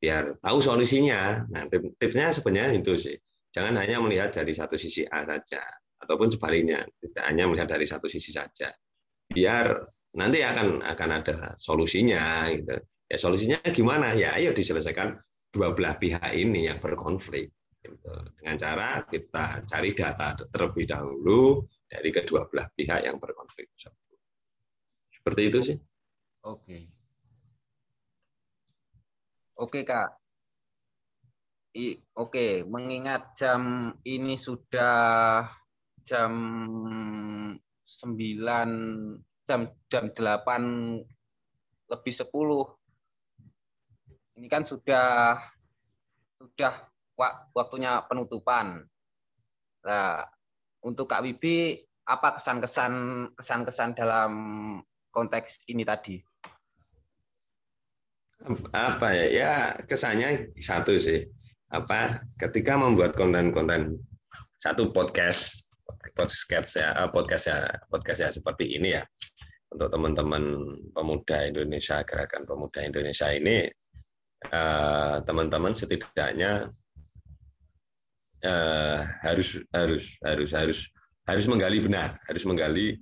biar 0.02 0.36
tahu 0.44 0.60
solusinya. 0.60 1.46
Nah, 1.48 1.70
tipsnya 1.96 2.36
sebenarnya 2.36 2.80
itu 2.80 2.96
sih. 3.00 3.16
Jangan 3.56 3.80
hanya 3.80 4.02
melihat 4.04 4.36
dari 4.36 4.52
satu 4.52 4.76
sisi 4.76 5.08
A 5.08 5.24
saja, 5.24 5.62
ataupun 6.00 6.32
sebaliknya, 6.32 6.88
tidak 7.04 7.24
hanya 7.28 7.44
melihat 7.46 7.76
dari 7.76 7.86
satu 7.86 8.08
sisi 8.08 8.32
saja. 8.32 8.72
Biar 9.30 9.78
nanti 10.18 10.42
akan 10.42 10.82
akan 10.82 11.10
ada 11.22 11.38
solusinya. 11.60 12.50
Gitu. 12.50 12.76
Ya 13.10 13.18
solusinya 13.20 13.60
gimana? 13.70 14.16
Ya 14.18 14.34
ayo 14.40 14.56
diselesaikan 14.56 15.14
dua 15.54 15.76
belah 15.76 16.00
pihak 16.02 16.34
ini 16.34 16.72
yang 16.72 16.82
berkonflik. 16.82 17.54
Gitu. 17.80 18.14
Dengan 18.40 18.56
cara 18.58 18.88
kita 19.06 19.64
cari 19.70 19.92
data 19.94 20.36
terlebih 20.50 20.86
dahulu 20.90 21.64
dari 21.86 22.10
kedua 22.10 22.48
belah 22.50 22.68
pihak 22.74 23.06
yang 23.06 23.22
berkonflik. 23.22 23.70
Seperti 25.14 25.42
itu 25.52 25.60
sih. 25.62 25.78
Oke. 26.48 26.90
Oke, 29.60 29.84
Kak. 29.84 30.16
Oke, 32.16 32.66
mengingat 32.66 33.36
jam 33.38 33.94
ini 34.04 34.36
sudah 34.36 35.46
jam 36.10 36.34
9 37.86 38.42
jam 39.46 39.62
jam 39.94 40.06
8 40.10 41.06
lebih 41.90 42.14
10. 42.14 42.34
Ini 44.42 44.48
kan 44.50 44.66
sudah 44.66 45.38
sudah 46.42 46.74
waktunya 47.54 48.02
penutupan. 48.10 48.90
Nah, 49.86 50.26
untuk 50.82 51.12
Kak 51.12 51.22
Wibi, 51.22 51.78
apa 52.10 52.42
kesan-kesan 52.42 52.94
kesan-kesan 53.38 53.94
dalam 53.94 54.34
konteks 55.14 55.62
ini 55.70 55.86
tadi? 55.86 56.18
Apa 58.74 59.08
ya? 59.14 59.26
Ya 59.30 59.54
kesannya 59.86 60.56
satu 60.58 60.96
sih. 60.96 61.28
Apa 61.70 62.24
ketika 62.42 62.80
membuat 62.80 63.14
konten-konten 63.14 64.00
satu 64.64 64.90
podcast 64.90 65.69
podcast 66.16 66.78
ya 66.78 67.08
podcast 67.10 67.46
ya 67.50 67.58
podcast 67.90 68.20
seperti 68.40 68.78
ini 68.78 68.98
ya 68.98 69.04
untuk 69.70 69.94
teman-teman 69.94 70.44
pemuda 70.94 71.46
Indonesia 71.46 72.02
gerakan 72.06 72.46
pemuda 72.50 72.80
Indonesia 72.82 73.30
ini 73.30 73.70
eh, 74.50 75.16
teman-teman 75.26 75.74
setidaknya 75.78 76.70
uh, 78.46 79.00
harus 79.24 79.60
harus 79.76 80.16
harus 80.24 80.50
harus 80.56 80.80
harus 81.28 81.46
menggali 81.46 81.78
benar, 81.84 82.18
harus 82.26 82.44
menggali 82.48 82.98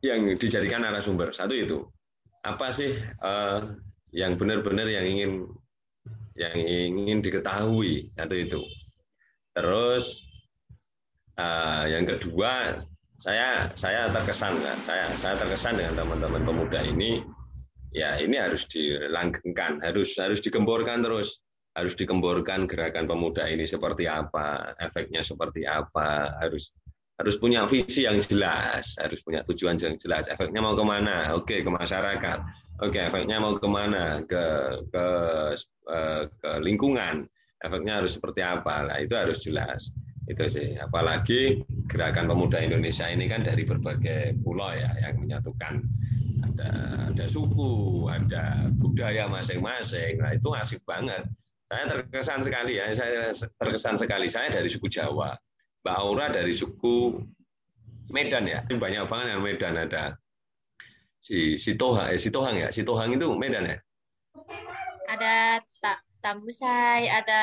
yang 0.00 0.24
dijadikan 0.38 0.86
narasumber. 0.86 1.34
Satu 1.34 1.52
itu 1.52 1.84
apa 2.44 2.68
sih 2.70 2.92
yang 4.12 4.36
benar-benar 4.36 4.86
yang 4.88 5.04
ingin 5.04 5.32
yang 6.38 6.56
ingin 6.56 7.18
diketahui 7.20 8.12
satu 8.14 8.34
itu. 8.36 8.60
Terus 9.54 10.24
uh, 11.38 11.84
yang 11.90 12.04
kedua 12.06 12.82
saya 13.22 13.72
saya 13.72 14.12
terkesan 14.12 14.60
saya 14.84 15.08
saya 15.16 15.34
terkesan 15.40 15.80
dengan 15.80 16.04
teman-teman 16.04 16.42
pemuda 16.44 16.84
ini. 16.84 17.24
Ya 17.94 18.18
ini 18.18 18.36
harus 18.36 18.66
dilanggengkan 18.66 19.78
harus 19.80 20.18
harus 20.18 20.42
dikemborkan 20.42 21.00
terus. 21.00 21.40
Harus 21.74 21.98
dikemborkan 21.98 22.70
gerakan 22.70 23.10
pemuda 23.10 23.50
ini 23.50 23.66
seperti 23.66 24.06
apa 24.06 24.78
efeknya 24.78 25.26
seperti 25.26 25.66
apa. 25.66 26.38
Harus 26.38 26.70
harus 27.14 27.34
punya 27.38 27.62
visi 27.66 28.06
yang 28.06 28.18
jelas 28.18 28.98
harus 28.98 29.22
punya 29.22 29.42
tujuan 29.46 29.78
yang 29.78 29.98
jelas. 29.98 30.30
Efeknya 30.30 30.62
mau 30.62 30.74
ke 30.78 30.84
mana? 30.86 31.34
Oke 31.34 31.62
ke 31.62 31.70
masyarakat. 31.70 32.38
Oke 32.82 32.98
efeknya 32.98 33.42
mau 33.42 33.58
ke 33.58 33.66
mana? 33.66 34.22
Ke 34.26 34.44
ke 34.90 35.06
eh, 35.90 36.22
ke 36.30 36.50
lingkungan. 36.62 37.26
Efeknya 37.62 38.02
harus 38.02 38.18
seperti 38.18 38.42
apa? 38.42 38.86
Lah 38.90 38.98
itu 39.02 39.14
harus 39.16 39.40
jelas 39.42 39.94
itu 40.28 40.44
sih. 40.48 40.68
Apalagi 40.80 41.60
gerakan 41.88 42.30
pemuda 42.30 42.60
Indonesia 42.60 43.08
ini 43.08 43.28
kan 43.28 43.44
dari 43.44 43.64
berbagai 43.64 44.40
pulau 44.40 44.72
ya 44.72 44.90
yang 45.04 45.20
menyatukan. 45.20 45.84
Ada 46.44 46.70
ada 47.12 47.26
suku 47.28 48.04
ada 48.08 48.68
budaya 48.76 49.28
masing-masing. 49.28 50.20
Nah 50.20 50.32
itu 50.36 50.48
asik 50.56 50.80
banget. 50.88 51.24
Saya 51.68 51.84
terkesan 51.90 52.40
sekali 52.44 52.78
ya 52.80 52.92
saya 52.92 53.32
terkesan 53.60 53.96
sekali. 54.00 54.26
Saya 54.28 54.52
dari 54.52 54.68
suku 54.68 54.88
Jawa 54.88 55.36
Mbak 55.84 55.96
Aura 56.00 56.26
dari 56.32 56.52
suku 56.56 57.20
Medan 58.12 58.48
ya. 58.48 58.64
Banyak 58.68 59.04
banget 59.08 59.26
yang 59.36 59.42
Medan. 59.44 59.74
Ada 59.76 60.16
si 61.20 61.56
Sitohang 61.56 62.12
eh 62.12 62.20
Sitohang 62.20 62.56
ya? 62.56 62.68
Sitohang 62.72 63.16
itu 63.16 63.26
Medan 63.36 63.68
ya? 63.68 63.76
Ada 65.04 65.60
tak 65.84 66.00
Tambusai, 66.24 67.04
ada 67.04 67.42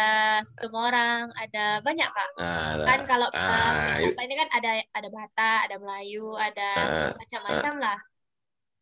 orang, 0.73 1.29
ada 1.37 1.85
banyak 1.85 2.09
kak. 2.09 2.29
Nah, 2.41 2.81
kan 2.81 2.99
kalau 3.05 3.29
nah, 3.29 3.93
uh, 4.01 4.23
ini 4.25 4.33
kan 4.33 4.49
ada 4.49 4.81
ada 4.97 5.07
Batak, 5.13 5.59
ada 5.69 5.75
Melayu, 5.77 6.33
ada 6.33 6.69
nah, 6.81 7.09
macam-macam 7.13 7.73
nah, 7.77 7.83
lah. 7.85 7.97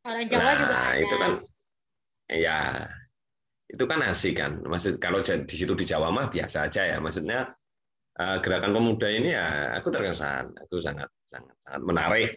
Orang 0.07 0.25
Jawa 0.31 0.43
nah, 0.47 0.55
juga 0.55 0.75
ada. 0.79 0.99
Itu 1.03 1.15
kan, 1.19 1.31
ya 2.31 2.59
itu 3.67 3.83
kan 3.83 3.99
asik 4.07 4.39
kan. 4.39 4.63
Maksud 4.63 5.03
kalau 5.03 5.19
di 5.19 5.55
situ 5.59 5.75
di 5.75 5.83
Jawa 5.83 6.15
mah 6.15 6.31
biasa 6.31 6.71
aja 6.71 6.95
ya. 6.95 6.97
Maksudnya 7.03 7.51
uh, 8.23 8.37
gerakan 8.39 8.71
pemuda 8.71 9.11
ini 9.11 9.35
ya 9.35 9.75
aku 9.75 9.91
terkesan, 9.91 10.55
aku 10.63 10.79
sangat 10.79 11.11
sangat 11.27 11.59
sangat 11.59 11.81
menarik, 11.83 12.29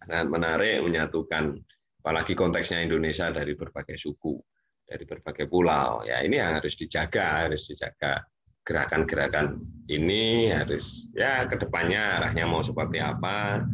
sangat 0.00 0.26
menarik 0.32 0.80
menyatukan 0.80 1.60
apalagi 2.00 2.32
konteksnya 2.32 2.80
Indonesia 2.86 3.28
dari 3.28 3.52
berbagai 3.52 4.00
suku 4.00 4.55
dari 4.86 5.04
berbagai 5.04 5.50
pulau. 5.50 6.06
Ya 6.06 6.22
ini 6.22 6.38
yang 6.38 6.62
harus 6.62 6.78
dijaga, 6.78 7.46
harus 7.46 7.66
dijaga 7.66 8.22
gerakan-gerakan 8.66 9.62
ini 9.86 10.50
harus 10.50 11.14
ya 11.14 11.46
ke 11.46 11.54
depannya 11.58 12.22
arahnya 12.22 12.46
mau 12.46 12.62
seperti 12.62 13.02
apa. 13.02 13.66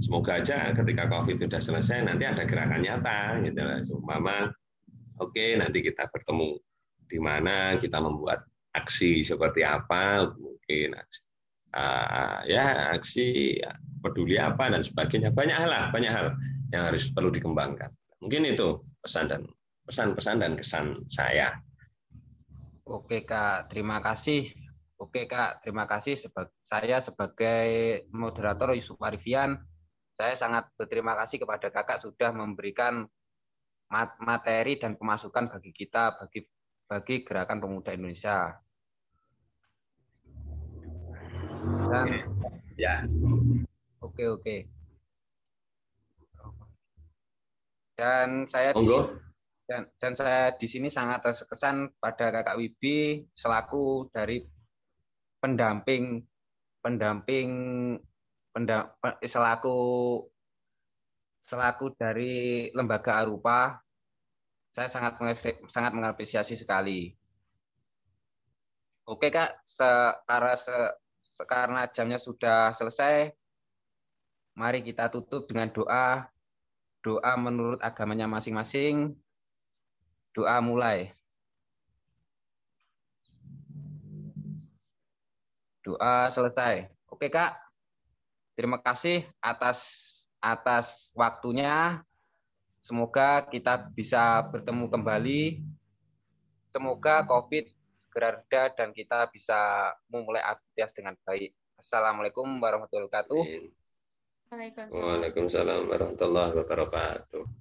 Semoga 0.00 0.40
aja 0.40 0.72
ketika 0.72 1.06
COVID 1.12 1.44
sudah 1.44 1.60
selesai 1.60 2.08
nanti 2.08 2.24
ada 2.24 2.48
gerakan 2.48 2.80
nyata 2.80 3.42
gitu 3.44 3.60
lah. 3.60 3.78
Seumpama 3.84 4.48
oke 5.20 5.60
nanti 5.60 5.84
kita 5.84 6.08
bertemu 6.08 6.56
di 7.10 7.18
mana 7.20 7.76
kita 7.76 8.00
membuat 8.00 8.46
aksi 8.72 9.26
seperti 9.26 9.66
apa 9.66 10.30
mungkin 10.38 10.94
aksi 10.94 11.20
uh, 11.74 12.38
ya 12.46 12.94
aksi 12.94 13.58
peduli 14.00 14.38
apa 14.38 14.70
dan 14.70 14.82
sebagainya 14.86 15.34
banyak 15.34 15.58
hal 15.58 15.90
banyak 15.90 16.10
hal 16.10 16.34
yang 16.70 16.86
harus 16.86 17.10
perlu 17.10 17.34
dikembangkan 17.34 17.90
mungkin 18.22 18.46
itu 18.46 18.78
pesan 19.02 19.26
dan 19.26 19.42
pesan-pesan 19.90 20.36
dan 20.38 20.52
kesan 20.54 20.86
saya. 21.10 21.58
Oke 22.86 23.26
Kak, 23.26 23.66
terima 23.66 23.98
kasih. 23.98 24.46
Oke 24.94 25.26
Kak, 25.26 25.66
terima 25.66 25.90
kasih. 25.90 26.14
Saya 26.62 27.02
sebagai 27.02 28.02
moderator 28.14 28.72
Yusuf 28.78 28.98
Arifian, 29.02 29.58
saya 30.14 30.38
sangat 30.38 30.70
berterima 30.78 31.18
kasih 31.18 31.42
kepada 31.42 31.74
Kakak 31.74 31.98
sudah 31.98 32.30
memberikan 32.30 33.10
materi 34.22 34.78
dan 34.78 34.94
pemasukan 34.94 35.50
bagi 35.50 35.74
kita, 35.74 36.14
bagi 36.14 36.46
bagi 36.86 37.22
Gerakan 37.26 37.58
Pemuda 37.58 37.90
Indonesia. 37.94 38.54
Dan, 41.90 42.06
ya. 42.78 43.06
Oke 44.02 44.26
oke. 44.26 44.56
Dan 47.94 48.48
saya 48.48 48.72
sini, 48.72 49.29
dan, 49.70 49.86
dan 50.02 50.12
saya 50.18 50.50
di 50.58 50.66
sini 50.66 50.90
sangat 50.90 51.22
terkesan 51.22 51.94
pada 52.02 52.34
kakak 52.34 52.58
Wibi 52.58 53.22
selaku 53.30 54.10
dari 54.10 54.42
pendamping 55.38 56.26
pendamping 56.82 57.48
pendam, 58.50 58.90
selaku 59.22 59.78
selaku 61.38 61.94
dari 61.94 62.66
lembaga 62.74 63.22
Arupa. 63.22 63.78
Saya 64.74 64.90
sangat 64.90 65.22
sangat 65.70 65.94
mengapresiasi 65.94 66.58
sekali. 66.58 67.14
Oke 69.06 69.30
kak, 69.30 69.62
sekarang 69.62 70.58
se, 70.58 70.74
karena 71.46 71.86
jamnya 71.90 72.18
sudah 72.18 72.74
selesai, 72.74 73.34
mari 74.58 74.82
kita 74.82 75.14
tutup 75.14 75.46
dengan 75.46 75.70
doa. 75.70 76.26
Doa 77.00 77.32
menurut 77.38 77.80
agamanya 77.80 78.28
masing-masing 78.28 79.16
Doa 80.30 80.62
mulai. 80.62 81.10
Doa 85.82 86.30
selesai. 86.30 86.86
Oke, 87.10 87.26
Kak. 87.32 87.58
Terima 88.54 88.78
kasih 88.78 89.26
atas 89.40 89.78
atas 90.40 91.10
waktunya. 91.16 92.04
Semoga 92.80 93.44
kita 93.48 93.90
bisa 93.92 94.40
bertemu 94.48 94.88
kembali. 94.88 95.60
Semoga 96.70 97.26
COVID 97.26 97.66
segera 97.98 98.38
reda 98.38 98.62
dan 98.72 98.94
kita 98.94 99.28
bisa 99.34 99.90
memulai 100.08 100.42
aktivitas 100.42 100.94
dengan 100.94 101.14
baik. 101.26 101.52
Assalamualaikum 101.76 102.46
warahmatullahi 102.58 103.10
wabarakatuh. 103.10 103.42
Waalaikumsalam 104.94 105.86
warahmatullahi 105.86 106.52
wabarakatuh. 106.58 107.42